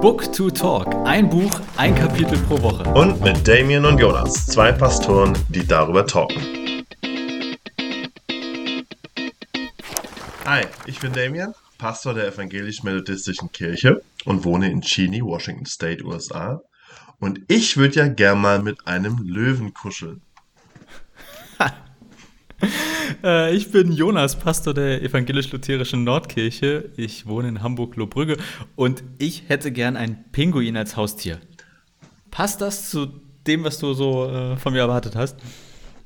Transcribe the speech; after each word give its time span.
Book 0.00 0.32
to 0.32 0.48
Talk. 0.48 0.94
Ein 1.06 1.28
Buch, 1.28 1.60
ein 1.76 1.92
Kapitel 1.92 2.38
pro 2.46 2.62
Woche. 2.62 2.84
Und 2.90 3.20
mit 3.20 3.48
Damien 3.48 3.84
und 3.84 3.98
Jonas, 3.98 4.46
zwei 4.46 4.70
Pastoren, 4.70 5.36
die 5.48 5.66
darüber 5.66 6.06
talken. 6.06 6.40
Hi, 10.44 10.64
ich 10.86 11.00
bin 11.00 11.12
Damien, 11.12 11.52
Pastor 11.78 12.14
der 12.14 12.28
Evangelisch-Methodistischen 12.28 13.50
Kirche 13.50 14.00
und 14.24 14.44
wohne 14.44 14.70
in 14.70 14.82
Cheney, 14.82 15.20
Washington 15.20 15.66
State, 15.66 16.04
USA. 16.04 16.62
Und 17.18 17.40
ich 17.48 17.76
würde 17.76 17.96
ja 17.96 18.06
gern 18.06 18.40
mal 18.40 18.62
mit 18.62 18.86
einem 18.86 19.18
Löwen 19.24 19.74
kuscheln. 19.74 20.22
Äh, 23.22 23.54
ich 23.54 23.72
bin 23.72 23.92
Jonas, 23.92 24.36
Pastor 24.36 24.74
der 24.74 25.02
evangelisch-lutherischen 25.02 26.04
Nordkirche. 26.04 26.90
Ich 26.96 27.26
wohne 27.26 27.48
in 27.48 27.62
Hamburg-Lohbrügge 27.62 28.36
und 28.76 29.02
ich 29.18 29.48
hätte 29.48 29.72
gern 29.72 29.96
ein 29.96 30.24
Pinguin 30.30 30.76
als 30.76 30.96
Haustier. 30.96 31.40
Passt 32.30 32.60
das 32.60 32.90
zu 32.90 33.06
dem, 33.46 33.64
was 33.64 33.78
du 33.78 33.92
so 33.94 34.30
äh, 34.30 34.56
von 34.56 34.72
mir 34.72 34.80
erwartet 34.80 35.16
hast? 35.16 35.36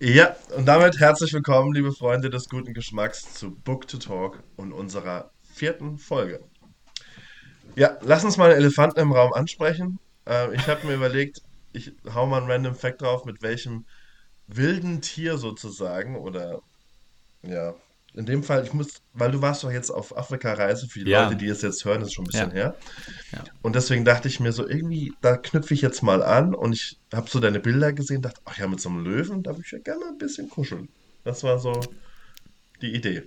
Ja, 0.01 0.34
und 0.56 0.67
damit 0.67 0.98
herzlich 0.98 1.33
willkommen, 1.33 1.75
liebe 1.75 1.93
Freunde 1.93 2.30
des 2.30 2.48
guten 2.48 2.73
Geschmacks, 2.73 3.34
zu 3.34 3.51
Book 3.51 3.87
to 3.87 3.98
Talk 3.98 4.42
und 4.56 4.73
unserer 4.73 5.31
vierten 5.42 5.98
Folge. 5.98 6.41
Ja, 7.77 7.98
lass 8.03 8.25
uns 8.25 8.37
mal 8.37 8.51
einen 8.51 8.59
Elefanten 8.59 9.01
im 9.01 9.12
Raum 9.12 9.33
ansprechen. 9.33 9.98
Äh, 10.27 10.55
ich 10.55 10.67
habe 10.67 10.87
mir 10.87 10.95
überlegt, 10.95 11.42
ich 11.73 11.92
hau 12.15 12.27
mal 12.27 12.39
einen 12.39 12.51
Random 12.51 12.75
Fact 12.75 13.03
drauf, 13.03 13.25
mit 13.27 13.42
welchem 13.42 13.84
wilden 14.47 15.03
Tier 15.03 15.39
sozusagen 15.39 16.17
oder 16.17 16.62
ja, 17.47 17.75
in 18.15 18.27
dem 18.27 18.43
Fall, 18.43 18.63
ich 18.65 18.75
muss, 18.75 18.89
weil 19.15 19.31
du 19.31 19.41
warst 19.41 19.65
doch 19.65 19.71
jetzt 19.73 19.91
auf 19.91 20.17
Afrika-Reise, 20.17 20.87
für 20.87 21.03
die 21.03 21.11
Ja. 21.11 21.25
Leute, 21.25 21.37
die 21.37 21.47
es 21.49 21.63
jetzt 21.63 21.83
hören, 21.87 22.03
ist 22.03 22.13
schon 22.13 22.25
ein 22.25 22.29
bisschen 22.29 22.51
Ja. 22.51 22.55
her. 22.55 22.77
Ja. 23.33 23.45
Und 23.63 23.75
deswegen 23.75 24.05
dachte 24.05 24.29
ich 24.29 24.39
mir 24.39 24.53
so, 24.53 24.69
irgendwie, 24.69 25.15
da 25.23 25.37
knüpfe 25.39 25.73
ich 25.73 25.81
jetzt 25.81 26.03
mal 26.03 26.23
an 26.23 26.55
und 26.55 26.75
ich 26.75 26.99
habe 27.15 27.31
so 27.31 27.41
deine 27.41 27.59
Bilder 27.59 27.93
gesehen, 27.95 28.21
dachte, 28.21 28.41
ach 28.45 28.59
ja, 28.59 28.67
mit 28.67 28.81
so 28.81 28.91
einem 28.91 29.03
Löwen, 29.05 29.43
da 29.43 29.53
würde 29.53 29.62
ich 29.65 29.73
ja 29.73 29.79
gerne 29.79 30.05
ein 30.11 30.19
bisschen 30.19 30.51
kuscheln. 30.51 30.89
Das 31.25 31.43
war 31.43 31.59
so 31.59 31.73
die 32.83 32.95
Idee. 32.95 33.23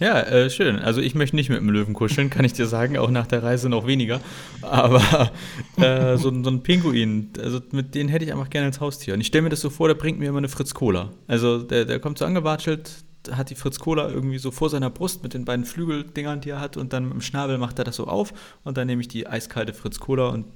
Ja, 0.00 0.20
äh, 0.20 0.48
schön. 0.48 0.78
Also 0.78 1.00
ich 1.00 1.14
möchte 1.16 1.34
nicht 1.36 1.48
mit 1.48 1.58
einem 1.58 1.70
Löwen 1.70 1.92
kuscheln, 1.92 2.30
kann 2.30 2.44
ich 2.44 2.52
dir 2.52 2.66
sagen, 2.66 2.96
auch 2.98 3.10
nach 3.10 3.26
der 3.26 3.42
Reise 3.42 3.68
noch 3.68 3.86
weniger. 3.86 4.20
Aber 4.62 5.32
äh, 5.76 6.16
so, 6.16 6.28
ein- 6.30 6.44
so 6.44 6.50
ein 6.50 6.62
Pinguin, 6.62 7.30
also 7.40 7.60
mit 7.72 7.94
denen 7.96 8.08
hätte 8.08 8.24
ich 8.24 8.32
einfach 8.32 8.48
gerne 8.50 8.66
als 8.68 8.80
Haustier. 8.80 9.14
Und 9.14 9.20
ich 9.20 9.26
stelle 9.28 9.42
mir 9.42 9.48
das 9.50 9.60
so 9.60 9.70
vor, 9.70 9.88
der 9.88 9.94
bringt 9.94 10.18
mir 10.20 10.28
immer 10.28 10.38
eine 10.38 10.48
Fritz 10.48 10.72
Cola. 10.74 11.12
Also 11.26 11.62
der, 11.62 11.84
der 11.84 11.98
kommt 11.98 12.18
so 12.18 12.24
angewatschelt, 12.24 12.90
hat 13.36 13.50
die 13.50 13.54
Fritz 13.54 13.78
Cola 13.78 14.08
irgendwie 14.08 14.38
so 14.38 14.50
vor 14.50 14.70
seiner 14.70 14.90
Brust 14.90 15.22
mit 15.22 15.34
den 15.34 15.44
beiden 15.44 15.64
Flügeldingern, 15.64 16.40
die 16.40 16.50
er 16.50 16.60
hat, 16.60 16.76
und 16.76 16.92
dann 16.92 17.04
mit 17.04 17.14
dem 17.14 17.20
Schnabel 17.20 17.58
macht 17.58 17.78
er 17.78 17.84
das 17.84 17.96
so 17.96 18.06
auf 18.06 18.32
und 18.64 18.76
dann 18.76 18.86
nehme 18.86 19.00
ich 19.00 19.08
die 19.08 19.26
eiskalte 19.26 19.74
Fritz 19.74 19.98
Cola 19.98 20.28
und 20.28 20.46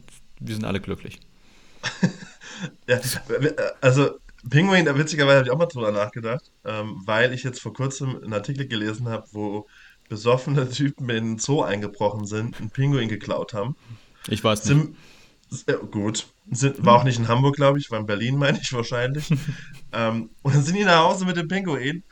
wir 0.40 0.54
sind 0.54 0.64
alle 0.64 0.80
glücklich. 0.80 1.20
Ja, 2.86 3.00
also 3.80 4.10
Pinguin, 4.48 4.84
da 4.84 4.96
witzigerweise 4.96 5.38
habe 5.38 5.46
ich 5.46 5.52
auch 5.52 5.58
mal 5.58 5.66
drüber 5.66 5.92
nachgedacht, 5.92 6.50
ähm, 6.64 7.02
weil 7.04 7.32
ich 7.32 7.42
jetzt 7.42 7.60
vor 7.60 7.72
kurzem 7.72 8.16
einen 8.22 8.32
Artikel 8.32 8.66
gelesen 8.66 9.08
habe, 9.08 9.26
wo 9.32 9.66
besoffene 10.08 10.68
Typen 10.68 11.08
in 11.08 11.24
den 11.24 11.38
Zoo 11.38 11.62
eingebrochen 11.62 12.26
sind, 12.26 12.58
einen 12.60 12.70
Pinguin 12.70 13.08
geklaut 13.08 13.54
haben. 13.54 13.76
Ich 14.28 14.42
weiß 14.42 14.64
nicht. 14.66 14.94
Sind, 15.50 15.68
äh, 15.68 15.74
gut, 15.90 16.26
sind, 16.50 16.84
war 16.84 16.96
auch 16.96 17.04
nicht 17.04 17.18
in 17.18 17.28
Hamburg, 17.28 17.56
glaube 17.56 17.78
ich, 17.78 17.90
war 17.90 18.00
in 18.00 18.06
Berlin, 18.06 18.36
meine 18.38 18.58
ich 18.60 18.72
wahrscheinlich. 18.72 19.30
ähm, 19.92 20.30
und 20.42 20.54
dann 20.54 20.62
sind 20.62 20.76
die 20.76 20.84
nach 20.84 21.04
Hause 21.04 21.24
mit 21.24 21.36
dem 21.36 21.48
Pinguin 21.48 22.02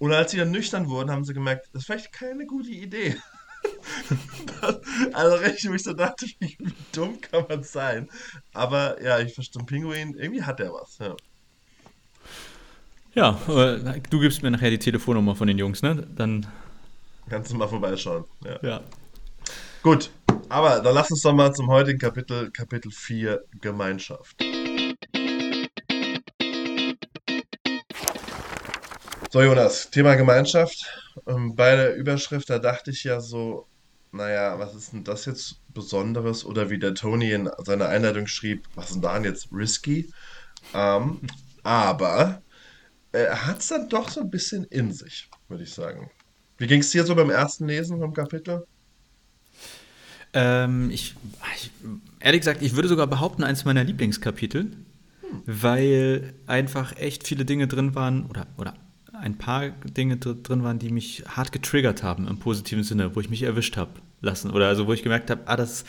und 0.00 0.12
als 0.12 0.30
sie 0.30 0.38
dann 0.38 0.50
nüchtern 0.50 0.88
wurden, 0.88 1.10
haben 1.10 1.24
sie 1.24 1.34
gemerkt, 1.34 1.68
das 1.72 1.82
ist 1.82 1.86
vielleicht 1.86 2.12
keine 2.12 2.46
gute 2.46 2.70
Idee. 2.70 3.16
also 5.12 5.36
richtig, 5.36 5.70
wo 5.70 5.74
ich 5.74 5.82
so 5.82 5.92
dachte, 5.92 6.26
wie, 6.38 6.56
wie 6.58 6.72
dumm 6.92 7.20
kann 7.20 7.44
man 7.48 7.62
sein? 7.62 8.08
Aber 8.54 9.00
ja, 9.02 9.18
ich 9.20 9.34
verstehe, 9.34 9.60
ein 9.60 9.66
Pinguin, 9.66 10.16
irgendwie 10.16 10.42
hat 10.42 10.58
der 10.58 10.72
was. 10.72 10.98
Ja. 10.98 11.14
Ja, 13.14 13.40
äh, 13.48 14.00
du 14.08 14.20
gibst 14.20 14.42
mir 14.42 14.50
nachher 14.50 14.70
die 14.70 14.78
Telefonnummer 14.78 15.36
von 15.36 15.48
den 15.48 15.58
Jungs, 15.58 15.82
ne? 15.82 16.06
Dann, 16.16 16.46
Kannst 17.28 17.52
du 17.52 17.56
mal 17.56 17.68
vorbeischauen. 17.68 18.24
Ja. 18.42 18.58
ja. 18.62 18.80
Gut, 19.82 20.10
aber 20.48 20.80
dann 20.80 20.94
lass 20.94 21.10
uns 21.10 21.20
doch 21.20 21.34
mal 21.34 21.52
zum 21.54 21.68
heutigen 21.68 21.98
Kapitel, 21.98 22.50
Kapitel 22.50 22.90
4, 22.90 23.44
Gemeinschaft. 23.60 24.42
So, 29.32 29.40
Jonas, 29.42 29.88
Thema 29.90 30.16
Gemeinschaft. 30.16 30.84
Ähm, 31.28 31.54
Bei 31.54 31.76
der 31.76 31.94
Überschrift, 31.94 32.50
da 32.50 32.58
dachte 32.58 32.90
ich 32.90 33.04
ja 33.04 33.20
so, 33.20 33.68
naja, 34.10 34.58
was 34.58 34.74
ist 34.74 34.92
denn 34.92 35.04
das 35.04 35.24
jetzt 35.24 35.60
Besonderes? 35.72 36.44
Oder 36.44 36.68
wie 36.68 36.80
der 36.80 36.94
Tony 36.94 37.30
in 37.30 37.48
seiner 37.58 37.88
Einleitung 37.88 38.26
schrieb, 38.26 38.66
was 38.74 38.86
ist 38.86 38.94
denn 38.94 39.02
da 39.02 39.16
jetzt 39.20 39.46
risky? 39.52 40.12
Ähm, 40.74 41.20
aber 41.62 42.42
er 43.12 43.46
hat 43.46 43.60
es 43.60 43.68
dann 43.68 43.88
doch 43.88 44.08
so 44.08 44.20
ein 44.20 44.30
bisschen 44.30 44.64
in 44.64 44.92
sich, 44.92 45.28
würde 45.48 45.62
ich 45.62 45.72
sagen. 45.72 46.10
Wie 46.58 46.66
ging 46.66 46.80
es 46.80 46.90
dir 46.90 47.04
so 47.04 47.14
beim 47.14 47.30
ersten 47.30 47.68
Lesen 47.68 48.00
vom 48.00 48.12
Kapitel? 48.12 48.66
Ähm, 50.32 50.90
ich, 50.90 51.14
ich, 51.54 51.70
ehrlich 52.18 52.40
gesagt, 52.40 52.62
ich 52.62 52.74
würde 52.74 52.88
sogar 52.88 53.06
behaupten, 53.06 53.44
eins 53.44 53.64
meiner 53.64 53.84
Lieblingskapitel, 53.84 54.72
weil 55.46 56.34
einfach 56.48 56.96
echt 56.96 57.28
viele 57.28 57.44
Dinge 57.44 57.68
drin 57.68 57.94
waren, 57.94 58.26
oder, 58.26 58.48
oder 58.58 58.74
ein 59.20 59.38
paar 59.38 59.68
Dinge 59.70 60.16
dr- 60.16 60.36
drin 60.42 60.62
waren, 60.62 60.78
die 60.78 60.90
mich 60.90 61.24
hart 61.26 61.52
getriggert 61.52 62.02
haben 62.02 62.26
im 62.28 62.38
positiven 62.38 62.84
Sinne, 62.84 63.14
wo 63.14 63.20
ich 63.20 63.30
mich 63.30 63.42
erwischt 63.42 63.76
habe 63.76 63.92
lassen. 64.20 64.50
Oder 64.50 64.68
also 64.68 64.86
wo 64.86 64.92
ich 64.92 65.02
gemerkt 65.02 65.30
habe, 65.30 65.42
ah, 65.46 65.56
das 65.56 65.84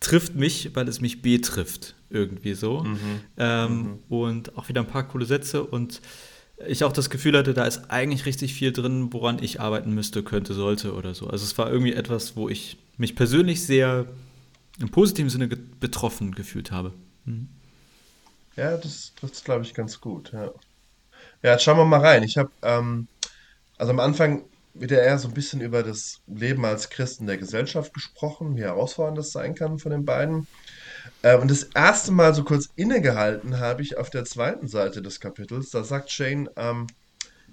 trifft 0.00 0.34
mich, 0.34 0.74
weil 0.74 0.88
es 0.88 1.00
mich 1.00 1.22
betrifft, 1.22 1.94
irgendwie 2.10 2.54
so. 2.54 2.84
Ähm, 3.36 3.98
Und 4.08 4.56
auch 4.56 4.68
wieder 4.68 4.80
ein 4.82 4.86
paar 4.86 5.06
coole 5.08 5.24
Sätze 5.26 5.64
und 5.64 6.00
ich 6.66 6.84
auch 6.84 6.92
das 6.92 7.10
Gefühl 7.10 7.36
hatte, 7.36 7.52
da 7.52 7.64
ist 7.64 7.90
eigentlich 7.90 8.26
richtig 8.26 8.54
viel 8.54 8.72
drin, 8.72 9.12
woran 9.12 9.42
ich 9.42 9.60
arbeiten 9.60 9.92
müsste, 9.92 10.22
könnte, 10.22 10.54
sollte 10.54 10.94
oder 10.94 11.14
so. 11.14 11.26
Also 11.26 11.44
es 11.44 11.56
war 11.58 11.70
irgendwie 11.70 11.94
etwas, 11.94 12.36
wo 12.36 12.48
ich 12.48 12.76
mich 12.96 13.16
persönlich 13.16 13.64
sehr 13.64 14.06
im 14.80 14.88
positiven 14.88 15.30
Sinne 15.30 15.48
betroffen 15.48 16.32
gefühlt 16.32 16.70
habe. 16.70 16.92
Mhm. 17.24 17.48
Ja, 18.56 18.76
das 18.76 19.12
trifft 19.16 19.44
glaube 19.44 19.64
ich, 19.64 19.74
ganz 19.74 20.00
gut. 20.00 20.32
Ja. 20.32 20.50
Ja, 21.44 21.52
jetzt 21.52 21.62
schauen 21.62 21.76
wir 21.76 21.84
mal 21.84 22.00
rein. 22.00 22.22
Ich 22.22 22.38
habe, 22.38 22.50
ähm, 22.62 23.06
also 23.76 23.92
am 23.92 24.00
Anfang 24.00 24.44
wird 24.72 24.90
ja 24.92 24.98
eher 24.98 25.18
so 25.18 25.28
ein 25.28 25.34
bisschen 25.34 25.60
über 25.60 25.82
das 25.82 26.22
Leben 26.26 26.64
als 26.64 26.88
Christ 26.88 27.20
in 27.20 27.26
der 27.26 27.36
Gesellschaft 27.36 27.92
gesprochen, 27.92 28.56
wie 28.56 28.62
herausfordernd 28.62 29.18
das 29.18 29.30
sein 29.30 29.54
kann 29.54 29.78
von 29.78 29.92
den 29.92 30.06
beiden. 30.06 30.46
Äh, 31.20 31.36
und 31.36 31.50
das 31.50 31.64
erste 31.64 32.12
Mal 32.12 32.34
so 32.34 32.44
kurz 32.44 32.70
innegehalten 32.76 33.60
habe 33.60 33.82
ich 33.82 33.98
auf 33.98 34.08
der 34.08 34.24
zweiten 34.24 34.68
Seite 34.68 35.02
des 35.02 35.20
Kapitels. 35.20 35.68
Da 35.68 35.84
sagt 35.84 36.10
Shane, 36.10 36.48
ähm, 36.56 36.86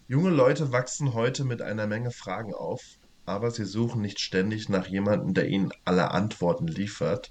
junge 0.07 0.29
Leute 0.29 0.71
wachsen 0.71 1.13
heute 1.13 1.43
mit 1.43 1.61
einer 1.61 1.85
Menge 1.85 2.11
Fragen 2.11 2.53
auf, 2.53 2.81
aber 3.25 3.51
sie 3.51 3.65
suchen 3.65 4.01
nicht 4.01 4.21
ständig 4.21 4.69
nach 4.69 4.87
jemandem, 4.87 5.33
der 5.33 5.49
ihnen 5.49 5.73
alle 5.83 6.11
Antworten 6.11 6.67
liefert. 6.67 7.29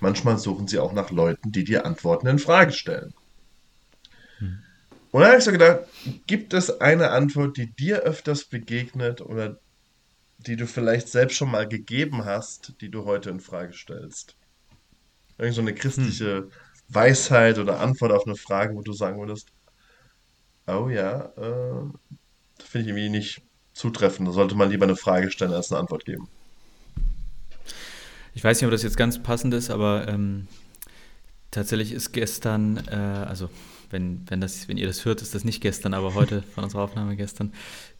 Manchmal 0.00 0.38
suchen 0.38 0.66
sie 0.66 0.80
auch 0.80 0.92
nach 0.92 1.12
Leuten, 1.12 1.52
die 1.52 1.62
die 1.62 1.78
Antworten 1.78 2.26
in 2.26 2.40
Frage 2.40 2.72
stellen. 2.72 3.14
Und 5.14 5.20
da 5.20 5.28
habe 5.28 5.38
ich 5.38 5.44
so 5.44 5.52
gedacht, 5.52 5.82
gibt 6.26 6.54
es 6.54 6.80
eine 6.80 7.12
Antwort, 7.12 7.56
die 7.56 7.68
dir 7.68 8.00
öfters 8.00 8.46
begegnet 8.46 9.20
oder 9.20 9.60
die 10.38 10.56
du 10.56 10.66
vielleicht 10.66 11.08
selbst 11.08 11.36
schon 11.36 11.52
mal 11.52 11.68
gegeben 11.68 12.24
hast, 12.24 12.72
die 12.80 12.88
du 12.88 13.04
heute 13.04 13.30
in 13.30 13.38
Frage 13.38 13.74
stellst? 13.74 14.34
Irgend 15.38 15.54
so 15.54 15.60
eine 15.60 15.72
christliche 15.72 16.48
Weisheit 16.88 17.58
oder 17.58 17.78
Antwort 17.78 18.10
auf 18.10 18.26
eine 18.26 18.34
Frage, 18.34 18.74
wo 18.74 18.82
du 18.82 18.92
sagen 18.92 19.20
würdest, 19.20 19.46
oh 20.66 20.88
ja, 20.88 21.26
äh, 21.36 21.86
das 22.58 22.66
finde 22.66 22.90
ich 22.90 22.96
irgendwie 22.96 23.08
nicht 23.08 23.42
zutreffend. 23.72 24.26
Da 24.26 24.32
sollte 24.32 24.56
man 24.56 24.68
lieber 24.68 24.86
eine 24.86 24.96
Frage 24.96 25.30
stellen, 25.30 25.52
als 25.52 25.70
eine 25.70 25.78
Antwort 25.78 26.04
geben. 26.06 26.26
Ich 28.34 28.42
weiß 28.42 28.60
nicht, 28.60 28.66
ob 28.66 28.72
das 28.72 28.82
jetzt 28.82 28.96
ganz 28.96 29.22
passend 29.22 29.54
ist, 29.54 29.70
aber 29.70 30.08
ähm, 30.08 30.48
tatsächlich 31.52 31.92
ist 31.92 32.10
gestern, 32.10 32.78
äh, 32.88 32.96
also 33.28 33.48
wenn, 33.94 34.28
wenn, 34.28 34.40
das, 34.40 34.68
wenn 34.68 34.76
ihr 34.76 34.88
das 34.88 35.04
hört, 35.04 35.22
ist 35.22 35.34
das 35.34 35.44
nicht 35.44 35.62
gestern, 35.62 35.94
aber 35.94 36.14
heute 36.14 36.42
von 36.42 36.64
unserer 36.64 36.82
Aufnahme 36.82 37.16
gestern, 37.16 37.52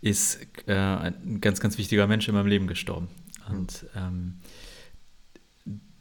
ist 0.02 0.40
äh, 0.66 0.74
ein 0.74 1.40
ganz, 1.40 1.60
ganz 1.60 1.78
wichtiger 1.78 2.06
Mensch 2.08 2.28
in 2.28 2.34
meinem 2.34 2.48
Leben 2.48 2.66
gestorben. 2.66 3.08
Und 3.48 3.86
ähm, 3.96 4.40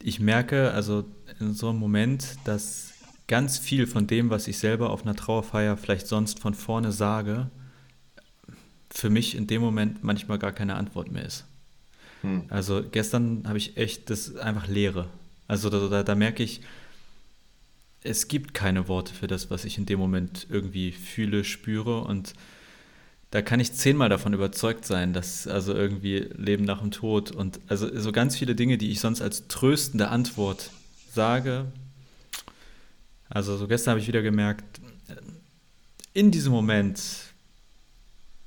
ich 0.01 0.19
merke 0.19 0.72
also 0.72 1.06
in 1.40 1.54
so 1.54 1.69
einem 1.69 1.78
Moment, 1.78 2.38
dass 2.44 2.94
ganz 3.28 3.60
viel 3.60 3.86
von 3.86 4.07
dem, 4.07 4.31
was 4.31 4.48
ich 4.48 4.57
selber 4.57 4.90
auf 4.90 5.04
einer 5.04 5.16
Trauerfeier 5.16 5.78
vielleicht 5.78 6.07
sonst 6.07 6.39
von 6.39 6.56
vorne 6.56 6.92
sage, 6.92 7.51
für 8.89 9.12
mich 9.12 9.36
in 9.36 9.46
dem 9.46 9.62
Moment 9.62 10.04
manchmal 10.04 10.39
gar 10.39 10.51
keine 10.51 10.75
Antwort 10.75 11.12
mehr 11.12 11.25
ist. 11.25 11.46
Hm. 12.22 12.46
Also 12.50 12.84
gestern 12.92 13.44
habe 13.48 13.60
ich 13.60 13.78
echt 13.78 14.10
das 14.10 14.36
einfach 14.38 14.68
Leere. 14.68 15.07
Also 15.48 15.69
da, 15.69 15.88
da, 15.88 16.04
da 16.04 16.16
merke 16.16 16.42
ich, 16.42 16.62
es 18.03 18.27
gibt 18.27 18.53
keine 18.53 18.88
Worte 18.88 19.13
für 19.13 19.27
das, 19.27 19.50
was 19.50 19.65
ich 19.65 19.77
in 19.77 19.85
dem 19.85 20.00
Moment 20.00 20.47
irgendwie 20.50 20.91
fühle, 20.91 21.44
spüre 21.44 22.01
und 22.01 22.33
da 23.31 23.41
kann 23.41 23.59
ich 23.59 23.73
zehnmal 23.73 24.09
davon 24.09 24.33
überzeugt 24.33 24.85
sein, 24.85 25.11
dass 25.11 25.47
also 25.47 25.73
irgendwie 25.73 26.29
Leben 26.38 26.65
nach 26.65 26.81
dem 26.81 26.91
Tod 26.91 27.31
und 27.31 27.59
also 27.67 27.89
so 28.00 28.11
ganz 28.11 28.38
viele 28.38 28.53
Dinge, 28.53 28.77
die 28.77 28.91
ich 28.91 29.00
sonst 29.00 29.21
als 29.21 29.47
tröstende 29.47 30.09
Antwort 30.09 30.69
sage. 31.11 31.65
Also 33.29 33.57
so 33.57 33.67
gestern 33.67 33.94
habe 33.94 34.01
ich 34.01 34.07
wieder 34.07 34.21
gemerkt, 34.21 34.81
in 36.13 36.29
diesem 36.29 36.51
Moment 36.51 37.01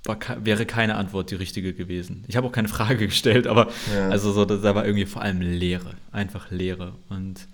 war, 0.05 0.19
wäre 0.45 0.67
keine 0.67 0.95
Antwort 0.95 1.33
die 1.33 1.35
richtige 1.35 1.75
gewesen. 1.75 2.25
Ich 2.29 2.37
habe 2.37 2.47
auch 2.47 2.53
keine 2.53 2.69
Frage 2.69 3.07
gestellt, 3.09 3.49
aber 3.49 3.73
ja. 3.93 4.09
also 4.09 4.31
so, 4.31 4.45
da 4.45 4.75
war 4.77 4.85
irgendwie 4.85 5.07
vor 5.07 5.23
allem 5.23 5.41
Leere, 5.41 5.95
einfach 6.13 6.53
Leere. 6.53 6.95
Und 7.09 7.49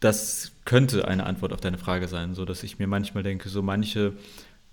das 0.00 0.51
könnte 0.64 1.08
eine 1.08 1.26
Antwort 1.26 1.52
auf 1.52 1.60
deine 1.60 1.78
Frage 1.78 2.08
sein, 2.08 2.34
so 2.34 2.44
dass 2.44 2.62
ich 2.62 2.78
mir 2.78 2.86
manchmal 2.86 3.22
denke, 3.22 3.48
so 3.48 3.62
manche, 3.62 4.12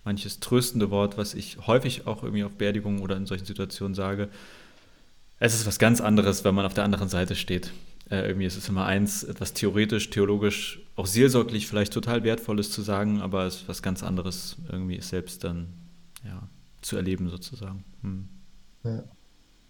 manches 0.03 0.39
tröstende 0.39 0.91
Wort, 0.91 1.17
was 1.17 1.33
ich 1.33 1.57
häufig 1.67 2.07
auch 2.07 2.23
irgendwie 2.23 2.43
auf 2.43 2.55
Beerdigungen 2.55 3.01
oder 3.01 3.17
in 3.17 3.25
solchen 3.25 3.45
Situationen 3.45 3.95
sage, 3.95 4.29
es 5.39 5.53
ist 5.53 5.65
was 5.65 5.79
ganz 5.79 6.01
anderes, 6.01 6.43
wenn 6.43 6.53
man 6.53 6.65
auf 6.65 6.73
der 6.73 6.83
anderen 6.83 7.09
Seite 7.09 7.35
steht. 7.35 7.71
Äh, 8.09 8.27
irgendwie 8.27 8.45
ist 8.45 8.57
es 8.57 8.67
immer 8.67 8.85
eins, 8.85 9.23
etwas 9.23 9.53
theoretisch, 9.53 10.09
theologisch, 10.09 10.79
auch 10.95 11.05
seelsorglich 11.05 11.67
vielleicht 11.67 11.93
total 11.93 12.23
wertvolles 12.23 12.71
zu 12.71 12.81
sagen, 12.81 13.21
aber 13.21 13.45
es 13.45 13.57
ist 13.57 13.67
was 13.67 13.81
ganz 13.81 14.03
anderes, 14.03 14.57
irgendwie 14.69 14.99
selbst 15.01 15.43
dann 15.43 15.67
ja, 16.25 16.47
zu 16.81 16.97
erleben 16.97 17.29
sozusagen. 17.29 17.83
Hm. 18.01 18.27
Ja. 18.83 19.03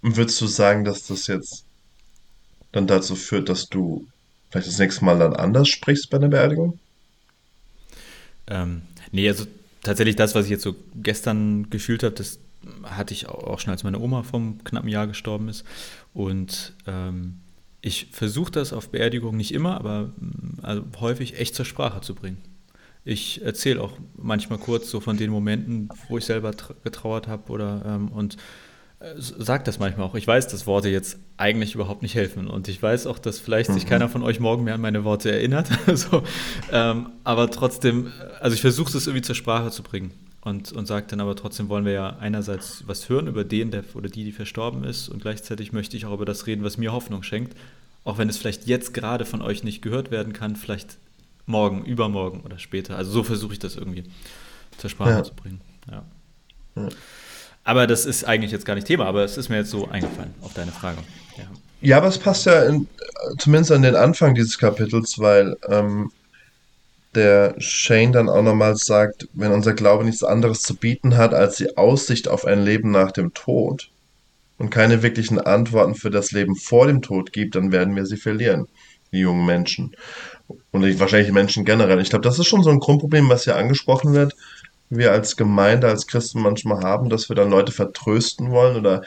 Und 0.01 0.15
würdest 0.17 0.39
du 0.41 0.47
sagen, 0.47 0.85
dass 0.85 1.07
das 1.07 1.27
jetzt 1.27 1.65
dann 2.71 2.87
dazu 2.87 3.15
führt, 3.15 3.49
dass 3.49 3.67
du 3.67 4.07
vielleicht 4.49 4.67
das 4.67 4.79
nächste 4.79 5.05
Mal 5.05 5.19
dann 5.19 5.33
anders 5.33 5.67
sprichst 5.69 6.09
bei 6.09 6.17
einer 6.17 6.29
Beerdigung? 6.29 6.79
Ähm, 8.47 8.81
nee, 9.11 9.27
also 9.27 9.45
tatsächlich 9.83 10.15
das, 10.15 10.35
was 10.35 10.45
ich 10.45 10.51
jetzt 10.51 10.63
so 10.63 10.75
gestern 10.95 11.69
gefühlt 11.69 12.03
habe, 12.03 12.15
das 12.15 12.39
hatte 12.83 13.13
ich 13.13 13.27
auch 13.27 13.59
schon, 13.59 13.71
als 13.71 13.83
meine 13.83 13.99
Oma 13.99 14.23
vom 14.23 14.63
knappen 14.63 14.89
Jahr 14.89 15.07
gestorben 15.07 15.47
ist. 15.47 15.63
Und 16.13 16.73
ähm, 16.87 17.39
ich 17.81 18.07
versuche 18.11 18.51
das 18.51 18.73
auf 18.73 18.89
Beerdigung 18.89 19.37
nicht 19.37 19.53
immer, 19.53 19.75
aber 19.75 20.11
also 20.61 20.83
häufig 20.99 21.39
echt 21.39 21.55
zur 21.55 21.65
Sprache 21.65 22.01
zu 22.01 22.15
bringen. 22.15 22.37
Ich 23.05 23.41
erzähle 23.41 23.81
auch 23.81 23.93
manchmal 24.17 24.59
kurz 24.59 24.89
so 24.89 24.99
von 24.99 25.17
den 25.17 25.31
Momenten, 25.31 25.89
wo 26.09 26.17
ich 26.17 26.25
selber 26.25 26.51
getrauert 26.83 27.27
habe 27.27 27.51
oder 27.51 27.81
ähm, 27.85 28.09
und 28.09 28.35
sage 29.17 29.63
das 29.63 29.79
manchmal 29.79 30.07
auch. 30.07 30.15
Ich 30.15 30.27
weiß, 30.27 30.47
dass 30.47 30.67
Worte 30.67 30.89
jetzt 30.89 31.17
eigentlich 31.37 31.73
überhaupt 31.73 32.01
nicht 32.01 32.15
helfen 32.15 32.47
und 32.47 32.67
ich 32.67 32.81
weiß 32.81 33.07
auch, 33.07 33.17
dass 33.17 33.39
vielleicht 33.39 33.69
mhm. 33.69 33.75
sich 33.75 33.85
keiner 33.85 34.09
von 34.09 34.23
euch 34.23 34.39
morgen 34.39 34.65
mehr 34.65 34.73
an 34.73 34.81
meine 34.81 35.05
Worte 35.05 35.31
erinnert. 35.31 35.69
so, 35.93 36.23
ähm, 36.71 37.11
aber 37.23 37.49
trotzdem, 37.49 38.11
also 38.41 38.53
ich 38.53 38.61
versuche 38.61 38.95
es 38.97 39.07
irgendwie 39.07 39.21
zur 39.21 39.35
Sprache 39.35 39.71
zu 39.71 39.83
bringen 39.83 40.11
und, 40.41 40.73
und 40.73 40.85
sage 40.85 41.05
dann 41.09 41.21
aber 41.21 41.37
trotzdem 41.37 41.69
wollen 41.69 41.85
wir 41.85 41.93
ja 41.93 42.17
einerseits 42.19 42.83
was 42.87 43.07
hören 43.07 43.27
über 43.27 43.45
den 43.45 43.71
der, 43.71 43.83
oder 43.93 44.09
die, 44.09 44.25
die 44.25 44.33
verstorben 44.33 44.83
ist 44.83 45.07
und 45.07 45.21
gleichzeitig 45.21 45.71
möchte 45.71 45.95
ich 45.95 46.05
auch 46.05 46.13
über 46.13 46.25
das 46.25 46.45
reden, 46.45 46.63
was 46.65 46.77
mir 46.77 46.91
Hoffnung 46.91 47.23
schenkt. 47.23 47.55
Auch 48.03 48.17
wenn 48.17 48.29
es 48.29 48.37
vielleicht 48.37 48.67
jetzt 48.67 48.93
gerade 48.93 49.25
von 49.25 49.41
euch 49.41 49.63
nicht 49.63 49.81
gehört 49.81 50.11
werden 50.11 50.33
kann, 50.33 50.55
vielleicht 50.55 50.97
morgen, 51.45 51.85
übermorgen 51.85 52.41
oder 52.41 52.59
später. 52.59 52.97
Also 52.97 53.11
so 53.11 53.23
versuche 53.23 53.53
ich 53.53 53.59
das 53.59 53.75
irgendwie 53.75 54.03
zur 54.77 54.89
Sprache 54.89 55.11
ja. 55.11 55.23
zu 55.23 55.33
bringen. 55.33 55.61
Ja. 55.89 56.03
ja. 56.75 56.89
Aber 57.69 57.85
das 57.85 58.07
ist 58.07 58.23
eigentlich 58.23 58.51
jetzt 58.51 58.65
gar 58.65 58.73
nicht 58.73 58.87
Thema, 58.87 59.05
aber 59.05 59.23
es 59.23 59.37
ist 59.37 59.49
mir 59.49 59.57
jetzt 59.57 59.69
so 59.69 59.87
eingefallen 59.87 60.33
auf 60.41 60.55
deine 60.55 60.71
Frage. 60.71 60.97
Ja, 61.37 61.43
ja 61.81 61.97
aber 61.97 62.07
es 62.07 62.17
passt 62.17 62.47
ja 62.47 62.63
in, 62.63 62.87
zumindest 63.37 63.71
an 63.71 63.83
den 63.83 63.95
Anfang 63.95 64.33
dieses 64.33 64.57
Kapitels, 64.57 65.19
weil 65.19 65.55
ähm, 65.67 66.11
der 67.13 67.53
Shane 67.59 68.11
dann 68.11 68.27
auch 68.27 68.41
nochmals 68.41 68.87
sagt, 68.87 69.27
wenn 69.33 69.51
unser 69.51 69.75
Glaube 69.75 70.03
nichts 70.03 70.23
anderes 70.23 70.63
zu 70.63 70.75
bieten 70.77 71.15
hat 71.15 71.35
als 71.35 71.57
die 71.57 71.77
Aussicht 71.77 72.27
auf 72.27 72.43
ein 72.43 72.63
Leben 72.63 72.89
nach 72.89 73.11
dem 73.11 73.35
Tod 73.35 73.91
und 74.57 74.71
keine 74.71 75.03
wirklichen 75.03 75.39
Antworten 75.39 75.93
für 75.93 76.09
das 76.09 76.31
Leben 76.31 76.55
vor 76.55 76.87
dem 76.87 77.03
Tod 77.03 77.33
gibt, 77.33 77.53
dann 77.53 77.71
werden 77.71 77.95
wir 77.95 78.07
sie 78.07 78.17
verlieren, 78.17 78.67
die 79.11 79.19
jungen 79.19 79.45
Menschen. 79.45 79.95
Und 80.71 80.99
wahrscheinlich 80.99 81.27
die 81.27 81.33
Menschen 81.33 81.65
generell. 81.65 82.01
Ich 82.01 82.09
glaube, 82.09 82.23
das 82.23 82.39
ist 82.39 82.47
schon 82.47 82.63
so 82.63 82.71
ein 82.71 82.79
Grundproblem, 82.79 83.29
was 83.29 83.43
hier 83.43 83.57
angesprochen 83.57 84.13
wird, 84.13 84.33
wir 84.89 85.11
als 85.11 85.37
Gemeinde, 85.37 85.87
als 85.87 86.07
Christen 86.07 86.41
manchmal 86.41 86.83
haben, 86.83 87.09
dass 87.09 87.29
wir 87.29 87.35
dann 87.35 87.49
Leute 87.49 87.71
vertrösten 87.71 88.49
wollen 88.51 88.75
oder 88.75 89.03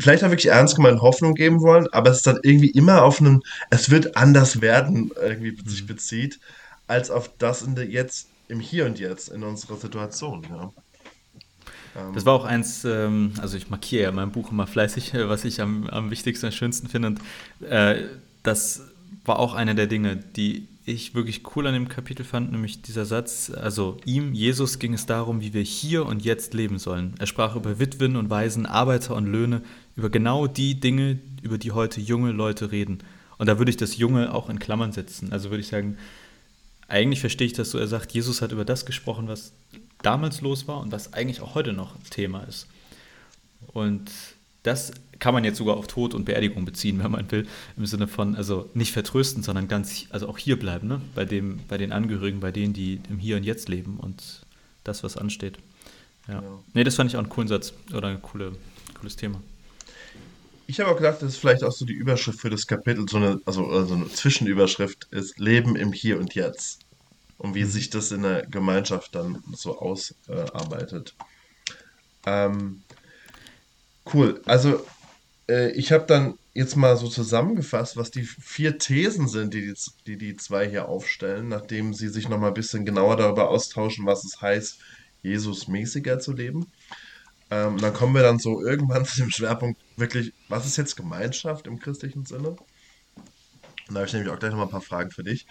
vielleicht 0.00 0.24
auch 0.24 0.30
wirklich 0.30 0.52
ernst 0.52 0.76
gemeint 0.76 1.00
Hoffnung 1.00 1.34
geben 1.34 1.60
wollen, 1.62 1.88
aber 1.92 2.10
es 2.10 2.18
ist 2.18 2.26
dann 2.26 2.40
irgendwie 2.42 2.70
immer 2.70 3.02
auf 3.02 3.20
einem, 3.20 3.42
es 3.70 3.90
wird 3.90 4.16
anders 4.16 4.60
werden, 4.60 5.10
irgendwie 5.20 5.56
sich 5.66 5.82
mhm. 5.82 5.86
bezieht 5.86 6.38
als 6.86 7.10
auf 7.10 7.30
das 7.38 7.62
in 7.62 7.74
der, 7.74 7.86
jetzt, 7.86 8.28
im 8.48 8.60
Hier 8.60 8.84
und 8.86 8.98
Jetzt, 8.98 9.28
in 9.28 9.42
unserer 9.42 9.76
Situation. 9.76 10.46
Ja. 10.50 10.72
Ähm. 11.96 12.12
Das 12.14 12.26
war 12.26 12.34
auch 12.34 12.44
eins, 12.44 12.84
ähm, 12.84 13.32
also 13.40 13.56
ich 13.56 13.70
markiere 13.70 14.02
ja 14.02 14.08
in 14.10 14.14
meinem 14.14 14.32
Buch 14.32 14.50
immer 14.50 14.66
fleißig, 14.66 15.12
was 15.14 15.44
ich 15.44 15.60
am, 15.60 15.86
am 15.88 16.10
wichtigsten 16.10 16.46
und 16.46 16.52
schönsten 16.52 16.88
finde. 16.88 17.08
Und 17.08 17.20
äh, 17.66 18.04
das 18.42 18.82
war 19.24 19.38
auch 19.38 19.54
eine 19.54 19.74
der 19.74 19.86
Dinge, 19.86 20.16
die 20.16 20.68
ich 20.84 21.14
wirklich 21.14 21.42
cool 21.54 21.66
an 21.66 21.74
dem 21.74 21.88
Kapitel 21.88 22.24
fand, 22.24 22.50
nämlich 22.50 22.82
dieser 22.82 23.04
Satz, 23.04 23.50
also 23.50 23.98
ihm, 24.04 24.32
Jesus, 24.32 24.78
ging 24.78 24.94
es 24.94 25.06
darum, 25.06 25.40
wie 25.40 25.54
wir 25.54 25.62
hier 25.62 26.06
und 26.06 26.24
jetzt 26.24 26.54
leben 26.54 26.78
sollen. 26.78 27.14
Er 27.18 27.26
sprach 27.26 27.54
über 27.54 27.78
Witwen 27.78 28.16
und 28.16 28.30
Waisen, 28.30 28.66
Arbeiter 28.66 29.14
und 29.14 29.26
Löhne, 29.26 29.62
über 29.94 30.10
genau 30.10 30.46
die 30.46 30.80
Dinge, 30.80 31.18
über 31.42 31.58
die 31.58 31.72
heute 31.72 32.00
junge 32.00 32.32
Leute 32.32 32.72
reden. 32.72 32.98
Und 33.38 33.46
da 33.46 33.58
würde 33.58 33.70
ich 33.70 33.76
das 33.76 33.96
Junge 33.96 34.34
auch 34.34 34.48
in 34.50 34.58
Klammern 34.58 34.92
setzen. 34.92 35.32
Also 35.32 35.50
würde 35.50 35.60
ich 35.60 35.68
sagen, 35.68 35.98
eigentlich 36.88 37.20
verstehe 37.20 37.46
ich 37.46 37.52
das 37.52 37.70
so, 37.70 37.78
er 37.78 37.88
sagt, 37.88 38.12
Jesus 38.12 38.42
hat 38.42 38.52
über 38.52 38.64
das 38.64 38.84
gesprochen, 38.84 39.28
was 39.28 39.52
damals 40.02 40.40
los 40.40 40.68
war 40.68 40.80
und 40.80 40.92
was 40.92 41.12
eigentlich 41.12 41.40
auch 41.40 41.54
heute 41.54 41.72
noch 41.72 41.96
Thema 42.10 42.40
ist. 42.42 42.66
Und 43.72 44.10
das 44.62 44.92
kann 45.22 45.34
man 45.34 45.44
jetzt 45.44 45.58
sogar 45.58 45.76
auf 45.76 45.86
Tod 45.86 46.14
und 46.14 46.24
Beerdigung 46.24 46.64
beziehen, 46.64 46.98
wenn 47.00 47.12
man 47.12 47.30
will, 47.30 47.46
im 47.76 47.86
Sinne 47.86 48.08
von, 48.08 48.34
also 48.34 48.68
nicht 48.74 48.90
vertrösten, 48.90 49.44
sondern 49.44 49.68
ganz, 49.68 50.06
also 50.10 50.28
auch 50.28 50.36
hier 50.36 50.58
bleiben, 50.58 50.88
ne? 50.88 51.00
bei, 51.14 51.24
dem, 51.24 51.60
bei 51.68 51.78
den 51.78 51.92
Angehörigen, 51.92 52.40
bei 52.40 52.50
denen, 52.50 52.72
die 52.72 53.00
im 53.08 53.20
Hier 53.20 53.36
und 53.36 53.44
Jetzt 53.44 53.68
leben 53.68 53.98
und 53.98 54.44
das, 54.82 55.04
was 55.04 55.16
ansteht. 55.16 55.58
Ja. 56.26 56.40
Genau. 56.40 56.64
Nee, 56.74 56.82
das 56.82 56.96
fand 56.96 57.08
ich 57.08 57.16
auch 57.16 57.20
einen 57.20 57.28
coolen 57.28 57.46
Satz 57.46 57.72
oder 57.94 58.08
ein 58.08 58.20
coole, 58.20 58.56
cooles 58.98 59.14
Thema. 59.14 59.40
Ich 60.66 60.80
habe 60.80 60.90
auch 60.90 60.96
gedacht, 60.96 61.22
das 61.22 61.34
ist 61.34 61.36
vielleicht 61.36 61.62
auch 61.62 61.70
so 61.70 61.84
die 61.84 61.92
Überschrift 61.92 62.40
für 62.40 62.50
das 62.50 62.66
Kapitel, 62.66 63.08
so 63.08 63.18
eine, 63.18 63.40
also, 63.44 63.68
also 63.68 63.94
eine 63.94 64.08
Zwischenüberschrift 64.08 65.06
ist 65.12 65.38
Leben 65.38 65.76
im 65.76 65.92
Hier 65.92 66.18
und 66.18 66.34
Jetzt. 66.34 66.80
Und 67.38 67.54
wie 67.54 67.62
mhm. 67.62 67.68
sich 67.68 67.90
das 67.90 68.10
in 68.10 68.24
der 68.24 68.44
Gemeinschaft 68.46 69.14
dann 69.14 69.40
so 69.54 69.78
ausarbeitet. 69.78 71.14
Äh, 72.26 72.46
ähm, 72.46 72.82
cool. 74.12 74.42
Also, 74.46 74.84
äh, 75.48 75.70
ich 75.72 75.92
habe 75.92 76.06
dann 76.06 76.38
jetzt 76.54 76.76
mal 76.76 76.96
so 76.96 77.08
zusammengefasst, 77.08 77.96
was 77.96 78.10
die 78.10 78.24
vier 78.24 78.78
Thesen 78.78 79.28
sind, 79.28 79.54
die 79.54 79.62
die, 79.62 79.74
die, 80.06 80.18
die 80.18 80.36
zwei 80.36 80.68
hier 80.68 80.88
aufstellen, 80.88 81.48
nachdem 81.48 81.94
sie 81.94 82.08
sich 82.08 82.28
nochmal 82.28 82.48
ein 82.48 82.54
bisschen 82.54 82.84
genauer 82.84 83.16
darüber 83.16 83.48
austauschen, 83.48 84.06
was 84.06 84.24
es 84.24 84.40
heißt, 84.40 84.78
Jesus 85.22 85.68
mäßiger 85.68 86.18
zu 86.18 86.32
leben. 86.32 86.66
Ähm, 87.50 87.78
dann 87.78 87.92
kommen 87.92 88.14
wir 88.14 88.22
dann 88.22 88.38
so 88.38 88.62
irgendwann 88.64 89.04
zu 89.06 89.18
dem 89.18 89.30
Schwerpunkt 89.30 89.80
wirklich, 89.96 90.32
was 90.48 90.66
ist 90.66 90.76
jetzt 90.76 90.96
Gemeinschaft 90.96 91.66
im 91.66 91.78
christlichen 91.78 92.24
Sinne? 92.24 92.48
Und 92.48 93.94
da 93.94 93.96
habe 93.96 94.06
ich 94.06 94.12
nämlich 94.12 94.32
auch 94.32 94.38
gleich 94.38 94.50
nochmal 94.50 94.68
ein 94.68 94.72
paar 94.72 94.80
Fragen 94.80 95.10
für 95.10 95.24
dich. 95.24 95.46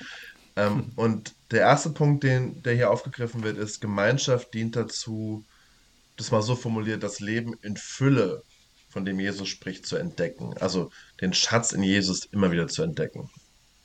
Ähm, 0.55 0.75
hm. 0.75 0.91
Und 0.95 1.33
der 1.51 1.61
erste 1.61 1.89
Punkt, 1.89 2.23
den, 2.23 2.61
der 2.63 2.75
hier 2.75 2.91
aufgegriffen 2.91 3.43
wird, 3.43 3.57
ist, 3.57 3.81
Gemeinschaft 3.81 4.53
dient 4.53 4.75
dazu, 4.75 5.43
das 6.17 6.31
mal 6.31 6.41
so 6.41 6.55
formuliert, 6.55 7.03
das 7.03 7.19
Leben 7.19 7.55
in 7.61 7.77
Fülle, 7.77 8.43
von 8.91 9.05
dem 9.05 9.19
Jesus 9.19 9.47
spricht, 9.47 9.85
zu 9.85 9.95
entdecken. 9.95 10.55
Also 10.59 10.91
den 11.21 11.33
Schatz 11.33 11.71
in 11.71 11.83
Jesus 11.83 12.25
immer 12.25 12.51
wieder 12.51 12.67
zu 12.67 12.83
entdecken. 12.83 13.29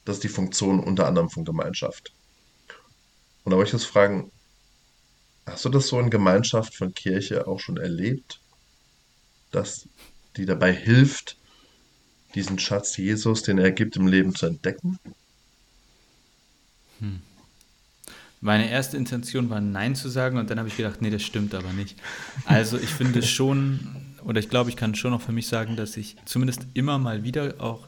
Das 0.05 0.17
ist 0.17 0.25
die 0.25 0.29
Funktion 0.29 0.81
unter 0.81 1.07
anderem 1.07 1.31
von 1.31 1.45
Gemeinschaft. 1.45 2.13
Und 3.45 3.53
da 3.53 3.57
wollte 3.57 3.69
ich 3.69 3.73
jetzt 3.75 3.91
fragen, 3.91 4.31
Hast 5.47 5.65
du 5.65 5.69
das 5.69 5.87
so 5.87 6.01
in 6.01 6.11
Gemeinschaft 6.11 6.75
von 6.75 6.93
Kirche 6.93 7.47
auch 7.47 7.61
schon 7.61 7.77
erlebt, 7.77 8.41
dass 9.53 9.89
die 10.37 10.45
dabei 10.45 10.73
hilft, 10.73 11.37
diesen 12.35 12.59
Schatz 12.59 12.97
Jesus, 12.97 13.43
den 13.43 13.59
er 13.59 13.71
gibt, 13.71 13.97
im 13.97 14.09
Leben 14.09 14.35
zu 14.35 14.47
entdecken? 14.47 14.99
Hm. 16.99 17.23
Meine 18.47 18.71
erste 18.71 18.97
Intention 18.97 19.51
war 19.51 19.61
Nein 19.61 19.95
zu 19.95 20.09
sagen 20.09 20.39
und 20.39 20.49
dann 20.49 20.59
habe 20.59 20.69
ich 20.69 20.77
gedacht, 20.77 21.03
nee, 21.03 21.11
das 21.11 21.23
stimmt 21.23 21.55
aber 21.55 21.73
nicht. 21.73 21.99
Also 22.47 22.79
ich 22.79 22.89
finde 22.89 23.23
schon, 23.23 23.81
oder 24.25 24.41
ich 24.41 24.49
glaube, 24.49 24.71
ich 24.71 24.77
kann 24.77 24.95
schon 24.95 25.13
auch 25.13 25.21
für 25.21 25.33
mich 25.33 25.49
sagen, 25.49 25.77
dass 25.77 25.97
ich 25.97 26.17
zumindest 26.25 26.67
immer 26.75 26.99
mal 26.99 27.25
wieder 27.25 27.57
auch 27.59 27.87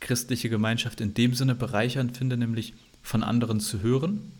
christliche 0.00 0.48
Gemeinschaft 0.48 1.00
in 1.00 1.12
dem 1.14 1.34
Sinne 1.34 1.54
bereichernd 1.54 2.16
finde, 2.16 2.36
nämlich 2.36 2.74
von 3.02 3.22
anderen 3.22 3.60
zu 3.60 3.82
hören 3.82 4.32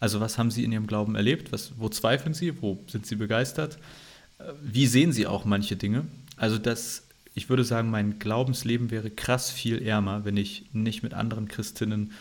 also 0.00 0.20
was 0.20 0.38
haben 0.38 0.50
Sie 0.50 0.64
in 0.64 0.72
Ihrem 0.72 0.86
Glauben 0.86 1.16
erlebt? 1.16 1.52
Was, 1.52 1.72
wo 1.76 1.88
zweifeln 1.88 2.34
Sie? 2.34 2.62
Wo 2.62 2.78
sind 2.86 3.06
Sie 3.06 3.16
begeistert? 3.16 3.78
Wie 4.62 4.86
sehen 4.86 5.12
Sie 5.12 5.26
auch 5.26 5.44
manche 5.44 5.76
Dinge? 5.76 6.06
Also 6.36 6.58
das, 6.58 7.02
ich 7.34 7.48
würde 7.48 7.64
sagen, 7.64 7.90
mein 7.90 8.18
Glaubensleben 8.18 8.90
wäre 8.90 9.10
krass 9.10 9.50
viel 9.50 9.82
ärmer, 9.82 10.24
wenn 10.24 10.36
ich 10.36 10.66
nicht 10.72 11.02
mit 11.02 11.14
anderen 11.14 11.48
Christinnen 11.48 12.12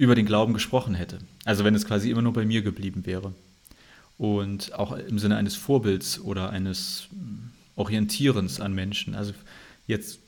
über 0.00 0.14
den 0.14 0.24
Glauben 0.24 0.54
gesprochen 0.54 0.94
hätte. 0.94 1.18
Also 1.44 1.62
wenn 1.62 1.74
es 1.74 1.84
quasi 1.84 2.10
immer 2.10 2.22
nur 2.22 2.32
bei 2.32 2.46
mir 2.46 2.62
geblieben 2.62 3.04
wäre. 3.04 3.34
und 4.16 4.74
auch 4.74 4.92
im 4.92 5.18
Sinne 5.18 5.36
eines 5.36 5.56
Vorbilds 5.56 6.20
oder 6.20 6.50
eines 6.50 7.08
Orientierens 7.76 8.60
an 8.60 8.74
Menschen. 8.74 9.14
Also 9.14 9.32
jetzt 9.86 10.18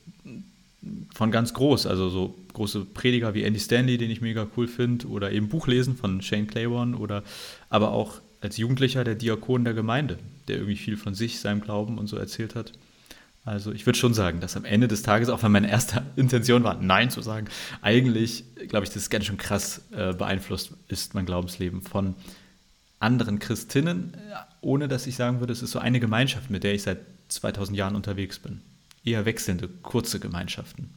von 1.14 1.30
ganz 1.30 1.54
groß, 1.54 1.86
also 1.86 2.08
so 2.10 2.34
große 2.52 2.84
Prediger 2.84 3.34
wie 3.34 3.44
Andy 3.44 3.60
Stanley, 3.60 3.98
den 3.98 4.10
ich 4.10 4.20
mega 4.20 4.46
cool 4.56 4.68
finde, 4.68 5.06
oder 5.08 5.32
eben 5.32 5.48
Buchlesen 5.48 5.96
von 5.96 6.20
Shane 6.22 6.46
Claiborne 6.46 6.96
oder 6.96 7.22
aber 7.70 7.92
auch 7.92 8.20
als 8.40 8.58
Jugendlicher 8.58 9.04
der 9.04 9.14
Diakon 9.14 9.64
der 9.64 9.74
Gemeinde, 9.74 10.18
der 10.48 10.56
irgendwie 10.56 10.76
viel 10.76 10.96
von 10.96 11.14
sich, 11.14 11.40
seinem 11.40 11.60
Glauben 11.60 11.98
und 11.98 12.08
so 12.08 12.16
erzählt 12.16 12.54
hat. 12.54 12.72
Also 13.44 13.72
ich 13.72 13.86
würde 13.86 13.98
schon 13.98 14.14
sagen, 14.14 14.40
dass 14.40 14.56
am 14.56 14.64
Ende 14.64 14.86
des 14.86 15.02
Tages, 15.02 15.28
auch 15.28 15.42
wenn 15.42 15.52
meine 15.52 15.70
erste 15.70 16.02
Intention 16.16 16.62
war, 16.62 16.74
Nein 16.74 17.10
zu 17.10 17.22
sagen, 17.22 17.48
eigentlich, 17.80 18.44
glaube 18.68 18.86
ich, 18.86 18.92
das 18.92 19.10
ganz 19.10 19.26
schön 19.26 19.36
krass 19.36 19.82
äh, 19.90 20.12
beeinflusst 20.12 20.74
ist 20.88 21.14
mein 21.14 21.26
Glaubensleben 21.26 21.82
von 21.82 22.14
anderen 23.00 23.40
Christinnen, 23.40 24.16
ohne 24.60 24.86
dass 24.86 25.08
ich 25.08 25.16
sagen 25.16 25.40
würde, 25.40 25.52
es 25.52 25.62
ist 25.62 25.72
so 25.72 25.80
eine 25.80 25.98
Gemeinschaft, 25.98 26.50
mit 26.50 26.62
der 26.62 26.74
ich 26.74 26.82
seit 26.84 27.00
2000 27.28 27.76
Jahren 27.76 27.96
unterwegs 27.96 28.38
bin. 28.38 28.62
Eher 29.04 29.24
wechselnde, 29.24 29.68
kurze 29.82 30.20
Gemeinschaften. 30.20 30.94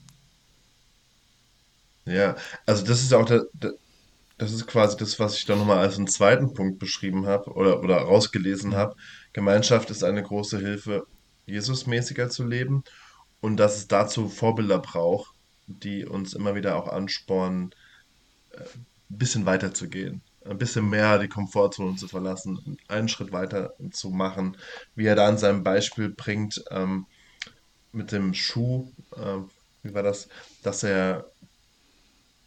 Ja, 2.06 2.36
also 2.68 2.86
das 2.86 3.02
ist 3.02 3.12
auch 3.14 3.25
der, 3.25 3.46
der 3.54 3.74
das 4.38 4.52
ist 4.52 4.68
quasi 4.68 4.98
das, 4.98 5.18
was 5.20 5.38
ich 5.38 5.46
dann 5.46 5.60
nochmal 5.60 5.78
als 5.78 5.98
einen 5.98 6.08
zweiten 6.08 6.54
Punkt 6.54 6.80
beschrieben 6.80 7.25
habe 7.25 7.52
oder, 7.52 7.82
oder 7.82 7.98
rausgelesen 7.98 8.75
habe. 8.75 8.96
Gemeinschaft 9.32 9.90
ist 9.92 10.04
eine 10.04 10.24
große 10.24 10.60
Hilfe, 10.60 11.08
Jesusmäßiger 11.46 12.30
zu 12.30 12.46
leben 12.46 12.84
und 13.42 13.58
dass 13.58 13.78
es 13.78 13.88
dazu 13.88 14.30
Vorbilder 14.30 14.80
braucht, 14.80 15.34
die 15.68 16.06
uns 16.06 16.34
immer 16.34 16.56
wieder 16.56 16.75
auch 16.75 16.88
anspornen, 16.88 17.74
äh, 18.52 18.60
ein 18.62 19.18
bisschen 19.18 19.46
weiter 19.46 19.74
zu 19.74 19.88
gehen, 19.88 20.22
ein 20.44 20.58
bisschen 20.58 20.90
mehr 20.90 21.20
die 21.20 21.28
Komfortzone 21.28 21.96
zu 21.96 22.08
verlassen, 22.08 22.78
einen 22.88 23.10
Schritt 23.10 23.32
weiter 23.32 23.74
zu 23.92 24.10
machen, 24.10 24.58
wie 24.96 25.06
er 25.06 25.16
da 25.16 25.28
an 25.28 25.38
seinem 25.38 25.64
Beispiel 25.64 26.10
bringt 26.10 26.64
ähm, 26.72 27.06
mit 27.92 28.12
dem 28.12 28.34
Schuh, 28.34 28.92
äh, 29.16 29.38
wie 29.84 29.94
war 29.94 30.04
das, 30.04 30.28
dass 30.64 30.84
er 30.84 31.25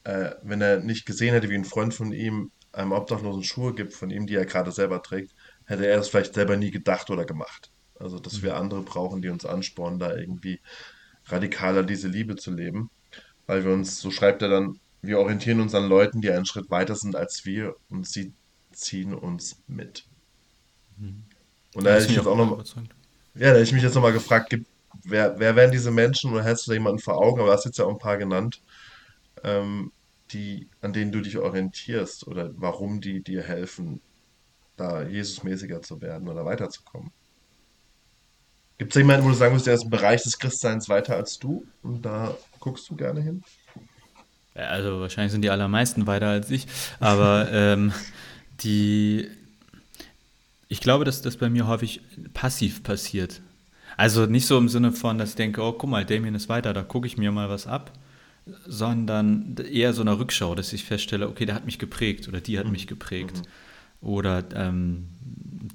äh, 0.08 0.34
wenn 0.42 0.62
er 0.62 0.80
nicht 0.80 1.04
gesehen 1.04 1.34
hätte, 1.34 1.50
wie 1.50 1.54
ein 1.54 1.66
Freund 1.66 1.92
von 1.92 2.12
ihm 2.12 2.50
einem 2.72 2.92
Obdachlosen 2.92 3.44
Schuhe 3.44 3.74
gibt, 3.74 3.92
von 3.92 4.10
ihm, 4.10 4.26
die 4.26 4.36
er 4.36 4.46
gerade 4.46 4.72
selber 4.72 5.02
trägt, 5.02 5.34
hätte 5.66 5.86
er 5.86 5.98
das 5.98 6.08
vielleicht 6.08 6.34
selber 6.34 6.56
nie 6.56 6.70
gedacht 6.70 7.10
oder 7.10 7.26
gemacht. 7.26 7.70
Also, 7.98 8.18
dass 8.18 8.42
wir 8.42 8.56
andere 8.56 8.82
brauchen, 8.82 9.22
die 9.22 9.28
uns 9.28 9.44
anspornen, 9.44 9.98
da 9.98 10.14
irgendwie 10.14 10.60
radikaler 11.26 11.82
diese 11.82 12.08
Liebe 12.08 12.36
zu 12.36 12.52
leben. 12.52 12.90
Weil 13.46 13.64
wir 13.64 13.72
uns, 13.72 14.00
so 14.00 14.10
schreibt 14.10 14.42
er 14.42 14.48
dann, 14.48 14.78
wir 15.02 15.18
orientieren 15.18 15.60
uns 15.60 15.74
an 15.74 15.88
Leuten, 15.88 16.20
die 16.20 16.30
einen 16.30 16.46
Schritt 16.46 16.70
weiter 16.70 16.94
sind 16.94 17.16
als 17.16 17.44
wir 17.44 17.76
und 17.88 18.06
sie 18.06 18.32
ziehen 18.72 19.14
uns 19.14 19.62
mit. 19.66 20.04
Mhm. 20.98 21.24
Und 21.74 21.84
da 21.84 21.94
hätte 21.94 22.06
ich 22.06 22.16
jetzt 22.16 22.26
auch 22.26 22.36
noch, 22.36 22.64
ja, 22.64 22.84
da 23.34 23.48
hätte 23.50 23.62
ich 23.62 23.72
mich 23.72 23.82
jetzt 23.82 23.94
nochmal 23.94 24.12
gefragt, 24.12 24.50
gibt, 24.50 24.66
wer, 25.04 25.38
wer 25.38 25.56
wären 25.56 25.70
diese 25.70 25.90
Menschen 25.90 26.32
oder 26.32 26.44
hättest 26.44 26.66
du 26.66 26.70
da 26.70 26.74
jemanden 26.74 27.00
vor 27.00 27.18
Augen, 27.18 27.40
aber 27.40 27.48
du 27.48 27.54
hast 27.54 27.64
jetzt 27.64 27.78
ja 27.78 27.84
auch 27.84 27.90
ein 27.90 27.98
paar 27.98 28.18
genannt, 28.18 28.60
ähm, 29.44 29.92
die, 30.32 30.68
an 30.80 30.92
denen 30.92 31.12
du 31.12 31.20
dich 31.20 31.38
orientierst 31.38 32.26
oder 32.26 32.50
warum 32.56 33.00
die 33.00 33.22
dir 33.22 33.42
helfen, 33.42 34.00
da 34.76 35.02
Jesusmäßiger 35.02 35.82
zu 35.82 36.00
werden 36.00 36.28
oder 36.28 36.44
weiterzukommen? 36.44 37.12
Gibt 38.78 38.94
es 38.94 39.00
jemanden, 39.00 39.26
wo 39.26 39.30
du 39.30 39.34
sagen 39.34 39.54
musst, 39.54 39.66
der 39.66 39.74
ist 39.74 39.84
im 39.84 39.90
Bereich 39.90 40.22
des 40.22 40.38
Christseins 40.38 40.88
weiter 40.88 41.16
als 41.16 41.38
du 41.38 41.66
und 41.82 42.02
da 42.02 42.36
guckst 42.60 42.88
du 42.88 42.94
gerne 42.96 43.20
hin? 43.20 43.42
Also 44.54 45.00
wahrscheinlich 45.00 45.32
sind 45.32 45.42
die 45.42 45.50
allermeisten 45.50 46.06
weiter 46.06 46.28
als 46.28 46.50
ich, 46.50 46.66
aber 47.00 47.48
ähm, 47.52 47.92
die, 48.60 49.28
ich 50.68 50.80
glaube, 50.80 51.04
dass 51.04 51.22
das 51.22 51.36
bei 51.36 51.50
mir 51.50 51.66
häufig 51.66 52.00
passiv 52.34 52.82
passiert. 52.84 53.40
Also 53.96 54.26
nicht 54.26 54.46
so 54.46 54.56
im 54.56 54.68
Sinne 54.68 54.92
von, 54.92 55.18
dass 55.18 55.30
ich 55.30 55.36
denke, 55.36 55.60
oh 55.60 55.72
guck 55.72 55.90
mal, 55.90 56.04
Damien 56.04 56.36
ist 56.36 56.48
weiter, 56.48 56.72
da 56.72 56.82
gucke 56.82 57.08
ich 57.08 57.18
mir 57.18 57.32
mal 57.32 57.48
was 57.48 57.66
ab, 57.66 57.92
sondern 58.64 59.56
eher 59.56 59.92
so 59.92 60.02
eine 60.02 60.18
Rückschau, 60.18 60.54
dass 60.54 60.72
ich 60.72 60.84
feststelle, 60.84 61.28
okay, 61.28 61.46
der 61.46 61.56
hat 61.56 61.66
mich 61.66 61.80
geprägt 61.80 62.28
oder 62.28 62.40
die 62.40 62.58
hat 62.58 62.66
mhm. 62.66 62.72
mich 62.72 62.86
geprägt. 62.86 63.38
Mhm. 63.38 64.08
Oder 64.08 64.44
ähm, 64.54 65.08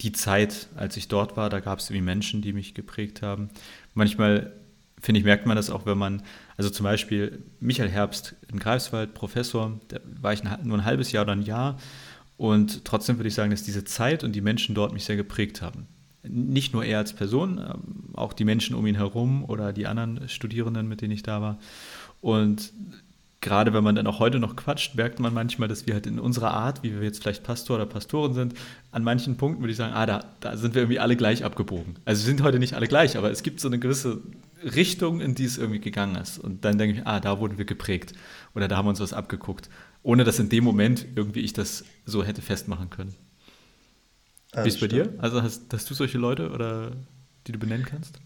die 0.02 0.12
Zeit, 0.12 0.68
als 0.76 0.98
ich 0.98 1.08
dort 1.08 1.38
war, 1.38 1.50
da 1.50 1.60
gab 1.60 1.80
es 1.80 1.90
irgendwie 1.90 2.06
Menschen, 2.06 2.42
die 2.42 2.54
mich 2.54 2.74
geprägt 2.74 3.22
haben. 3.22 3.50
Manchmal, 3.94 4.54
finde 5.02 5.20
ich, 5.20 5.26
merkt 5.26 5.46
man 5.46 5.56
das 5.56 5.70
auch, 5.70 5.86
wenn 5.86 5.98
man, 5.98 6.24
also 6.58 6.70
zum 6.70 6.84
Beispiel 6.84 7.44
Michael 7.60 7.90
Herbst 7.90 8.36
in 8.52 8.60
Greifswald, 8.60 9.14
Professor, 9.14 9.80
da 9.90 10.00
war 10.22 10.34
ich 10.34 10.44
nur 10.44 10.78
ein 10.78 10.86
halbes 10.86 11.12
Jahr 11.12 11.24
oder 11.24 11.34
ein 11.34 11.42
Jahr. 11.42 11.78
Und 12.38 12.86
trotzdem 12.86 13.18
würde 13.18 13.28
ich 13.28 13.36
sagen, 13.36 13.52
dass 13.52 13.64
diese 13.64 13.84
Zeit 13.84 14.24
und 14.24 14.34
die 14.34 14.42
Menschen 14.42 14.76
dort 14.76 14.94
mich 14.94 15.06
sehr 15.06 15.16
geprägt 15.16 15.62
haben. 15.62 15.88
Nicht 16.24 16.74
nur 16.74 16.84
er 16.86 17.00
als 17.00 17.14
Person, 17.14 17.58
ähm, 17.58 18.14
auch 18.14 18.34
die 18.34 18.46
Menschen 18.46 18.76
um 18.76 18.88
ihn 18.88 18.96
herum 18.96 19.44
oder 19.44 19.74
die 19.74 19.88
anderen 19.88 20.28
Studierenden, 20.30 20.88
mit 20.88 21.02
denen 21.02 21.14
ich 21.14 21.24
da 21.24 21.42
war. 21.42 21.60
Und 22.22 22.72
gerade 23.44 23.74
wenn 23.74 23.84
man 23.84 23.94
dann 23.94 24.08
auch 24.08 24.20
heute 24.20 24.40
noch 24.40 24.56
quatscht, 24.56 24.96
merkt 24.96 25.20
man 25.20 25.34
manchmal, 25.34 25.68
dass 25.68 25.86
wir 25.86 25.94
halt 25.94 26.08
in 26.08 26.18
unserer 26.18 26.52
Art, 26.52 26.82
wie 26.82 26.96
wir 26.96 27.04
jetzt 27.04 27.22
vielleicht 27.22 27.44
Pastor 27.44 27.76
oder 27.76 27.86
Pastoren 27.86 28.34
sind, 28.34 28.56
an 28.92 29.04
manchen 29.04 29.38
Punkten 29.38 29.62
würde 29.62 29.72
ich 29.72 29.78
sagen, 29.78 29.94
ah, 29.94 30.06
da, 30.06 30.26
da 30.40 30.58
sind 30.58 30.74
wir 30.74 30.82
irgendwie 30.82 31.00
alle 31.00 31.16
gleich 31.16 31.44
abgebogen. 31.44 32.00
Also 32.06 32.24
wir 32.24 32.28
sind 32.28 32.42
heute 32.42 32.58
nicht 32.58 32.74
alle 32.74 32.88
gleich, 32.88 33.18
aber 33.18 33.30
es 33.30 33.44
gibt 33.44 33.60
so 33.60 33.68
eine 33.68 33.78
gewisse 33.78 34.22
Richtung, 34.64 35.20
in 35.20 35.36
die 35.36 35.44
es 35.44 35.58
irgendwie 35.58 35.82
gegangen 35.82 36.16
ist. 36.16 36.40
Und 36.40 36.66
dann 36.66 36.78
denke 36.78 36.98
ich, 36.98 37.06
ah, 37.06 37.20
da 37.20 37.40
wurden 37.40 37.58
wir 37.58 37.66
geprägt 37.66 38.14
oder 38.56 38.68
da 38.68 38.78
haben 38.78 38.86
wir 38.86 38.92
uns 38.92 39.02
was 39.02 39.14
abgeguckt. 39.14 39.70
Ohne 40.02 40.24
dass 40.24 40.40
in 40.40 40.50
dem 40.50 40.64
Moment 40.64 41.06
irgendwie 41.16 41.42
ich 41.42 41.54
das 41.54 41.84
so 42.06 42.24
hätte 42.24 42.42
festmachen 42.42 42.90
können. 42.90 43.14
Ah, 44.54 44.64
Wie 44.64 44.70
ist 44.70 44.76
es 44.76 44.82
bei 44.82 44.88
dir? 44.88 45.14
Also 45.18 45.42
hast, 45.42 45.72
hast 45.72 45.90
du 45.90 45.94
solche 45.94 46.18
Leute 46.18 46.50
oder 46.50 46.94
die 47.46 47.52
du 47.52 47.60
benennen 47.60 47.86
kannst? 47.86 48.20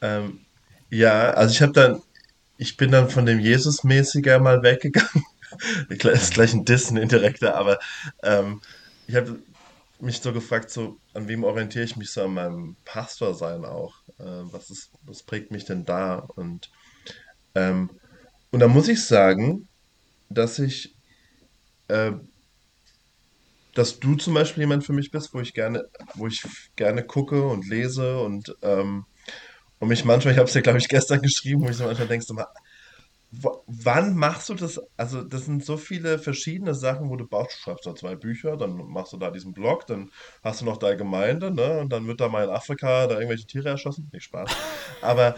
Ähm, 0.00 0.40
ja, 0.88 1.30
also 1.30 1.52
ich 1.52 1.60
habe 1.60 1.72
dann 1.72 2.00
ich 2.58 2.76
bin 2.76 2.90
dann 2.90 3.08
von 3.08 3.26
dem 3.26 3.40
Jesus-mäßiger 3.40 4.38
mal 4.38 4.62
weggegangen. 4.62 5.24
Das 5.88 6.22
ist 6.22 6.34
gleich 6.34 6.54
ein 6.54 6.64
Diss, 6.64 6.90
ein 6.90 6.96
indirekter, 6.96 7.56
aber 7.56 7.78
ähm, 8.22 8.62
ich 9.06 9.14
habe 9.16 9.38
mich 10.00 10.20
so 10.20 10.32
gefragt, 10.32 10.70
so, 10.70 10.98
an 11.14 11.28
wem 11.28 11.44
orientiere 11.44 11.84
ich 11.84 11.96
mich 11.96 12.10
so 12.10 12.24
an 12.24 12.34
meinem 12.34 12.76
Pastor 12.84 13.34
sein 13.34 13.64
auch? 13.64 13.94
Äh, 14.18 14.24
was, 14.50 14.70
ist, 14.70 14.90
was 15.02 15.22
prägt 15.22 15.50
mich 15.50 15.64
denn 15.64 15.84
da? 15.84 16.16
Und, 16.36 16.70
ähm, 17.54 17.90
und 18.50 18.60
da 18.60 18.68
muss 18.68 18.88
ich 18.88 19.04
sagen, 19.04 19.68
dass 20.28 20.58
ich, 20.58 20.94
äh, 21.88 22.12
dass 23.74 24.00
du 24.00 24.16
zum 24.16 24.34
Beispiel 24.34 24.62
jemand 24.62 24.84
für 24.84 24.92
mich 24.92 25.10
bist, 25.10 25.32
wo 25.34 25.40
ich 25.40 25.54
gerne, 25.54 25.84
wo 26.14 26.26
ich 26.26 26.42
gerne 26.76 27.04
gucke 27.04 27.42
und 27.46 27.68
lese 27.68 28.18
und 28.18 28.56
ähm, 28.62 29.04
und 29.82 29.88
mich 29.88 30.04
manchmal, 30.04 30.32
ich 30.32 30.38
habe 30.38 30.48
es 30.48 30.54
ja, 30.54 30.60
glaube 30.60 30.78
ich, 30.78 30.86
gestern 30.86 31.20
geschrieben, 31.20 31.62
wo 31.62 31.68
ich 31.68 31.76
so 31.76 31.82
manchmal 31.82 32.06
denkst, 32.06 32.28
so, 32.28 32.36
wann 33.66 34.14
machst 34.14 34.48
du 34.48 34.54
das? 34.54 34.80
Also, 34.96 35.24
das 35.24 35.46
sind 35.46 35.64
so 35.64 35.76
viele 35.76 36.20
verschiedene 36.20 36.72
Sachen, 36.72 37.10
wo 37.10 37.16
du 37.16 37.26
baust. 37.26 37.56
Du 37.56 37.62
schreibst 37.64 37.84
da 37.84 37.92
zwei 37.96 38.14
Bücher, 38.14 38.56
dann 38.56 38.76
machst 38.76 39.12
du 39.12 39.16
da 39.16 39.32
diesen 39.32 39.52
Blog, 39.52 39.88
dann 39.88 40.12
hast 40.44 40.60
du 40.60 40.66
noch 40.66 40.76
deine 40.76 40.98
Gemeinde, 40.98 41.50
ne? 41.50 41.80
Und 41.80 41.92
dann 41.92 42.06
wird 42.06 42.20
da 42.20 42.28
mal 42.28 42.44
in 42.44 42.50
Afrika 42.50 43.08
da 43.08 43.16
irgendwelche 43.16 43.44
Tiere 43.44 43.70
erschossen. 43.70 44.08
Nicht 44.12 44.22
Spaß. 44.22 44.52
Aber. 45.00 45.34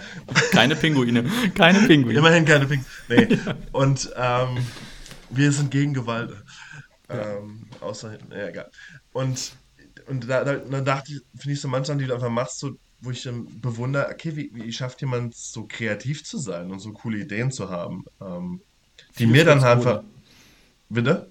keine 0.53 0.77
Pinguine. 0.77 1.25
Keine 1.55 1.79
Pinguine. 1.79 2.19
Immerhin 2.19 2.45
keine 2.45 2.67
Pinguine. 2.67 2.87
Nee. 3.09 3.39
Und 3.73 4.13
ähm, 4.15 4.59
wir 5.31 5.53
sind 5.53 5.71
gegen 5.71 5.95
Gewalt. 5.95 6.35
Ähm, 7.09 7.67
außer, 7.81 8.19
ja, 8.31 8.49
egal. 8.49 8.71
Und, 9.15 9.57
und 10.07 10.29
da, 10.29 10.45
da, 10.45 10.57
da 10.57 10.81
dachte 10.83 11.15
ich, 11.15 11.21
finde 11.41 11.55
ich 11.55 11.63
so 11.63 11.69
manchmal, 11.69 11.97
die 11.97 12.05
du 12.05 12.13
einfach 12.13 12.29
machst, 12.29 12.59
so 12.59 12.73
wo 13.05 13.11
ich 13.11 13.23
dann 13.23 13.61
bewundere, 13.61 14.09
okay, 14.11 14.37
wie, 14.37 14.51
wie 14.53 14.73
schafft 14.73 15.01
jemand 15.01 15.35
so 15.35 15.67
kreativ 15.69 16.25
zu 16.25 16.39
sein 16.39 16.71
und 16.71 16.81
so 16.81 16.93
coole 16.93 17.19
Ideen 17.19 17.51
zu 17.53 17.71
haben, 17.71 18.05
ähm, 18.21 18.61
die 19.19 19.25
Viel 19.25 19.27
mir 19.29 19.45
dann 19.45 19.61
Fritz 19.61 19.71
einfach. 19.71 19.97
Cola. 19.97 20.05
Bitte? 20.89 21.31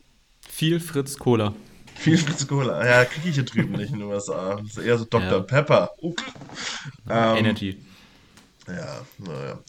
Viel 0.49 0.79
Fritz 0.79 1.17
Cola. 1.17 1.53
Viel 1.95 2.17
Fritz 2.17 2.47
Cola. 2.47 2.85
Ja, 2.85 3.05
kriege 3.05 3.29
ich 3.29 3.35
hier 3.35 3.45
drüben 3.45 3.73
nicht 3.73 3.93
in 3.93 3.99
den 3.99 4.07
USA. 4.07 4.55
Das 4.55 4.77
ist 4.77 4.77
eher 4.77 4.97
so 4.97 5.05
Dr. 5.05 5.31
Ja. 5.31 5.39
Pepper. 5.39 5.91
Uh. 6.01 6.15
Ähm, 7.09 7.37
Energy. 7.37 7.77
Ja, 8.67 9.01
naja. 9.17 9.59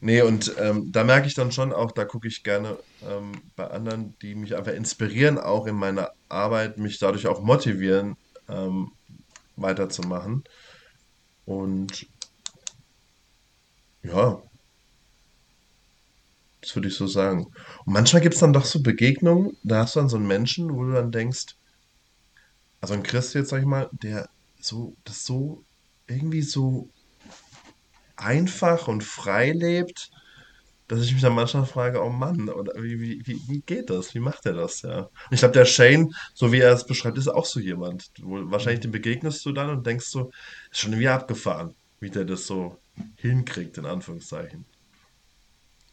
Nee, 0.00 0.22
und 0.22 0.54
ähm, 0.58 0.92
da 0.92 1.02
merke 1.02 1.26
ich 1.26 1.34
dann 1.34 1.50
schon 1.50 1.72
auch, 1.72 1.90
da 1.90 2.04
gucke 2.04 2.28
ich 2.28 2.44
gerne 2.44 2.78
ähm, 3.08 3.32
bei 3.56 3.66
anderen, 3.66 4.14
die 4.22 4.34
mich 4.34 4.56
einfach 4.56 4.72
inspirieren, 4.72 5.38
auch 5.38 5.66
in 5.66 5.74
meiner 5.74 6.12
Arbeit, 6.28 6.78
mich 6.78 6.98
dadurch 6.98 7.26
auch 7.26 7.42
motivieren, 7.42 8.16
ähm, 8.48 8.92
weiterzumachen. 9.56 10.44
Und 11.46 12.06
ja, 14.02 14.42
das 16.60 16.74
würde 16.74 16.88
ich 16.88 16.96
so 16.96 17.06
sagen. 17.06 17.44
Und 17.84 17.92
manchmal 17.92 18.22
gibt 18.22 18.34
es 18.34 18.40
dann 18.40 18.52
doch 18.52 18.64
so 18.64 18.82
Begegnungen, 18.82 19.56
da 19.62 19.82
hast 19.82 19.96
du 19.96 20.00
dann 20.00 20.08
so 20.08 20.16
einen 20.16 20.26
Menschen, 20.26 20.74
wo 20.74 20.84
du 20.84 20.92
dann 20.92 21.12
denkst, 21.12 21.56
also 22.80 22.94
ein 22.94 23.02
Christ 23.02 23.34
jetzt, 23.34 23.50
sag 23.50 23.60
ich 23.60 23.66
mal, 23.66 23.88
der 23.92 24.28
so, 24.60 24.94
das 25.04 25.24
so 25.24 25.64
irgendwie 26.06 26.42
so 26.42 26.88
einfach 28.16 28.88
und 28.88 29.04
frei 29.04 29.52
lebt 29.52 30.10
dass 30.88 31.02
ich 31.02 31.12
mich 31.12 31.22
dann 31.22 31.34
manchmal 31.34 31.64
frage, 31.64 32.02
oh 32.02 32.10
Mann, 32.10 32.48
oder 32.48 32.74
wie, 32.82 33.26
wie, 33.26 33.40
wie, 33.48 33.60
geht 33.60 33.90
das? 33.90 34.14
Wie 34.14 34.20
macht 34.20 34.44
er 34.46 34.52
das? 34.52 34.82
Ja. 34.82 34.98
Und 34.98 35.10
ich 35.30 35.38
glaube, 35.38 35.54
der 35.54 35.64
Shane, 35.64 36.14
so 36.34 36.52
wie 36.52 36.60
er 36.60 36.72
es 36.72 36.86
beschreibt, 36.86 37.16
ist 37.16 37.28
auch 37.28 37.46
so 37.46 37.58
jemand. 37.58 38.10
Wo 38.20 38.50
wahrscheinlich 38.50 38.80
dem 38.80 38.90
begegnest 38.90 39.44
du 39.46 39.52
dann 39.52 39.70
und 39.70 39.86
denkst 39.86 40.06
so, 40.06 40.30
ist 40.70 40.80
schon 40.80 40.92
irgendwie 40.92 41.08
abgefahren, 41.08 41.74
wie 42.00 42.10
der 42.10 42.24
das 42.24 42.46
so 42.46 42.78
hinkriegt, 43.16 43.78
in 43.78 43.86
Anführungszeichen. 43.86 44.66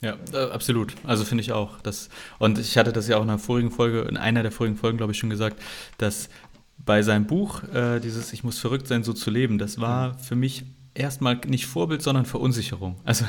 Ja, 0.01 0.17
äh, 0.33 0.49
absolut. 0.49 0.95
Also 1.05 1.23
finde 1.23 1.43
ich 1.43 1.51
auch. 1.51 1.79
Dass, 1.81 2.09
und 2.39 2.57
ich 2.57 2.77
hatte 2.77 2.91
das 2.91 3.07
ja 3.07 3.17
auch 3.17 3.23
in 3.23 3.29
einer 3.29 3.39
vorigen 3.39 3.71
Folge, 3.71 4.01
in 4.01 4.17
einer 4.17 4.43
der 4.43 4.51
vorigen 4.51 4.75
Folgen, 4.75 4.97
glaube 4.97 5.13
ich, 5.13 5.19
schon 5.19 5.29
gesagt, 5.29 5.61
dass 5.99 6.29
bei 6.77 7.03
seinem 7.03 7.27
Buch, 7.27 7.63
äh, 7.73 7.99
dieses 7.99 8.33
Ich 8.33 8.43
muss 8.43 8.59
verrückt 8.59 8.87
sein, 8.87 9.03
so 9.03 9.13
zu 9.13 9.29
leben, 9.29 9.57
das 9.57 9.79
war 9.79 10.17
für 10.17 10.35
mich 10.35 10.65
erstmal 10.93 11.35
nicht 11.47 11.65
Vorbild, 11.65 12.01
sondern 12.01 12.25
Verunsicherung. 12.25 12.99
Also 13.03 13.25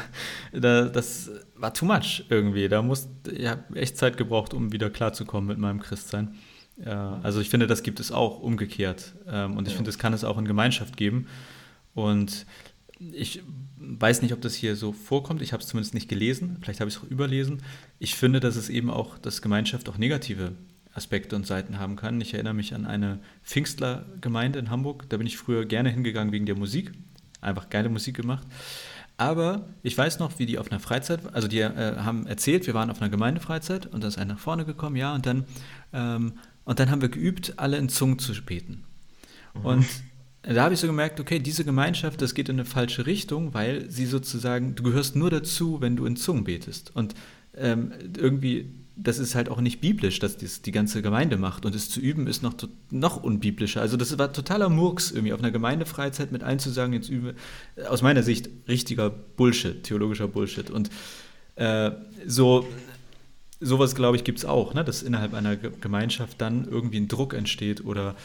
da, 0.52 0.86
das 0.88 1.30
war 1.54 1.72
too 1.74 1.86
much 1.86 2.24
irgendwie. 2.28 2.68
Da 2.68 2.82
muss, 2.82 3.08
ich 3.30 3.46
habe 3.46 3.76
echt 3.76 3.96
Zeit 3.96 4.16
gebraucht, 4.16 4.54
um 4.54 4.72
wieder 4.72 4.90
klarzukommen 4.90 5.48
mit 5.48 5.58
meinem 5.58 5.80
Christsein. 5.80 6.34
Äh, 6.84 6.90
also 6.90 7.40
ich 7.40 7.50
finde, 7.50 7.66
das 7.66 7.82
gibt 7.82 8.00
es 8.00 8.12
auch 8.12 8.40
umgekehrt. 8.40 9.14
Ähm, 9.26 9.56
und 9.56 9.66
ich 9.66 9.74
ja. 9.74 9.76
finde, 9.76 9.88
das 9.88 9.98
kann 9.98 10.12
es 10.12 10.24
auch 10.24 10.38
in 10.38 10.44
Gemeinschaft 10.44 10.96
geben. 10.96 11.26
Und 11.94 12.46
ich 12.98 13.42
weiß 13.78 14.22
nicht, 14.22 14.32
ob 14.32 14.40
das 14.40 14.54
hier 14.54 14.76
so 14.76 14.92
vorkommt. 14.92 15.42
Ich 15.42 15.52
habe 15.52 15.62
es 15.62 15.68
zumindest 15.68 15.94
nicht 15.94 16.08
gelesen. 16.08 16.58
Vielleicht 16.60 16.80
habe 16.80 16.88
ich 16.88 16.96
es 16.96 17.02
auch 17.02 17.08
überlesen. 17.08 17.62
Ich 17.98 18.14
finde, 18.14 18.40
dass 18.40 18.56
es 18.56 18.68
eben 18.68 18.90
auch, 18.90 19.18
dass 19.18 19.42
Gemeinschaft 19.42 19.88
auch 19.88 19.98
negative 19.98 20.52
Aspekte 20.94 21.36
und 21.36 21.46
Seiten 21.46 21.78
haben 21.78 21.96
kann. 21.96 22.20
Ich 22.20 22.34
erinnere 22.34 22.54
mich 22.54 22.74
an 22.74 22.86
eine 22.86 23.20
Pfingstlergemeinde 23.42 24.58
in 24.58 24.70
Hamburg. 24.70 25.08
Da 25.08 25.16
bin 25.16 25.26
ich 25.26 25.36
früher 25.36 25.64
gerne 25.64 25.90
hingegangen 25.90 26.32
wegen 26.32 26.46
der 26.46 26.54
Musik. 26.54 26.92
Einfach 27.42 27.68
geile 27.68 27.90
Musik 27.90 28.16
gemacht. 28.16 28.46
Aber 29.18 29.66
ich 29.82 29.96
weiß 29.96 30.18
noch, 30.18 30.38
wie 30.38 30.46
die 30.46 30.58
auf 30.58 30.70
einer 30.70 30.80
Freizeit, 30.80 31.20
also 31.34 31.46
die 31.46 31.60
äh, 31.60 31.96
haben 31.98 32.26
erzählt, 32.26 32.66
wir 32.66 32.74
waren 32.74 32.90
auf 32.90 33.00
einer 33.00 33.10
Gemeindefreizeit 33.10 33.86
und 33.86 34.02
da 34.02 34.08
ist 34.08 34.18
einer 34.18 34.34
nach 34.34 34.40
vorne 34.40 34.64
gekommen, 34.64 34.96
ja, 34.96 35.14
und 35.14 35.26
dann, 35.26 35.44
ähm, 35.92 36.32
und 36.64 36.80
dann 36.80 36.90
haben 36.90 37.02
wir 37.02 37.08
geübt, 37.08 37.54
alle 37.58 37.76
in 37.76 37.88
Zungen 37.88 38.18
zu 38.18 38.32
beten. 38.42 38.84
Mhm. 39.54 39.64
Und 39.66 39.86
da 40.42 40.64
habe 40.64 40.74
ich 40.74 40.80
so 40.80 40.86
gemerkt, 40.86 41.20
okay, 41.20 41.38
diese 41.38 41.64
Gemeinschaft, 41.64 42.20
das 42.20 42.34
geht 42.34 42.48
in 42.48 42.56
eine 42.56 42.64
falsche 42.64 43.06
Richtung, 43.06 43.54
weil 43.54 43.88
sie 43.90 44.06
sozusagen, 44.06 44.74
du 44.74 44.82
gehörst 44.82 45.14
nur 45.14 45.30
dazu, 45.30 45.80
wenn 45.80 45.94
du 45.94 46.04
in 46.04 46.16
Zungen 46.16 46.44
betest. 46.44 46.90
Und 46.96 47.14
ähm, 47.54 47.92
irgendwie, 48.16 48.74
das 49.02 49.18
ist 49.18 49.34
halt 49.34 49.48
auch 49.48 49.60
nicht 49.60 49.80
biblisch, 49.80 50.18
dass 50.18 50.36
das 50.36 50.62
die 50.62 50.72
ganze 50.72 51.02
Gemeinde 51.02 51.36
macht. 51.36 51.66
Und 51.66 51.74
es 51.74 51.90
zu 51.90 52.00
üben 52.00 52.26
ist 52.26 52.42
noch, 52.42 52.54
noch 52.90 53.22
unbiblischer. 53.22 53.80
Also 53.80 53.96
das 53.96 54.16
war 54.18 54.32
totaler 54.32 54.68
Murks, 54.68 55.10
irgendwie 55.10 55.32
auf 55.32 55.40
einer 55.40 55.50
Gemeindefreizeit 55.50 56.32
mit 56.32 56.42
allen 56.42 56.58
zu 56.58 56.70
sagen, 56.70 56.92
jetzt 56.92 57.08
übe, 57.08 57.34
aus 57.88 58.02
meiner 58.02 58.22
Sicht 58.22 58.48
richtiger 58.68 59.10
Bullshit, 59.10 59.82
theologischer 59.82 60.28
Bullshit. 60.28 60.70
Und 60.70 60.90
äh, 61.56 61.90
so 62.26 62.66
sowas, 63.60 63.94
glaube 63.94 64.16
ich, 64.16 64.24
gibt 64.24 64.38
es 64.38 64.44
auch, 64.44 64.74
ne? 64.74 64.84
dass 64.84 65.02
innerhalb 65.02 65.34
einer 65.34 65.56
Gemeinschaft 65.56 66.40
dann 66.40 66.66
irgendwie 66.68 66.98
ein 66.98 67.08
Druck 67.08 67.32
entsteht 67.34 67.84
oder 67.84 68.16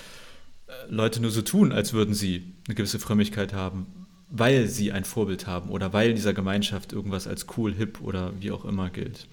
Leute 0.89 1.22
nur 1.22 1.31
so 1.31 1.41
tun, 1.41 1.72
als 1.72 1.93
würden 1.93 2.13
sie 2.13 2.53
eine 2.67 2.75
gewisse 2.75 3.00
Frömmigkeit 3.00 3.53
haben, 3.53 3.88
weil 4.29 4.67
sie 4.67 4.91
ein 4.91 5.05
Vorbild 5.05 5.48
haben 5.48 5.69
oder 5.69 5.93
weil 5.93 6.10
in 6.10 6.15
dieser 6.15 6.34
Gemeinschaft 6.34 6.91
irgendwas 6.91 7.27
als 7.27 7.46
cool, 7.57 7.74
hip 7.74 8.01
oder 8.01 8.34
wie 8.39 8.51
auch 8.51 8.65
immer 8.65 8.89
gilt. 8.89 9.27